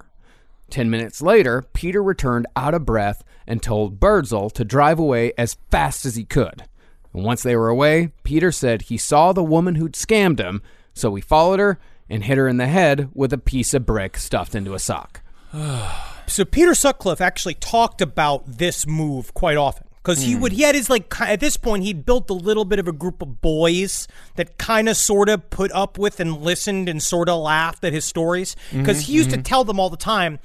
[0.72, 5.58] Ten minutes later, Peter returned out of breath and told Birdsall to drive away as
[5.70, 6.64] fast as he could.
[7.14, 10.62] And once they were away, Peter said he saw the woman who'd scammed him,
[10.94, 11.78] so he followed her
[12.10, 15.22] and hit her in the head with a piece of brick stuffed into a sock.
[16.28, 20.42] So Peter Sutcliffe actually talked about this move quite often because he Hmm.
[20.42, 22.92] would he had his like at this point he'd built a little bit of a
[22.92, 27.30] group of boys that kind of sort of put up with and listened and sort
[27.30, 29.34] of laughed at his stories because Mhm, he used mhm.
[29.36, 30.40] to tell them all the time.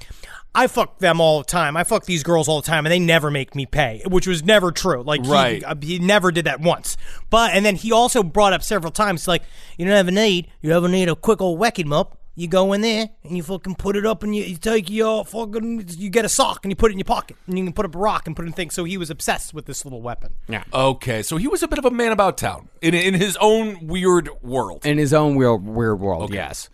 [0.55, 1.77] I fuck them all the time.
[1.77, 4.43] I fuck these girls all the time, and they never make me pay, which was
[4.43, 5.03] never true.
[5.03, 5.63] Like, he- Right.
[5.63, 6.97] uh, he, never did that once.
[7.29, 9.43] But and then he also brought up several times, like,
[9.77, 12.17] you don't ever need, you ever need a quick old whacking up.
[12.39, 15.25] You go in there and you fucking put it up and you, you take your
[15.25, 17.73] fucking you get a sock and you put it in your pocket and you can
[17.73, 18.75] put up a rock and put it in things.
[18.75, 20.35] So he was obsessed with this little weapon.
[20.47, 20.63] Yeah.
[20.71, 23.87] Okay, so he was a bit of a man about town in in his own
[23.87, 24.85] weird world.
[24.85, 26.69] In his own weird, weird world, yes.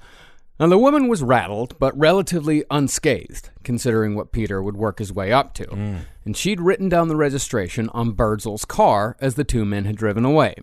[0.60, 5.32] Now, the woman was rattled, but relatively unscathed, considering what Peter would work his way
[5.32, 5.66] up to.
[5.66, 6.02] Mm.
[6.26, 10.26] And she'd written down the registration on Birdsall's car as the two men had driven
[10.26, 10.56] away.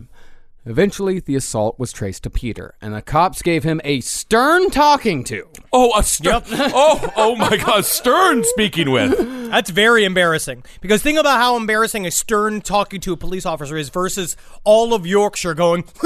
[0.67, 5.25] Eventually, the assault was traced to Peter, and the cops gave him a stern talking
[5.25, 5.49] to.
[5.73, 6.43] Oh, a stern!
[6.51, 9.17] oh, oh my God, Stern speaking with.
[9.51, 10.65] That's very embarrassing.
[10.83, 14.93] Because think about how embarrassing a stern talking to a police officer is versus all
[14.93, 15.85] of Yorkshire going,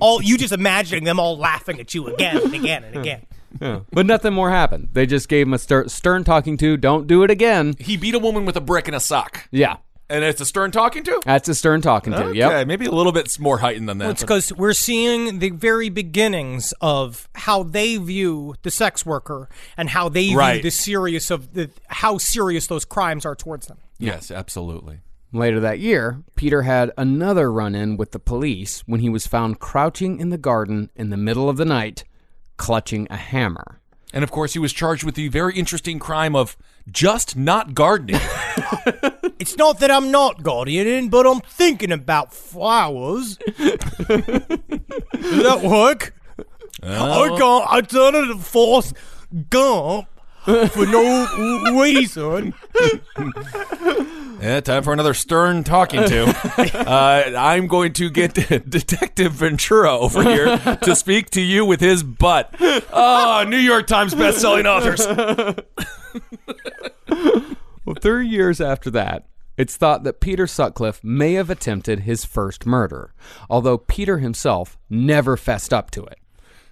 [0.00, 3.26] all you just imagining them all laughing at you again and again and again.
[3.60, 3.80] Yeah.
[3.92, 4.90] But nothing more happened.
[4.92, 6.76] They just gave him a stern talking to.
[6.76, 7.74] Don't do it again.
[7.78, 9.48] He beat a woman with a brick and a sock.
[9.50, 9.78] Yeah.
[10.12, 11.20] And it's a Stern talking to?
[11.24, 12.24] That's a stern talking to.
[12.26, 12.66] Okay, Yep.
[12.66, 14.10] maybe a little bit more heightened than that.
[14.10, 19.88] It's because we're seeing the very beginnings of how they view the sex worker and
[19.88, 23.78] how they view the serious of the how serious those crimes are towards them.
[23.98, 25.00] yes, absolutely.
[25.32, 29.60] Later that year, Peter had another run in with the police when he was found
[29.60, 32.04] crouching in the garden in the middle of the night,
[32.58, 33.80] clutching a hammer.
[34.12, 36.54] And of course, he was charged with the very interesting crime of
[36.90, 38.20] just not gardening.
[39.42, 43.36] It's not that I'm not gardening, but I'm thinking about flowers.
[43.58, 43.76] Does
[45.18, 46.14] that work?
[46.80, 47.66] I can't.
[47.68, 48.94] I turn into Forrest
[49.50, 50.06] Gump
[50.44, 52.54] for no reason.
[54.40, 56.26] yeah, time for another Stern talking to.
[56.88, 62.04] uh, I'm going to get Detective Ventura over here to speak to you with his
[62.04, 62.54] butt.
[62.92, 65.04] Oh, New York Times best-selling authors.
[67.84, 72.66] Well, three years after that, it's thought that Peter Sutcliffe may have attempted his first
[72.66, 73.12] murder,
[73.50, 76.18] although Peter himself never fessed up to it.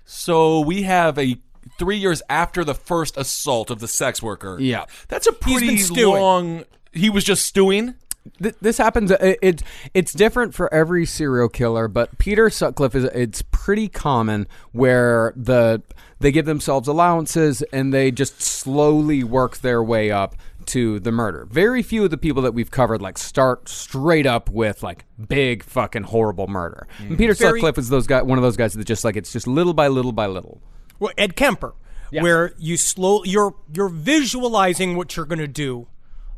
[0.04, 1.36] So we have a
[1.78, 4.58] three years after the first assault of the sex worker.
[4.58, 4.86] Yeah.
[5.08, 6.64] that's a pretty long.
[6.92, 7.94] He was just stewing.
[8.42, 9.12] Th- this happens.
[9.12, 9.62] Uh, it, it
[9.94, 13.04] it's different for every serial killer, but Peter Sutcliffe is.
[13.04, 15.82] It's pretty common where the
[16.18, 20.36] they give themselves allowances and they just slowly work their way up
[20.66, 21.46] to the murder.
[21.50, 25.62] Very few of the people that we've covered like start straight up with like big
[25.62, 26.86] fucking horrible murder.
[26.98, 27.08] Mm.
[27.08, 29.32] And Peter Very- Sutcliffe is those guy one of those guys that just like it's
[29.32, 30.60] just little by little by little.
[30.98, 31.74] Well, Ed Kemper,
[32.10, 35.88] where you slow you're you're visualizing what you're going to do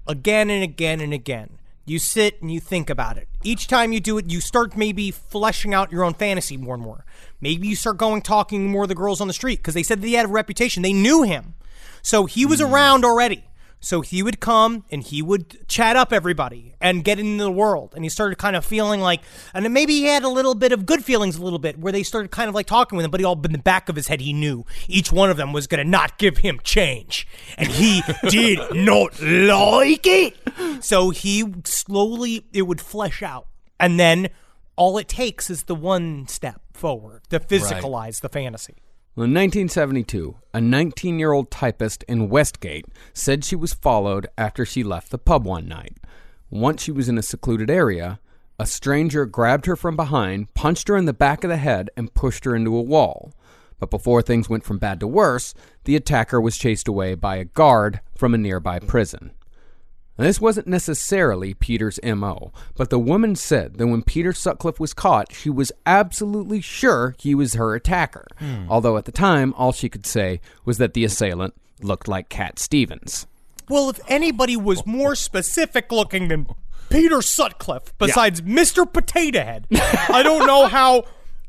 [0.06, 1.58] again and again and again.
[1.84, 3.26] You sit and you think about it.
[3.42, 6.82] Each time you do it, you start maybe fleshing out your own fantasy more and
[6.82, 7.04] more.
[7.40, 10.00] Maybe you start going talking more to the girls on the street because they said
[10.00, 10.84] that he had a reputation.
[10.84, 11.54] They knew him,
[12.00, 12.70] so he was mm.
[12.70, 13.44] around already.
[13.84, 17.94] So he would come and he would chat up everybody and get into the world.
[17.96, 19.20] And he started kind of feeling like,
[19.52, 22.04] and maybe he had a little bit of good feelings, a little bit, where they
[22.04, 23.10] started kind of like talking with him.
[23.10, 25.52] But he all in the back of his head, he knew each one of them
[25.52, 27.26] was going to not give him change,
[27.58, 30.36] and he did not like it.
[30.80, 33.48] So he slowly it would flesh out,
[33.80, 34.28] and then
[34.76, 38.76] all it takes is the one step forward to physicalize the fantasy.
[39.14, 44.64] Well, in 1972, a 19 year old typist in Westgate said she was followed after
[44.64, 45.98] she left the pub one night.
[46.48, 48.20] Once she was in a secluded area,
[48.58, 52.14] a stranger grabbed her from behind, punched her in the back of the head, and
[52.14, 53.34] pushed her into a wall.
[53.78, 55.52] But before things went from bad to worse,
[55.84, 59.32] the attacker was chased away by a guard from a nearby prison.
[60.22, 64.94] Now, this wasn't necessarily Peter's MO, but the woman said that when Peter Sutcliffe was
[64.94, 68.28] caught, she was absolutely sure he was her attacker.
[68.38, 68.66] Hmm.
[68.68, 72.60] Although at the time, all she could say was that the assailant looked like Cat
[72.60, 73.26] Stevens.
[73.68, 76.46] Well, if anybody was more specific looking than
[76.88, 78.90] Peter Sutcliffe, besides Mr.
[78.90, 81.02] Potato Head, I don't know how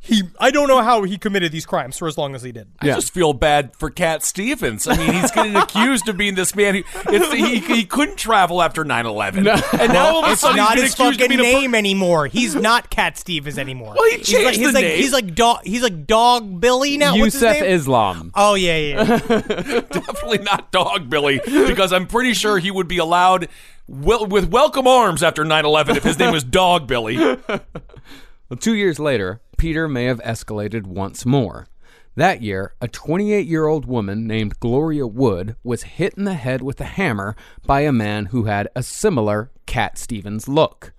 [0.04, 0.24] he.
[0.38, 2.68] I don't know how he committed these crimes for as long as he did.
[2.80, 4.86] I just feel bad for Cat Stevens.
[4.86, 8.62] I mean, he's getting accused of being this man who it's, he, he couldn't travel
[8.62, 9.80] after 9-11.
[9.80, 11.40] And now all of a it's sudden not he's his been accused of fucking being
[11.40, 12.28] a per- name anymore.
[12.28, 13.96] He's not Cat Stevens anymore.
[13.98, 14.98] Well, he He's changed like, he's the like, name.
[14.98, 15.60] He's like dog.
[15.64, 17.16] He's like Dog Billy now.
[17.18, 17.62] What's Yusuf?
[17.62, 18.32] Islam.
[18.36, 19.20] Oh yeah, yeah.
[19.30, 19.40] yeah.
[19.90, 23.48] Definitely not Dog Billy, because I'm pretty sure he would be allowed
[23.88, 27.38] well, with welcome arms after 9-11 if his name was Dog Billy.
[28.50, 31.68] Well, two years later, Peter may have escalated once more.
[32.18, 36.62] That year, a 28 year old woman named Gloria Wood was hit in the head
[36.62, 37.34] with a hammer
[37.66, 40.92] by a man who had a similar Cat Stevens look.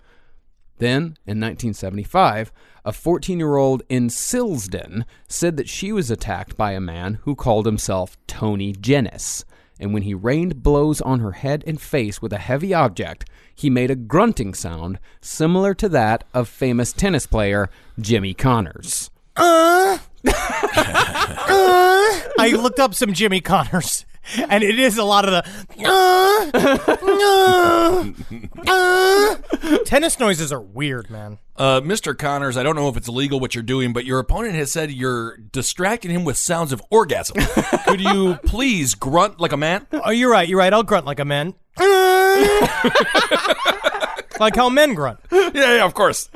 [0.79, 2.51] Then, in 1975,
[2.83, 7.35] a 14 year old in Silsden said that she was attacked by a man who
[7.35, 9.45] called himself Tony Jennis.
[9.79, 13.69] And when he rained blows on her head and face with a heavy object, he
[13.69, 17.69] made a grunting sound similar to that of famous tennis player
[17.99, 19.09] Jimmy Connors.
[19.35, 19.97] Uh,
[20.27, 20.31] uh,
[22.39, 24.05] I looked up some Jimmy Connors,
[24.49, 25.43] and it is a lot of the.
[25.85, 26.49] Uh,
[28.67, 29.77] uh, uh.
[29.85, 31.37] Tennis noises are weird, man.
[31.55, 32.17] Uh, Mr.
[32.17, 34.91] Connors, I don't know if it's illegal what you're doing, but your opponent has said
[34.91, 37.37] you're distracting him with sounds of orgasm.
[37.85, 39.87] Could you please grunt like a man?
[39.91, 40.47] Oh, you're right.
[40.47, 40.73] You're right.
[40.73, 41.53] I'll grunt like a man.
[44.39, 45.19] like how men grunt.
[45.31, 46.29] Yeah, yeah, of course.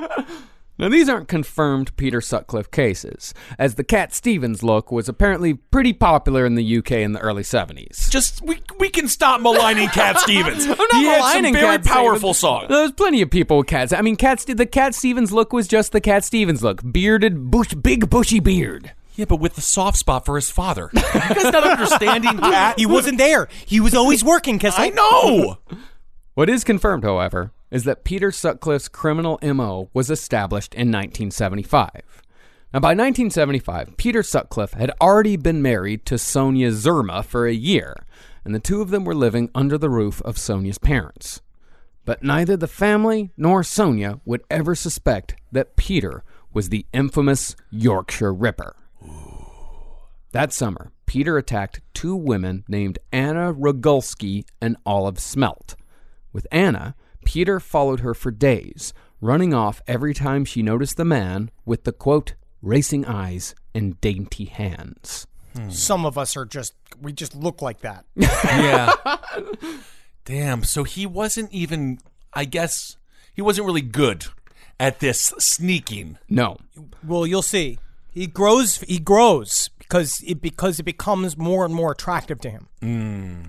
[0.80, 5.92] Now, these aren't confirmed Peter Sutcliffe cases, as the Cat Stevens look was apparently pretty
[5.92, 8.08] popular in the UK in the early 70s.
[8.08, 10.64] Just we we can stop maligning Cat Stevens.
[10.64, 12.38] I'm not he had some very Cat powerful Stevens.
[12.38, 12.68] songs.
[12.70, 13.92] There's plenty of people with cats.
[13.92, 16.80] I mean, Cat the Cat Stevens look was just the Cat Stevens look.
[16.90, 18.92] Bearded, bush, big, bushy beard.
[19.16, 20.88] Yeah, but with the soft spot for his father.
[20.94, 22.78] You guys not understanding Cat?
[22.78, 23.48] He wasn't there.
[23.66, 24.82] He was always working, Kissel.
[24.82, 25.58] I know.
[26.34, 32.22] What is confirmed, however, is that Peter Sutcliffe's criminal MO was established in 1975.
[32.72, 37.94] Now, by 1975, Peter Sutcliffe had already been married to Sonia Szurma for a year,
[38.44, 41.40] and the two of them were living under the roof of Sonia's parents.
[42.04, 46.22] But neither the family nor Sonia would ever suspect that Peter
[46.52, 48.76] was the infamous Yorkshire Ripper.
[50.32, 55.74] That summer, Peter attacked two women named Anna Rogulski and Olive Smelt.
[56.32, 56.94] With Anna,
[57.24, 61.92] Peter followed her for days, running off every time she noticed the man with the
[61.92, 65.26] quote, racing eyes and dainty hands.
[65.56, 65.70] Hmm.
[65.70, 66.74] Some of us are just.
[67.00, 68.04] We just look like that.
[68.16, 68.92] Yeah.
[70.24, 70.62] Damn.
[70.64, 71.98] So he wasn't even.
[72.32, 72.96] I guess
[73.34, 74.26] he wasn't really good
[74.78, 76.18] at this sneaking.
[76.28, 76.58] No.
[77.04, 77.78] Well, you'll see.
[78.12, 78.78] He grows.
[78.78, 82.68] He grows because it because it becomes more and more attractive to him.
[82.80, 83.42] Hmm.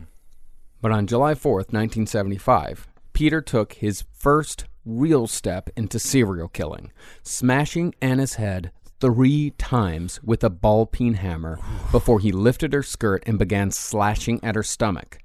[0.81, 6.91] But on July 4th, 1975, Peter took his first real step into serial killing,
[7.23, 11.59] smashing Anna's head three times with a ball peen hammer
[11.91, 15.19] before he lifted her skirt and began slashing at her stomach.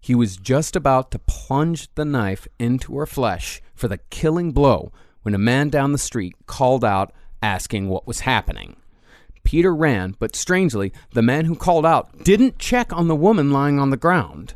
[0.00, 4.92] He was just about to plunge the knife into her flesh for the killing blow
[5.22, 7.12] when a man down the street called out
[7.42, 8.76] asking what was happening.
[9.44, 13.78] Peter ran, but strangely, the man who called out didn't check on the woman lying
[13.78, 14.54] on the ground.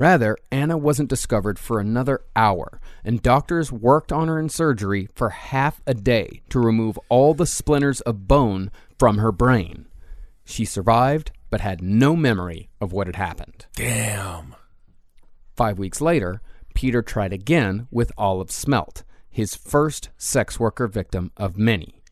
[0.00, 5.28] Rather, Anna wasn't discovered for another hour, and doctors worked on her in surgery for
[5.28, 9.84] half a day to remove all the splinters of bone from her brain.
[10.42, 13.66] She survived, but had no memory of what had happened.
[13.74, 14.54] Damn.
[15.54, 16.40] Five weeks later,
[16.72, 22.02] Peter tried again with Olive Smelt, his first sex worker victim of many.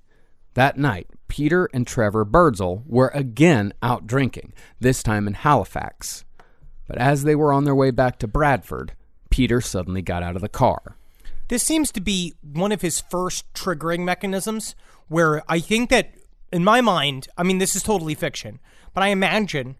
[0.52, 6.26] That night, Peter and Trevor Birdsall were again out drinking, this time in Halifax.
[6.88, 8.94] But as they were on their way back to Bradford,
[9.30, 10.96] Peter suddenly got out of the car.
[11.48, 14.74] This seems to be one of his first triggering mechanisms
[15.06, 16.14] where I think that,
[16.52, 18.58] in my mind, I mean, this is totally fiction,
[18.92, 19.76] but I imagine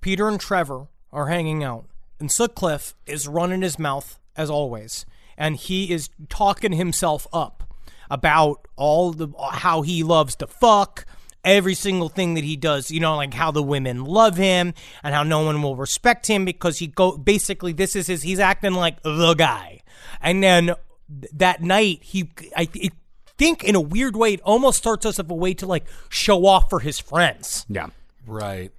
[0.00, 1.86] Peter and Trevor are hanging out,
[2.18, 5.04] and Sutcliffe is running his mouth as always,
[5.36, 7.64] and he is talking himself up
[8.10, 11.04] about all the how he loves to fuck
[11.44, 15.14] every single thing that he does you know like how the women love him and
[15.14, 18.74] how no one will respect him because he go basically this is his he's acting
[18.74, 19.80] like the guy
[20.20, 22.92] and then th- that night he i th-
[23.36, 26.44] think in a weird way it almost starts us of a way to like show
[26.44, 27.86] off for his friends Yeah.
[28.26, 28.72] Right.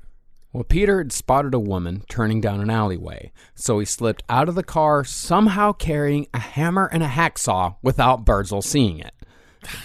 [0.52, 4.56] Well, Peter had spotted a woman turning down an alleyway, so he slipped out of
[4.56, 9.14] the car, somehow carrying a hammer and a hacksaw without Birdsall seeing it.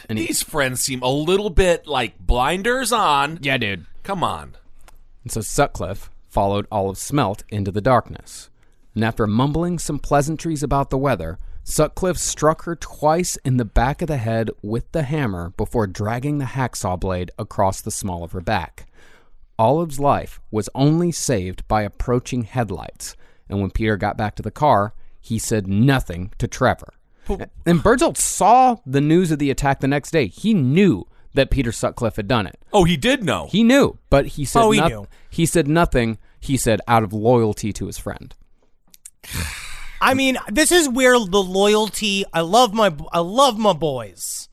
[0.08, 3.38] And he, These friends seem a little bit like blinders on.
[3.42, 3.86] yeah, dude.
[4.02, 4.56] Come on.
[5.22, 8.50] And so Sutcliffe followed Olive Smelt into the darkness.
[8.94, 14.02] And after mumbling some pleasantries about the weather, Sutcliffe struck her twice in the back
[14.02, 18.32] of the head with the hammer before dragging the hacksaw blade across the small of
[18.32, 18.86] her back.
[19.58, 23.16] Olive's life was only saved by approaching headlights,
[23.48, 26.92] and when Peter got back to the car, he said nothing to Trevor.
[27.66, 30.26] And Birdsall saw the news of the attack the next day.
[30.26, 32.58] He knew that Peter Sutcliffe had done it.
[32.72, 33.48] Oh, he did know.
[33.50, 35.06] He knew, but he said Oh, he noth- knew.
[35.30, 36.18] He said nothing.
[36.40, 38.34] He said out of loyalty to his friend.
[40.00, 42.24] I mean, this is where the loyalty.
[42.32, 42.94] I love my.
[43.12, 44.48] I love my boys.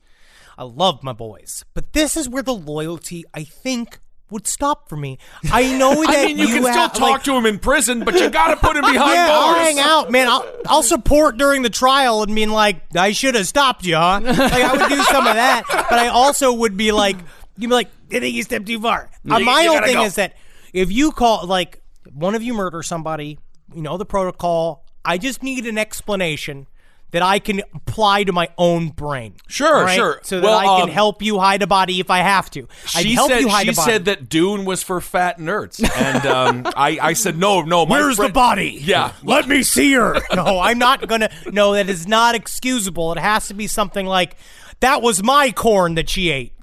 [0.56, 1.64] I love my boys.
[1.74, 3.98] But this is where the loyalty, I think,
[4.32, 5.18] would stop for me.
[5.44, 8.04] I know that I mean, you, can still have, talk like, to him in prison,
[8.04, 9.58] but you got to put him behind yeah, bars.
[9.58, 10.28] I'll hang out, man.
[10.28, 14.20] I'll, I'll support during the trial and being like, I should have stopped you, huh?
[14.22, 17.16] Like, I would do some of that, but I also would be like,
[17.56, 19.10] you'd be like, I think you stepped too far.
[19.28, 20.04] Uh, my you whole thing go.
[20.04, 20.36] is that
[20.72, 21.82] if you call, like,
[22.12, 23.38] one of you murder somebody,
[23.74, 24.84] you know the protocol.
[25.04, 26.66] I just need an explanation
[27.12, 29.34] that I can apply to my own brain.
[29.46, 29.94] Sure, right?
[29.94, 30.20] sure.
[30.24, 32.62] So that Well, I can um, help you hide a body if I have to.
[32.94, 33.92] I'd She help said you hide she a body.
[33.92, 37.86] said that Dune was for fat nerds, and um, I, I said no, no.
[37.86, 38.78] My Where's the body?
[38.82, 40.16] Yeah, Let me see her.
[40.34, 41.30] no, I'm not gonna.
[41.52, 43.12] No, that is not excusable.
[43.12, 44.36] It has to be something like,
[44.82, 46.52] "That was my corn that she ate."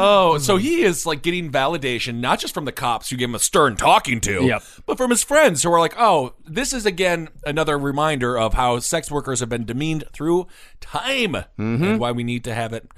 [0.00, 3.34] Oh, so he is like getting validation not just from the cops who give him
[3.34, 4.62] a stern talking to, Yep.
[4.86, 8.78] but from his friends who are like, "Oh, this is again another reminder of how
[8.78, 10.46] sex workers have been demeaned through
[10.80, 11.82] time, mm-hmm.
[11.82, 12.88] and why we need to have it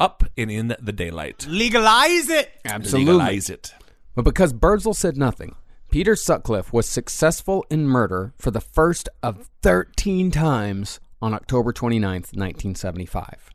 [0.00, 1.46] up and in the daylight.
[1.46, 2.50] Legalize it.
[2.64, 3.12] Absolutely.
[3.12, 3.74] Legalize it."
[4.14, 5.54] But because Birdsall said nothing,
[5.90, 12.34] Peter Sutcliffe was successful in murder for the first of 13 times on October 29th,
[12.34, 13.50] 1975.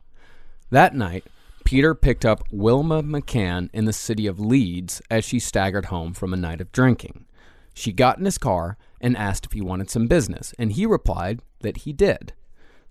[0.70, 1.24] That night,
[1.64, 6.34] Peter picked up Wilma McCann in the city of Leeds as she staggered home from
[6.34, 7.24] a night of drinking.
[7.72, 11.40] She got in his car and asked if he wanted some business, and he replied
[11.60, 12.34] that he did.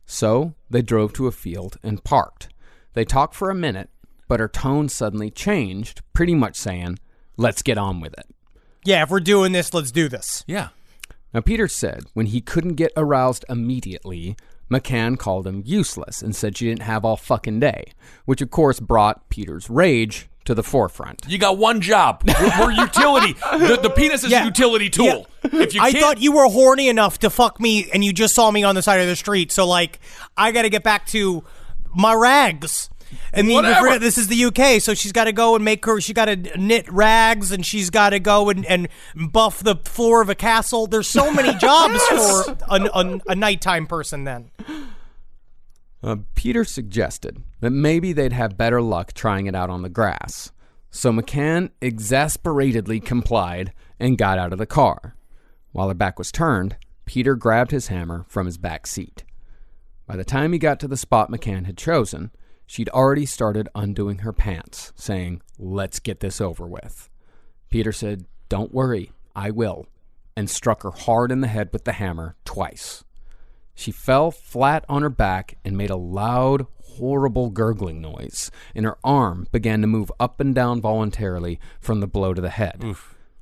[0.05, 2.49] So they drove to a field and parked.
[2.93, 3.89] They talked for a minute,
[4.27, 6.99] but her tone suddenly changed, pretty much saying,
[7.37, 8.27] Let's get on with it.
[8.85, 10.43] Yeah, if we're doing this, let's do this.
[10.45, 10.69] Yeah.
[11.33, 14.35] Now, Peter said when he couldn't get aroused immediately,
[14.71, 17.85] McCann called him useless and said she didn't have all fucking day,
[18.25, 21.23] which of course brought Peter's rage to the forefront.
[21.27, 22.21] You got one job.
[22.27, 23.33] We're, we're utility.
[23.33, 24.43] The, the penis is Yeah.
[24.43, 25.27] a utility tool.
[25.43, 28.51] If you I thought you were horny enough to fuck me, and you just saw
[28.51, 29.51] me on the side of the street.
[29.53, 29.99] So, like,
[30.35, 31.43] I got to get back to
[31.95, 32.89] my rags.
[33.33, 33.99] And the, Whatever.
[33.99, 35.99] this is the UK, so she's got to go and make her.
[36.01, 40.21] She got to knit rags, and she's got to go and, and buff the floor
[40.21, 40.87] of a castle.
[40.87, 44.23] There's so many jobs for a, a, a nighttime person.
[44.23, 44.51] Then
[46.03, 50.51] Uh, Peter suggested that maybe they'd have better luck trying it out on the grass.
[50.91, 55.15] So McCann exasperatedly complied and got out of the car.
[55.71, 56.75] While her back was turned,
[57.05, 59.23] Peter grabbed his hammer from his back seat.
[60.05, 62.29] By the time he got to the spot McCann had chosen,
[62.65, 67.09] she'd already started undoing her pants, saying, Let's get this over with.
[67.69, 69.87] Peter said, Don't worry, I will,
[70.35, 73.03] and struck her hard in the head with the hammer twice.
[73.75, 78.97] She fell flat on her back and made a loud, horrible gurgling noise, and her
[79.03, 82.83] arm began to move up and down voluntarily from the blow to the head.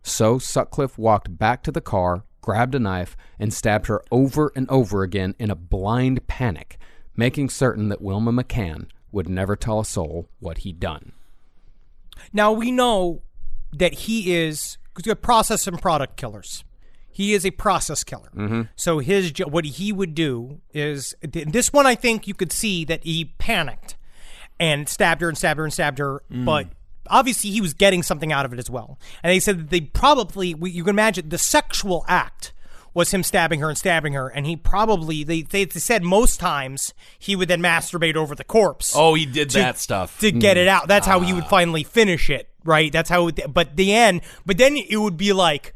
[0.04, 4.70] So Sutcliffe walked back to the car, grabbed a knife, and stabbed her over and
[4.70, 6.78] over again in a blind panic,
[7.16, 11.12] making certain that Wilma McCann would never tell a soul what he'd done.
[12.34, 13.22] now we know
[13.74, 16.64] that he is have process and product killers.
[17.12, 18.30] He is a process killer.
[18.36, 18.62] Mm-hmm.
[18.76, 21.86] So his what he would do is this one.
[21.86, 23.96] I think you could see that he panicked
[24.60, 26.24] and stabbed her and stabbed her and stabbed her.
[26.32, 26.46] Mm.
[26.46, 26.68] But
[27.08, 28.98] obviously he was getting something out of it as well.
[29.24, 32.54] And they said that they probably, you can imagine, the sexual act
[32.94, 36.94] was him stabbing her and stabbing her, and he probably they they said most times
[37.18, 38.94] he would then masturbate over the corpse.
[38.96, 40.20] Oh, he did to- that stuff.
[40.20, 40.72] to get it mm.
[40.72, 40.88] out.
[40.88, 41.50] That's how he would ah.
[41.50, 42.92] finally finish it, right?
[42.92, 43.28] That's how.
[43.28, 44.22] It, but the end.
[44.46, 45.74] But then it would be like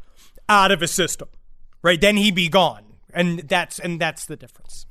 [0.48, 1.28] out of his system,
[1.82, 2.00] right?
[2.00, 4.86] Then he'd be gone, and that's and that's the difference.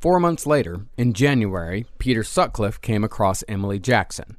[0.00, 4.36] Four months later, in January, Peter Sutcliffe came across Emily Jackson.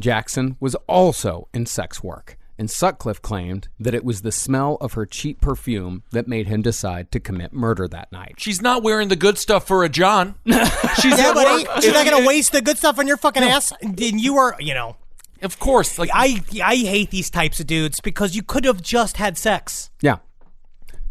[0.00, 4.92] Jackson was also in sex work, and Sutcliffe claimed that it was the smell of
[4.92, 8.34] her cheap perfume that made him decide to commit murder that night.
[8.38, 10.36] She's not wearing the good stuff for a John.
[10.46, 11.82] She's yeah, at but work.
[11.82, 13.72] she's not gonna waste the good stuff on your fucking ass.
[13.82, 14.96] And you are, you know.
[15.42, 19.16] Of course, like I, I hate these types of dudes because you could have just
[19.16, 19.90] had sex.
[20.00, 20.18] Yeah.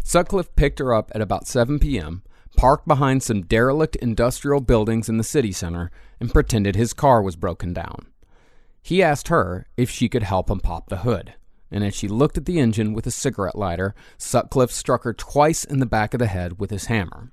[0.04, 2.24] Sutcliffe picked her up at about 7 p.m.,
[2.58, 7.36] parked behind some derelict industrial buildings in the city center, and pretended his car was
[7.36, 8.08] broken down.
[8.84, 11.34] He asked her if she could help him pop the hood.
[11.72, 15.64] And as she looked at the engine with a cigarette lighter, Sutcliffe struck her twice
[15.64, 17.32] in the back of the head with his hammer.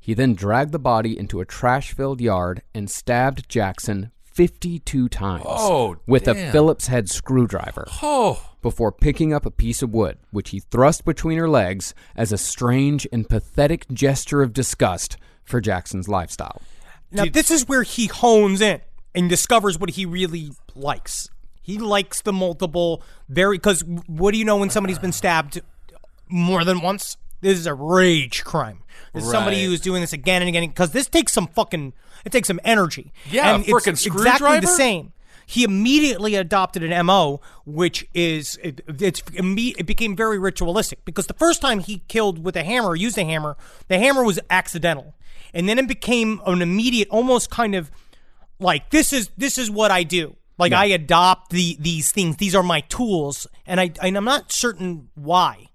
[0.00, 5.44] He then dragged the body into a trash filled yard and stabbed Jackson 52 times
[5.46, 6.34] Oh, with a.
[6.52, 8.40] Phillips head screwdriver Oh.
[8.62, 12.38] before picking up a piece of wood, which he thrust between her legs as a
[12.38, 16.62] strange and pathetic gesture of disgust for Jackson's lifestyle.
[17.10, 18.80] Now this is where he hones in
[19.16, 21.28] and discovers what he really likes.
[21.62, 25.60] He likes the multiple very because what do you know when somebody's been stabbed
[26.28, 27.16] more than once?
[27.40, 28.82] This is a rage crime.
[29.12, 29.64] This is somebody Right.
[29.66, 31.92] who's doing this again and again because this takes some fucking
[32.24, 33.12] it takes some energy.
[33.30, 35.12] Yeah, and a frickin' it's exactly the same.
[35.48, 41.26] He immediately adopted an mo, which is it, it's imme- it became very ritualistic because
[41.28, 43.56] the first time he killed with a hammer, used a hammer,
[43.86, 45.14] the hammer was accidental,
[45.54, 47.92] and then it became an immediate, almost kind of
[48.58, 50.36] like this is this is what I do.
[50.58, 52.36] Like I adopt the these things.
[52.36, 55.68] These are my tools, and I and I'm not certain why.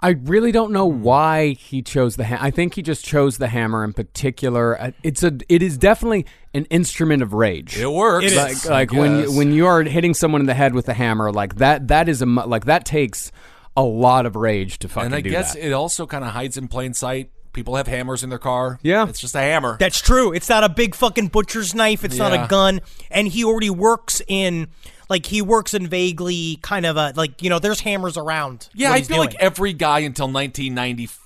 [0.00, 2.24] I really don't know why he chose the.
[2.24, 4.80] Ha- I think he just chose the hammer in particular.
[4.80, 5.36] Uh, It's a.
[5.48, 6.24] It is definitely
[6.54, 7.76] an instrument of rage.
[7.76, 8.26] It works.
[8.26, 9.36] It like is, like when guess.
[9.36, 11.88] when you are hitting someone in the head with a hammer, like that.
[11.88, 13.32] That is a like that takes
[13.76, 15.66] a lot of rage to fucking and I guess that.
[15.66, 17.30] it also kind of hides in plain sight.
[17.58, 18.78] People have hammers in their car.
[18.82, 19.08] Yeah.
[19.08, 19.76] It's just a hammer.
[19.80, 20.32] That's true.
[20.32, 22.04] It's not a big fucking butcher's knife.
[22.04, 22.44] It's not Yeah.
[22.44, 22.80] a gun.
[23.10, 24.68] And he already works in
[25.08, 28.68] like he works in vaguely kind of a like you know there's hammers around.
[28.74, 29.28] Yeah, what I he's feel doing.
[29.30, 31.16] like every guy until 1994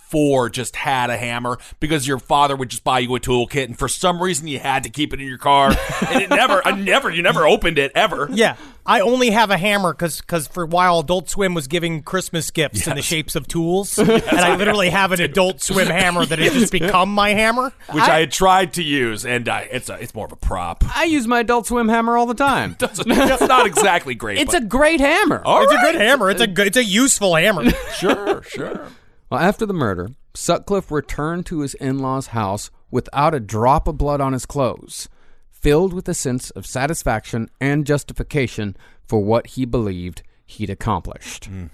[0.51, 3.89] just had a hammer because your father would just buy you a toolkit, and for
[3.89, 5.75] some reason you had to keep it in your car,
[6.09, 8.29] and it never, I never, you never opened it ever.
[8.31, 12.03] Yeah, I only have a hammer because because for a while Adult Swim was giving
[12.03, 16.27] Christmas gifts in the shapes of tools, and I literally have an Adult Swim hammer
[16.27, 17.73] that has just become my hammer.
[17.91, 20.85] Which I, had tried to use, and I, it's a, it's more of a prop.
[20.97, 22.77] I use my Adult Swim hammer all the time.
[22.93, 24.39] It's not exactly great.
[24.41, 25.43] it's but- a great hammer.
[25.45, 26.31] All it's a good hammer.
[26.31, 26.67] It's a good.
[26.67, 27.71] It's a useful hammer.
[27.99, 28.89] Sure, sure.
[29.33, 33.97] Well, after the murder, Sutcliffe returned to his in law's house without a drop of
[33.97, 35.09] blood on his clothes,
[35.51, 41.47] filled with a sense of satisfaction and justification for what he believed he'd accomplished.
[41.47, 41.69] Hmm.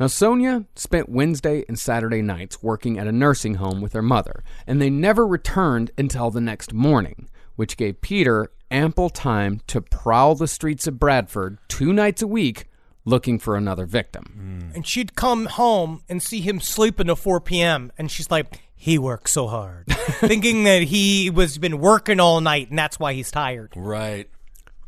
[0.00, 4.42] Now, Sonia spent Wednesday and Saturday nights working at a nursing home with her mother,
[4.66, 10.34] and they never returned until the next morning, which gave Peter ample time to prowl
[10.34, 12.70] the streets of Bradford two nights a week
[13.04, 14.24] looking for another victim.
[14.38, 14.76] Mm.
[14.76, 17.92] and she'd come home and see him sleeping till 4 p.m.
[17.98, 19.86] and she's like, he works so hard,
[20.20, 23.72] thinking that he was been working all night and that's why he's tired.
[23.76, 24.28] Right.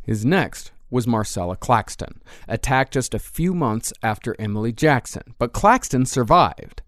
[0.03, 6.07] His next was Marcella Claxton, attacked just a few months after Emily Jackson, but Claxton
[6.07, 6.83] survived.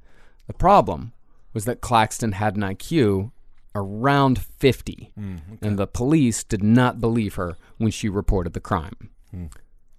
[0.46, 1.12] The problem
[1.52, 3.32] was that Claxton had an IQ
[3.74, 9.10] around 50, mm, and the police did not believe her when she reported the crime.
[9.34, 9.50] Mm.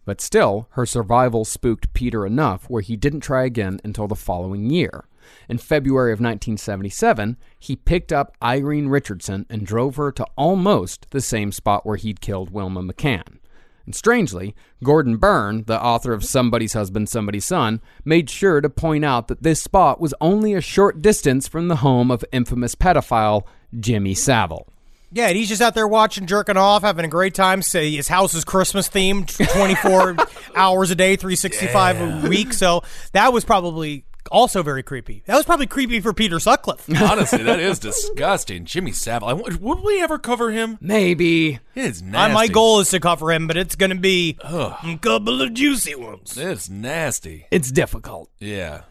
[0.08, 4.70] But still, her survival spooked Peter enough where he didn't try again until the following
[4.70, 5.04] year.
[5.50, 11.20] In February of 1977, he picked up Irene Richardson and drove her to almost the
[11.20, 13.40] same spot where he'd killed Wilma McCann.
[13.86, 19.04] And strangely, Gordon Burn, the author of Somebody's Husband, Somebody's Son, made sure to point
[19.04, 23.46] out that this spot was only a short distance from the home of infamous pedophile
[23.78, 24.70] Jimmy Savile.
[25.12, 27.62] Yeah, and he's just out there watching, jerking off, having a great time.
[27.62, 30.18] Say his house is Christmas themed, 24
[30.56, 32.54] hours a day, 365 a week.
[32.54, 35.24] So that was probably also very creepy.
[35.26, 36.90] That was probably creepy for Peter Sutcliffe.
[37.02, 38.66] Honestly, that is disgusting.
[38.66, 39.38] Jimmy Savile.
[39.38, 40.78] Would we ever cover him?
[40.82, 41.60] Maybe.
[41.76, 42.34] It's nasty.
[42.34, 45.96] my goal is to cover him, but it's going to be a couple of juicy
[45.96, 46.38] ones.
[46.38, 47.48] It's nasty.
[47.52, 48.30] It's difficult.
[48.40, 48.82] Yeah.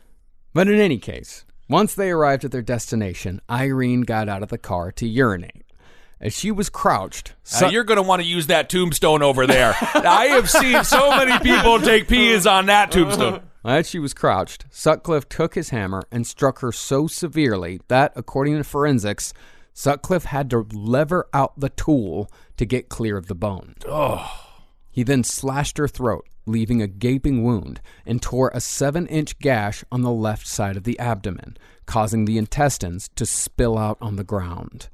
[0.54, 4.56] But in any case, once they arrived at their destination, Irene got out of the
[4.56, 5.64] car to urinate.
[6.20, 9.46] As she was crouched, Uh, Sut- you're going to want to use that tombstone over
[9.46, 9.74] there.
[9.94, 13.42] I have seen so many people take peas on that tombstone.
[13.64, 18.56] As she was crouched, Sutcliffe took his hammer and struck her so severely that, according
[18.56, 19.34] to forensics,
[19.74, 23.74] Sutcliffe had to lever out the tool to get clear of the bone.
[23.86, 24.30] Oh.
[24.90, 29.84] He then slashed her throat, leaving a gaping wound, and tore a seven inch gash
[29.92, 34.24] on the left side of the abdomen, causing the intestines to spill out on the
[34.24, 34.88] ground.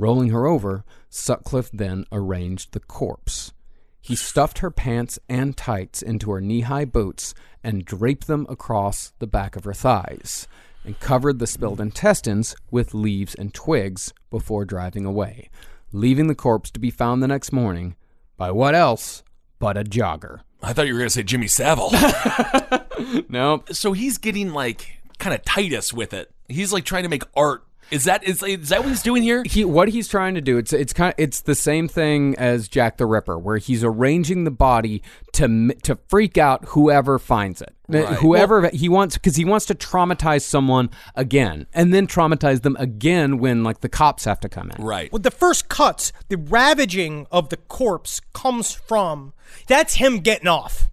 [0.00, 3.52] Rolling her over, Sutcliffe then arranged the corpse.
[4.00, 9.12] He stuffed her pants and tights into her knee high boots and draped them across
[9.18, 10.48] the back of her thighs,
[10.84, 15.50] and covered the spilled intestines with leaves and twigs before driving away,
[15.92, 17.94] leaving the corpse to be found the next morning
[18.38, 19.22] by what else
[19.58, 20.40] but a jogger.
[20.62, 21.90] I thought you were going to say Jimmy Savile.
[23.28, 23.64] no.
[23.70, 26.30] So he's getting like kind of Titus with it.
[26.48, 27.64] He's like trying to make art.
[27.90, 29.42] Is that is, is that what he's doing here?
[29.44, 32.68] He what he's trying to do it's it's kind of, it's the same thing as
[32.68, 35.02] Jack the Ripper where he's arranging the body
[35.32, 37.74] to to freak out whoever finds it.
[37.88, 38.06] Right.
[38.18, 43.38] Whoever he wants cuz he wants to traumatize someone again and then traumatize them again
[43.38, 44.84] when like the cops have to come in.
[44.84, 45.12] Right.
[45.12, 49.32] With the first cuts, the ravaging of the corpse comes from
[49.66, 50.88] that's him getting off.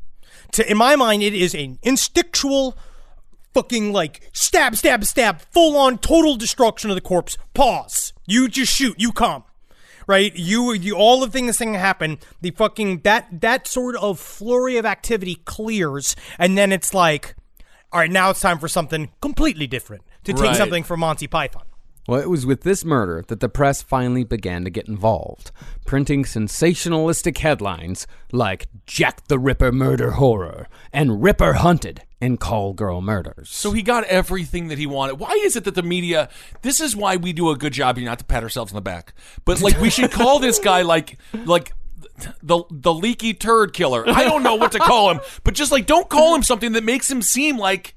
[0.53, 2.76] To in my mind, it is an instinctual
[3.53, 7.38] fucking like stab, stab, stab, full on total destruction of the corpse.
[7.53, 8.14] Pause.
[8.26, 8.95] You just shoot.
[8.99, 9.44] You come.
[10.06, 12.19] Right, you, you, all the things thing happen.
[12.40, 17.36] The fucking that that sort of flurry of activity clears, and then it's like,
[17.91, 20.56] all right, now it's time for something completely different to take Right.
[20.56, 21.64] something from Monty Python.
[22.07, 25.51] Well, it was with this murder that the press finally began to get involved,
[25.85, 33.01] printing sensationalistic headlines like Jack the Ripper murder horror and Ripper hunted in call girl
[33.01, 33.49] murders.
[33.49, 35.19] So he got everything that he wanted.
[35.19, 36.29] Why is it that the media?
[36.61, 38.81] This is why we do a good job here, not to pat ourselves on the
[38.81, 39.13] back,
[39.43, 41.73] but like we should call this guy like like
[42.41, 44.07] the the leaky turd killer.
[44.07, 46.85] I don't know what to call him, but just like don't call him something that
[46.85, 47.95] makes him seem like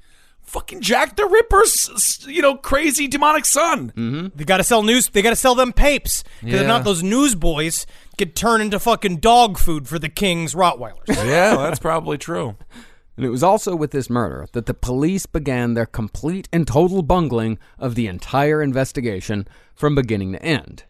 [0.50, 3.92] fucking Jack the Ripper's you know crazy demonic son.
[3.96, 4.28] Mm-hmm.
[4.36, 5.08] They got to sell news.
[5.08, 6.60] They got to sell them papes because Yeah.
[6.62, 7.86] if not, those newsboys
[8.18, 11.06] could turn into fucking dog food for the king's Rottweilers.
[11.08, 12.56] Yeah, that's probably true.
[13.16, 17.02] And it was also with this murder that the police began their complete and total
[17.02, 20.84] bungling of the entire investigation from beginning to end.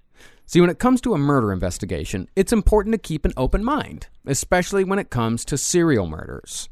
[0.47, 4.09] See, when it comes to a murder investigation, it's important to keep an open mind,
[4.27, 6.69] especially when it comes to serial murders.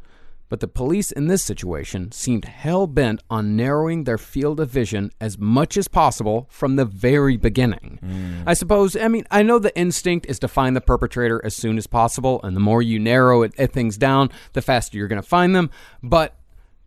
[0.48, 5.10] But the police in this situation seemed hell bent on narrowing their field of vision
[5.20, 8.44] as much as possible from the very beginning.
[8.46, 11.76] I suppose, I mean, I know the instinct is to find the perpetrator as soon
[11.76, 15.20] as possible, and the more you narrow it, it things down, the faster you're going
[15.20, 15.70] to find them,
[16.02, 16.34] but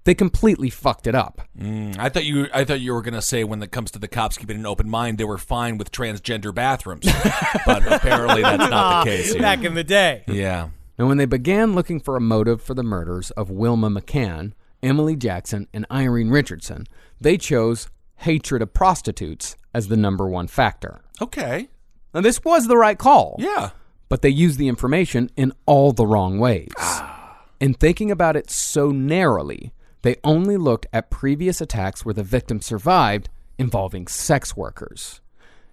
[0.03, 1.41] they completely fucked it up.
[1.59, 4.07] Mm, I thought you I thought you were gonna say when it comes to the
[4.07, 7.05] cops keeping an open mind, they were fine with transgender bathrooms,
[7.65, 9.33] but apparently that's not the case.
[9.33, 9.41] Here.
[9.41, 10.23] Back in the day.
[10.27, 10.69] Yeah.
[10.97, 14.53] And when they began looking for a motive for the murders of Wilma McCann,
[14.83, 16.85] Emily Jackson, and Irene Richardson,
[17.19, 21.01] they chose hatred of prostitutes as the number one factor.
[21.21, 21.69] Okay.
[22.13, 23.35] Now, this was the right call.
[23.39, 23.71] Yeah.
[24.09, 26.71] But they used the information in all the wrong ways.
[26.77, 27.45] Ah.
[27.59, 32.59] In thinking about it so narrowly, they only looked at previous attacks where the victim
[32.59, 35.20] survived involving sex workers.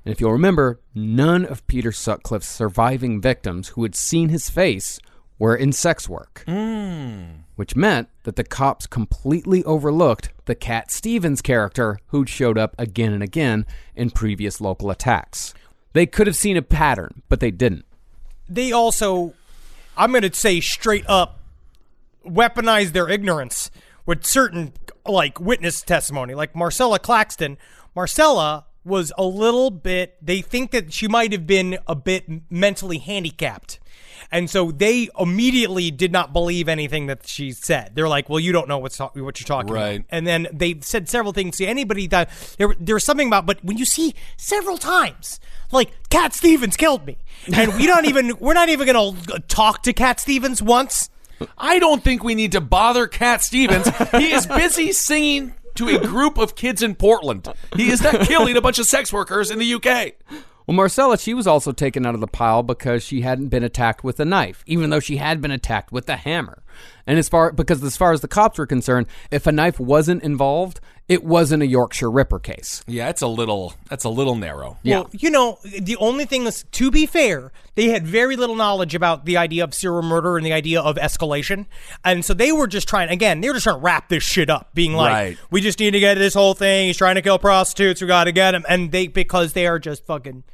[0.09, 4.99] And if you'll remember, none of Peter Sutcliffe's surviving victims who had seen his face
[5.39, 7.25] were in sex work, hmm.
[7.57, 13.13] which meant that the cops completely overlooked the Cat Stevens character who'd showed up again
[13.13, 15.53] and again in previous local attacks.
[15.93, 17.85] They could have seen a pattern, but they didn't.
[18.49, 19.35] They also,
[19.95, 21.39] I'm going to say straight up,
[22.25, 23.71] weaponized their ignorance
[24.07, 24.73] with certain
[25.05, 27.59] like witness testimony, like Marcella Claxton.
[27.95, 30.16] Marcella was a little bit.
[30.20, 33.78] They think that she might have been a bit mentally handicapped.
[34.31, 37.93] And so they immediately did not believe anything that she said.
[37.94, 40.01] They're like, "Well, you don't know what's what you're talking Right.
[40.01, 42.28] about." And then they said several things to anybody that
[42.59, 43.47] there there was something about.
[43.47, 45.40] But when you see several times,
[45.73, 47.16] like Cat Stevens killed me,
[47.55, 51.09] and we don't even we're not even gonna talk to Cat Stevens once.
[51.56, 53.89] I don't think we need to bother Cat Stevens.
[54.10, 57.49] He is busy singing to a group of kids in Portland.
[57.77, 60.13] He is not killing a bunch of sex workers in the UK.
[60.67, 64.05] Well, Marcella, she was also taken out of the pile because she hadn't been attacked
[64.05, 66.63] with a knife, even though she had been attacked with a hammer.
[67.07, 70.23] And as far because as far as the cops were concerned, if a knife wasn't
[70.23, 72.83] involved, it wasn't a Yorkshire Ripper case.
[72.87, 74.77] Yeah, it's a little that's a little narrow.
[74.85, 78.95] Well, you know, the only thing is, to be fair, they had very little knowledge
[78.95, 81.65] about the idea of serial murder and the idea of escalation.
[82.05, 84.51] And so they were just trying, again, they were just trying to wrap this shit
[84.51, 85.39] up, being like, Right.
[85.51, 86.89] we just need to get this whole thing.
[86.89, 88.01] He's trying to kill prostitutes.
[88.03, 88.67] We got to get him.
[88.69, 90.45] And they, because they are just fucking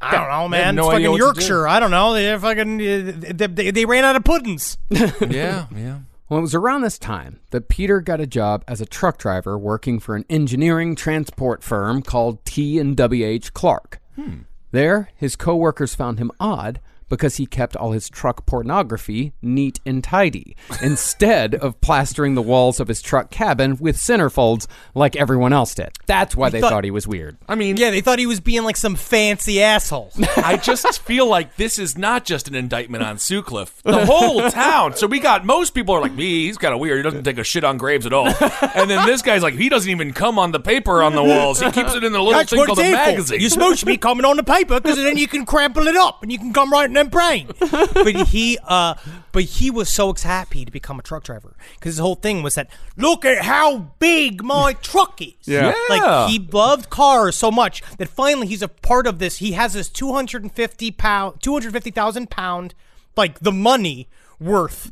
[0.00, 0.76] I don't know, man.
[0.76, 1.24] no it's fucking what do.
[1.24, 1.66] Yorkshire.
[1.66, 2.14] I don't know.
[2.14, 4.78] They fucking uh, they, they, they ran out of puddings.
[4.90, 5.98] yeah, yeah.
[6.28, 9.56] Well, it was around this time that Peter got a job as a truck driver
[9.56, 13.98] working for an engineering transport firm called T and WH Clark.
[14.14, 14.40] Hmm.
[14.70, 20.02] There, his coworkers found him odd because he kept all his truck pornography neat and
[20.04, 25.74] tidy instead of plastering the walls of his truck cabin with centerfolds like everyone else
[25.74, 25.90] did.
[26.06, 27.36] That's why they thought- thought he was weird.
[27.48, 30.10] I mean, Yeah, they thought he was being like some fancy asshole.
[30.36, 33.82] I just feel like this is not just an indictment on Sutcliffe.
[33.82, 34.96] The whole town.
[34.96, 36.98] So we got most people are like, me, he's kind of weird.
[36.98, 38.28] He doesn't take a shit on graves at all.
[38.28, 41.60] And then this guy's like, he doesn't even come on the paper on the walls.
[41.60, 43.10] He keeps it in the little That's thing called a here for.
[43.10, 43.40] magazine.
[43.40, 46.22] You're supposed to be coming on the paper because then you can crumple it up
[46.22, 47.48] and you can come right brain.
[47.92, 48.94] But he, uh,
[49.32, 52.54] but he was so happy to become a truck driver because his whole thing was
[52.54, 55.34] that look at how big my truck is.
[55.44, 55.74] Yeah.
[55.88, 59.38] Like he loved cars so much that finally he's a part of this.
[59.38, 62.74] He has this 250 pound, 250,000 pound,
[63.16, 64.08] like the money
[64.40, 64.90] worth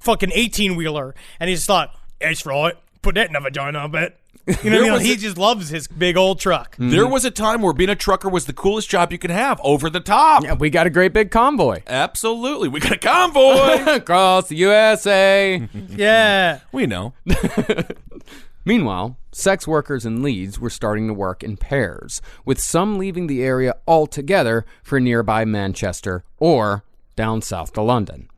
[0.00, 1.14] fucking 18 wheeler.
[1.40, 2.74] And he just thought, it's right.
[3.02, 4.18] Put that in a vagina, I bet.
[4.46, 4.92] You know what I There mean?
[4.92, 6.76] was He just loves his big old truck.
[6.76, 7.12] There mm-hmm.
[7.12, 9.88] was a time where being a trucker was the coolest job you could have, over
[9.88, 10.42] the top.
[10.44, 12.68] Yeah, we got a great big convoy Absolutely.
[12.68, 13.92] We got a convoy.
[13.94, 15.68] across the USA.
[15.88, 16.60] Yeah.
[16.72, 17.14] we know.
[18.64, 23.42] Meanwhile, sex workers in Leeds were starting to work in pairs, with some leaving the
[23.42, 26.84] area altogether for nearby Manchester or
[27.16, 28.28] down south to London.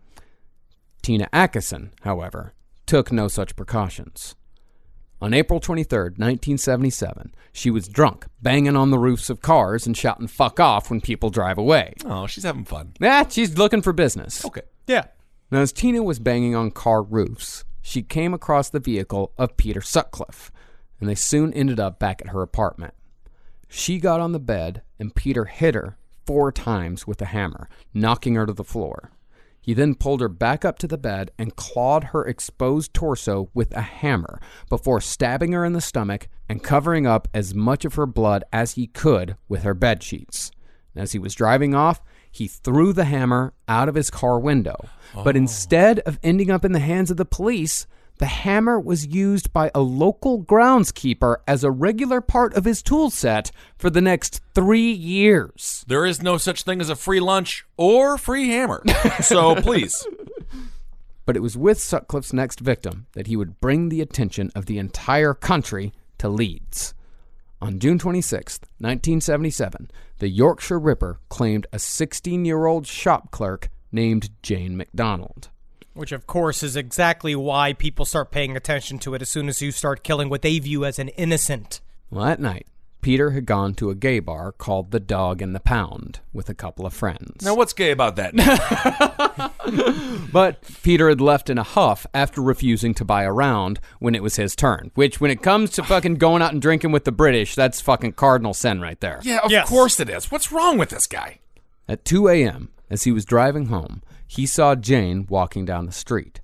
[1.03, 2.53] Tina Atkinson, however,
[2.85, 4.35] took no such precautions.
[5.21, 10.27] On April 23, 1977, she was drunk, banging on the roofs of cars and shouting
[10.27, 11.95] fuck off when people drive away.
[12.05, 12.93] Oh, she's having fun.
[13.03, 14.45] Ah, she's looking for business.
[14.45, 14.61] Okay.
[14.87, 15.07] Yeah.
[15.51, 19.81] Now, as Tina was banging on car roofs, she came across the vehicle of Peter
[19.81, 20.53] Sutcliffe,
[21.01, 22.93] and they soon ended up back at her apartment.
[23.69, 28.35] She got on the bed, and Peter hit her four times with a hammer, knocking
[28.35, 29.13] her to the floor.
[29.67, 33.77] He then pulled her back up to the bed and clawed her exposed torso with
[33.77, 38.07] a hammer before stabbing her in the stomach and covering up as much of her
[38.07, 40.53] blood as he could with her bed sheets.
[40.95, 44.77] As he was driving off, he threw the hammer out of his car window.
[45.13, 45.39] But oh.
[45.39, 47.89] instead of ending up in the hands of the police,
[48.19, 53.11] the hammer was used by a local groundskeeper as a regular part of his tool
[53.11, 55.85] set for the next three years.
[55.87, 58.83] There is no such thing as a free lunch or free hammer.
[59.23, 60.07] So please.
[61.25, 64.79] But it was with Sutcliffe's next victim that he would bring the attention of the
[64.79, 66.95] entire country to Leeds.
[67.61, 74.31] On June 26, 1977, the Yorkshire Ripper claimed a 16 year old shop clerk named
[74.43, 75.49] Jayne MacDonald.
[75.97, 79.61] Which, of course, is exactly why people start paying attention to it as soon as
[79.63, 81.81] you start killing what they view as an innocent.
[82.11, 82.67] Well, that night,
[83.01, 86.55] Peter had gone to a gay bar called the Dog and the Pound with a
[86.55, 87.45] couple of friends.
[87.45, 88.35] Now, what's gay about that?
[90.33, 94.23] But Peter had left in a huff after refusing to buy a round when it
[94.23, 94.91] was his turn.
[94.95, 98.13] Which, when it comes to fucking going out and drinking with the British, that's fucking
[98.13, 99.21] cardinal sin right there.
[99.23, 99.69] yeah, of Yes.
[99.69, 100.31] course it is.
[100.31, 101.39] What's wrong with this guy?
[101.89, 106.41] At 2 a.m., as he was driving home, he saw Jayne walking down the street.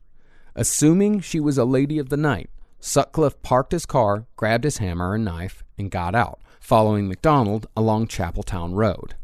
[0.55, 5.15] Assuming she was a lady of the night, Sutcliffe parked his car, grabbed his hammer
[5.15, 9.15] and knife, and got out, following MacDonald along Chapeltown Road.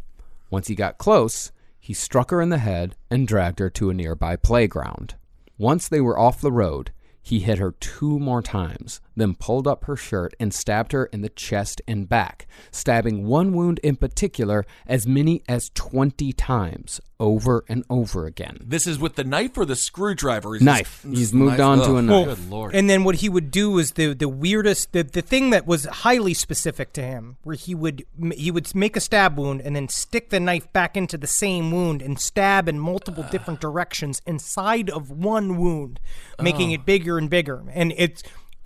[0.50, 3.94] Once he got close, he struck her in the head and dragged her to a
[3.94, 5.14] nearby playground.
[5.58, 9.84] Once they were off the road, he hit her two more times, then pulled up
[9.84, 14.64] her shirt and stabbed her in the chest and back, stabbing one wound in particular
[14.86, 18.58] as many as 20 times over and over again.
[18.64, 20.56] This is with the knife or the screwdriver?
[20.56, 21.02] Is Knife.
[21.04, 22.26] this- He's moved on to a Ugh, knife.
[22.26, 22.74] Good lord.
[22.74, 25.84] And then what he would do is the the weirdest the, the thing that was
[25.86, 28.04] highly specific to him, where he would
[28.34, 31.72] he would make a stab wound and then stick the knife back into the same
[31.72, 35.98] wound and stab in multiple different directions inside of one wound,
[36.40, 36.74] making oh.
[36.74, 37.64] it bigger and bigger.
[37.72, 38.22] And it's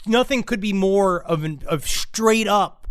[0.07, 2.83] nothing could be more of an of straight up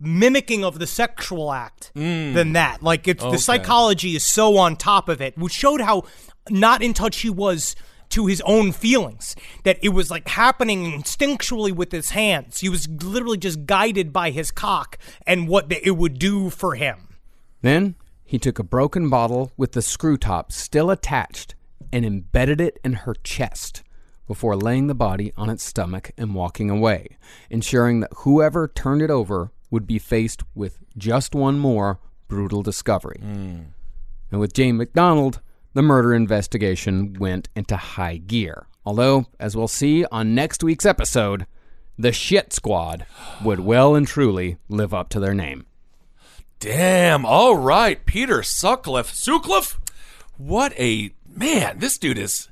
[0.00, 2.32] mimicking of the sexual act mm.
[2.34, 2.82] than that.
[2.82, 6.04] Like it's the psychology is so on top of it, which showed how
[6.48, 7.74] not in touch he was
[8.10, 9.34] to his own feelings.
[9.64, 12.60] That it was like happening instinctually with his hands.
[12.60, 16.74] He was literally just guided by his cock and what the, it would do for
[16.74, 17.08] him.
[17.62, 21.54] Then he took a broken bottle with the screw top still attached
[21.92, 23.82] and embedded it in her chest
[24.28, 27.16] before laying the body on its stomach and walking away,
[27.50, 31.98] ensuring that whoever turned it over would be faced with just one more
[32.28, 33.18] brutal discovery.
[33.20, 33.58] Hmm.
[34.30, 35.40] And with Jayne MacDonald,
[35.74, 38.66] the murder investigation went into high gear.
[38.84, 41.46] Although, as we'll see on next week's episode,
[41.98, 43.06] the Shit Squad
[43.42, 45.66] would well and truly live up to their name.
[46.60, 47.24] Damn.
[47.24, 48.04] All right.
[48.04, 49.12] Peter Sutcliffe.
[49.12, 49.80] Sutcliffe?
[50.36, 51.78] What a man.
[51.78, 52.48] This dude is.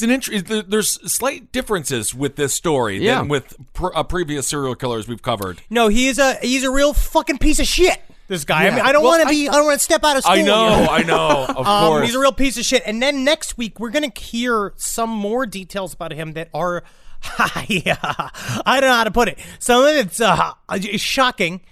[0.00, 3.18] He's an int- There's slight differences with this story Yeah.
[3.18, 5.60] than with pr- uh, previous serial killers we've covered.
[5.70, 8.00] No, he is a he's a real fucking piece of shit.
[8.28, 8.66] This guy.
[8.66, 9.48] I mean, I don't Well, want to be.
[9.48, 10.34] I don't want to step out of school.
[10.34, 10.86] I know, here.
[10.90, 12.06] I know, of um, course.
[12.06, 12.82] He's a real piece of shit.
[12.84, 16.84] And then next week we're gonna hear some more details about him that are.
[17.68, 17.96] yeah,
[18.66, 19.38] I don't know how to put it.
[19.58, 20.52] Some of it's uh,
[20.98, 21.62] shocking,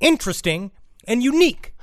[0.00, 0.70] interesting,
[1.06, 1.74] and unique.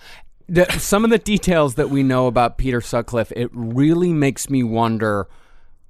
[0.49, 4.63] the, some of the details that we know about Peter Sutcliffe, it really makes me
[4.63, 5.27] wonder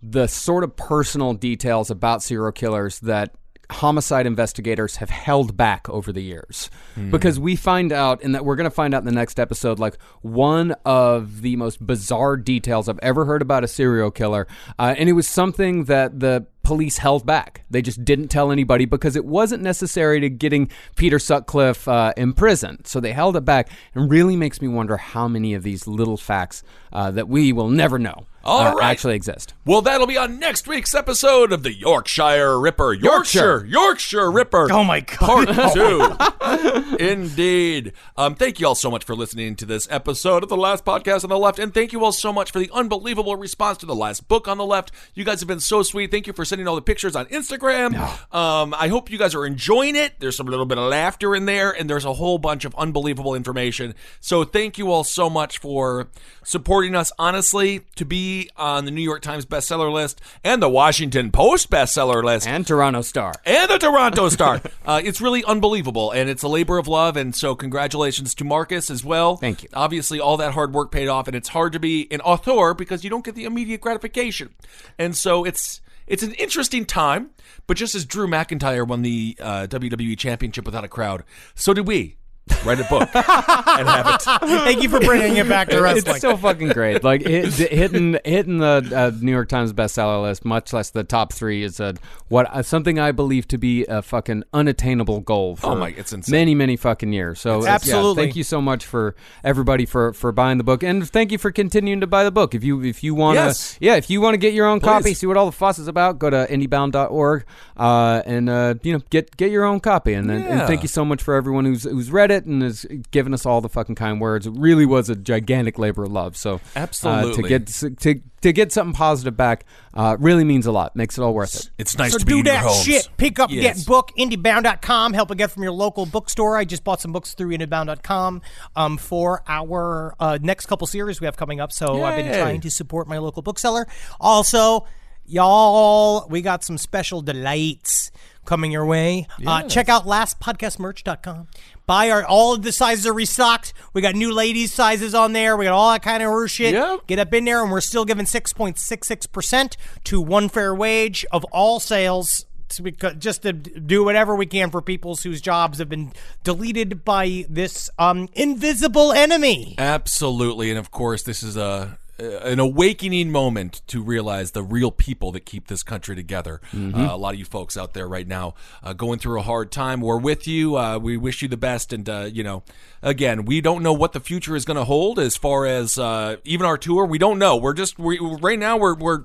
[0.01, 3.33] the sort of personal details about serial killers that
[3.69, 6.69] homicide investigators have held back over the years.
[7.11, 9.77] Because we find out, and that we're going to find out in the next episode,
[9.77, 14.47] like one of the most bizarre details I've ever heard about a serial killer.
[14.79, 17.63] Uh, and it was something that the police held back.
[17.69, 22.33] They just didn't tell anybody because it wasn't necessary to getting Peter Sutcliffe uh, in
[22.33, 22.83] prison.
[22.83, 23.69] So they held it back.
[23.95, 27.69] And really makes me wonder how many of these little facts uh, that we will
[27.69, 28.91] never know All uh, right.
[28.91, 29.53] actually exist.
[29.65, 32.93] Well, that'll be on next week's episode of the Yorkshire Ripper.
[32.93, 34.67] Yorkshire, Yorkshire Ripper.
[34.71, 35.17] Oh my god!
[35.19, 36.95] Part two.
[36.97, 37.93] Indeed.
[38.15, 41.23] Um, thank you all so much for listening to this episode of The Last Podcast
[41.23, 41.59] on the Left.
[41.59, 44.57] And thank you all so much for the unbelievable response to the last book on
[44.57, 44.91] the left.
[45.13, 46.09] You guys have been so sweet.
[46.09, 47.93] Thank you for sending all the pictures on Instagram.
[48.33, 50.13] Um, I hope you guys are enjoying it.
[50.19, 53.35] There's some little bit of laughter in there, and there's a whole bunch of unbelievable
[53.35, 53.95] information.
[54.21, 56.07] So thank you all so much for
[56.43, 57.11] supporting us.
[57.19, 62.23] Honestly, to be on the New York Times bestseller list and the Washington Post bestseller
[62.23, 63.33] list And Toronto Star.
[63.45, 64.61] and the Toronto Star.
[64.85, 67.17] uh, it's really unbelievable, and it's a labor of love.
[67.17, 69.35] And so, congratulations to Marcus as well.
[69.35, 69.69] Thank you.
[69.73, 73.03] Obviously, all that hard work paid off, and it's hard to be an author because
[73.03, 74.53] you don't get the immediate gratification.
[74.97, 77.31] And so, it's it's an interesting time.
[77.67, 81.23] But just as Drew McIntyre won the uh, WWE Championship without a crowd,
[81.53, 82.17] so did we.
[82.65, 84.21] Write a book and have it.
[84.21, 86.15] Thank you for bringing it back to wrestling.
[86.15, 87.03] It's so fucking great.
[87.03, 91.33] Like it, hitting hitting the uh, New York Times bestseller list, much less the top
[91.33, 91.95] three, is a
[92.27, 95.55] what uh, something I believe to be a fucking unattainable goal.
[95.55, 96.31] For Oh my- it's insane.
[96.33, 97.39] Many many fucking years.
[97.39, 98.23] So It's- uh, yeah, Absolutely.
[98.23, 101.51] thank you so much for everybody for for buying the book, and thank you for
[101.51, 102.53] continuing to buy the book.
[102.55, 103.77] If you if you want to, Yes.
[103.79, 105.87] yeah, if you want to get your own copy, see what all the fuss is
[105.87, 107.45] about, go to indiebound.org
[107.77, 110.13] uh, and uh, you know get get your own copy.
[110.13, 110.67] And, and Yeah.
[110.67, 113.61] thank you so much for everyone who's who's read it and has given us all
[113.61, 114.45] the fucking kind words.
[114.47, 116.37] It really was a gigantic labor of love.
[116.37, 117.43] So uh, Absolutely.
[117.43, 120.95] to get to to get something positive back uh, really means a lot.
[120.95, 121.69] Makes it all worth it.
[121.77, 122.83] It's nice so to be do in your that homes.
[122.83, 123.09] shit.
[123.17, 123.79] Pick up, Yes.
[123.79, 125.13] get book, indiebound.com.
[125.13, 126.55] Help it get from your local bookstore.
[126.57, 128.41] I just bought some books through indiebound.com
[128.75, 131.71] um, for our uh, next couple series we have coming up.
[131.71, 133.87] So I've been trying to support my local bookseller.
[134.19, 134.85] Also,
[135.25, 138.11] y'all, we got some special delights
[138.45, 139.27] coming your way.
[139.45, 141.47] Uh, check out lastpodcastmerch.com.
[141.87, 143.73] Buy our all of the sizes are restocked.
[143.93, 145.57] We got new ladies sizes on there.
[145.57, 146.73] We got all that kind of horse shit.
[146.73, 147.07] Yep.
[147.07, 150.49] Get up in there, and we're still giving six point six six percent to one
[150.49, 152.45] fair wage of all sales.
[152.71, 156.11] To just to do whatever we can for people whose jobs have been
[156.43, 159.75] deleted by this um, invisible enemy.
[159.77, 165.31] Absolutely, and of course, this is a an awakening moment to realize the real people
[165.31, 166.59] that keep this country together.
[166.71, 166.99] Mm-hmm.
[166.99, 169.71] Uh, a lot of you folks out there right now uh, going through a hard
[169.71, 170.01] time.
[170.01, 170.77] We're with you.
[170.77, 172.63] Uh, we wish you the best, and uh, you know,
[173.01, 176.37] again, we don't know what the future is going to hold as far as uh,
[176.43, 177.05] even our tour.
[177.05, 177.55] We don't know.
[177.55, 178.77] We're just we, right now.
[178.77, 179.23] We're we're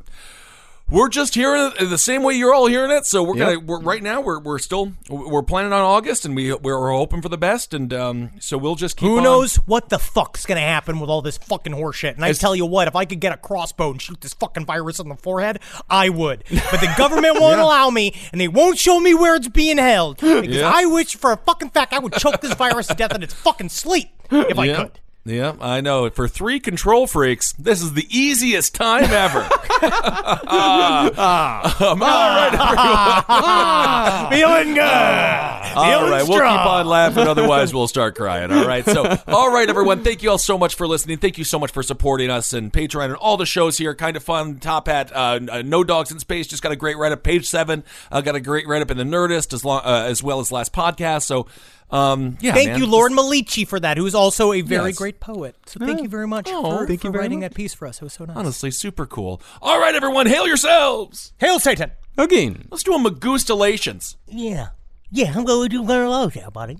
[0.92, 3.06] we're just hearing it the same way you're all hearing it.
[3.06, 6.52] So we're gonna we're, right now we're we're still we're planning on August, and we
[6.54, 9.08] we're hoping for the best, and um, so we'll just keep.
[9.08, 12.14] Who on- knows what the fuck's gonna happen with all this fucking horseshit?
[12.14, 14.66] And I tell you what, if I could get a crossbow and shoot this fucking
[14.66, 16.44] virus on the forehead, I would.
[16.50, 20.16] But the government won't allow me, and they won't show me where it's being held.
[20.18, 20.70] Because Yeah.
[20.72, 23.34] I wish, for a fucking fact, I would choke this virus to death in its
[23.34, 25.00] fucking sleep if I could.
[25.24, 26.10] Yeah, I know.
[26.10, 29.48] For three control freaks, this is the easiest time ever.
[31.12, 32.52] Um, all right,
[34.30, 34.80] Feeling good.
[34.82, 36.22] all right.
[36.22, 36.58] We'll strong.
[36.58, 38.52] keep on laughing, otherwise we'll start crying.
[38.52, 38.84] All right.
[38.84, 40.04] So, all right, everyone.
[40.04, 41.18] Thank you all so much for listening.
[41.18, 43.94] Thank you so much for supporting us and Patreon and all the shows here.
[43.94, 44.58] Kind of fun.
[44.58, 47.22] Top Hat, uh, uh, No Dogs in Space just got a great write up.
[47.22, 50.22] Page seven uh, got a great write up in the Nerdist as long uh, as
[50.22, 51.22] well as last podcast.
[51.22, 51.46] So,
[51.92, 52.52] um, yeah.
[52.54, 54.98] Thank man, you, Lord Malici, for that, who's also a very Yes.
[54.98, 55.54] great poet.
[55.66, 57.50] So thank you very much Oh, for, thank for you very writing much.
[57.50, 57.98] that piece for us.
[57.98, 58.36] It was so nice.
[58.36, 59.40] Honestly, super cool.
[59.60, 61.32] All right, everyone, hail yourselves.
[61.38, 61.92] Hail Satan!
[62.18, 62.66] Again.
[62.70, 64.16] Let's do a Magoostilations.
[64.26, 64.68] Yeah.
[65.10, 66.78] Yeah, I'm going to do very well there, buddy.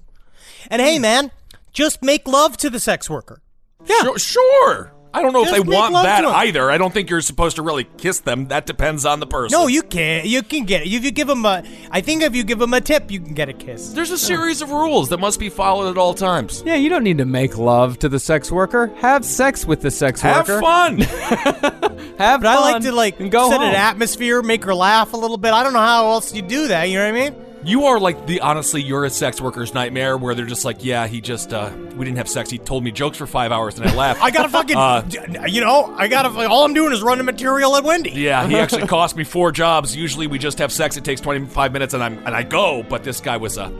[0.70, 1.30] And hey, man,
[1.72, 3.42] just make love to the sex worker.
[3.86, 4.18] Sure.
[4.18, 4.92] sure.
[5.14, 6.70] I don't know if they want that either.
[6.70, 8.48] I don't think you're supposed to really kiss them.
[8.48, 9.58] That depends on the person.
[9.58, 10.26] No, you can't.
[10.26, 11.62] You can get it if you give them a.
[11.90, 13.92] I think if you give them a tip, you can get a kiss.
[13.92, 16.62] There's a series of rules that must be followed at all times.
[16.64, 18.86] Yeah, you don't need to make love to the sex worker.
[18.98, 20.64] Have sex with the sex Have worker.
[20.64, 20.98] Have fun.
[22.18, 23.70] Have But I like to like go set home.
[23.70, 25.52] an atmosphere, make her laugh a little bit.
[25.52, 26.84] I don't know how else you do that.
[26.84, 27.46] You know what I mean?
[27.64, 31.06] You are like the honestly, you're a sex worker's nightmare where they're just like, yeah,
[31.06, 32.50] he just uh we didn't have sex.
[32.50, 34.20] He told me jokes for five hours and I laughed.
[34.22, 34.76] I gotta fucking.
[34.76, 35.08] Uh,
[35.46, 36.28] you know, I gotta.
[36.48, 38.10] All I'm doing is running material at Wendy.
[38.10, 39.94] yeah, he actually cost me four jobs.
[39.94, 40.96] Usually we just have sex.
[40.96, 42.82] It takes 25 minutes and I'm and I go.
[42.82, 43.70] But this guy was uh.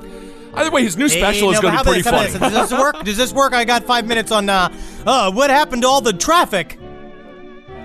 [0.55, 2.31] Either way, his new special Hey, is no, going to be pretty funny.
[2.31, 2.39] this?
[2.39, 3.03] Does this work?
[3.05, 3.55] Does this work?
[3.55, 4.51] I got five minutes on.
[4.51, 4.69] Uh,
[5.07, 6.79] uh, what happened to all the traffic?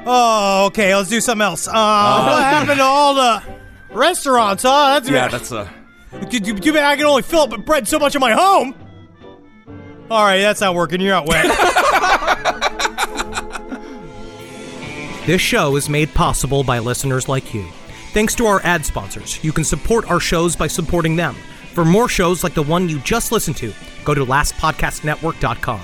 [0.06, 0.94] Oh, okay.
[0.94, 1.68] Let's do something else.
[1.68, 3.41] Uh, what happened to all the
[3.91, 4.64] restaurants?
[4.64, 4.99] Huh?
[4.99, 5.68] That's yeah, that's uh.
[6.11, 8.75] Too, bad I can only fill up with bread so much in my home.
[10.09, 11.01] All right, that's not working.
[11.01, 11.93] You're out wet.
[15.27, 17.67] This show is made possible by listeners like you.
[18.13, 21.35] Thanks to our ad sponsors, you can support our shows by supporting them.
[21.73, 23.73] For more shows like the one you just listened to,
[24.05, 25.81] go to lastpodcastnetwork.com.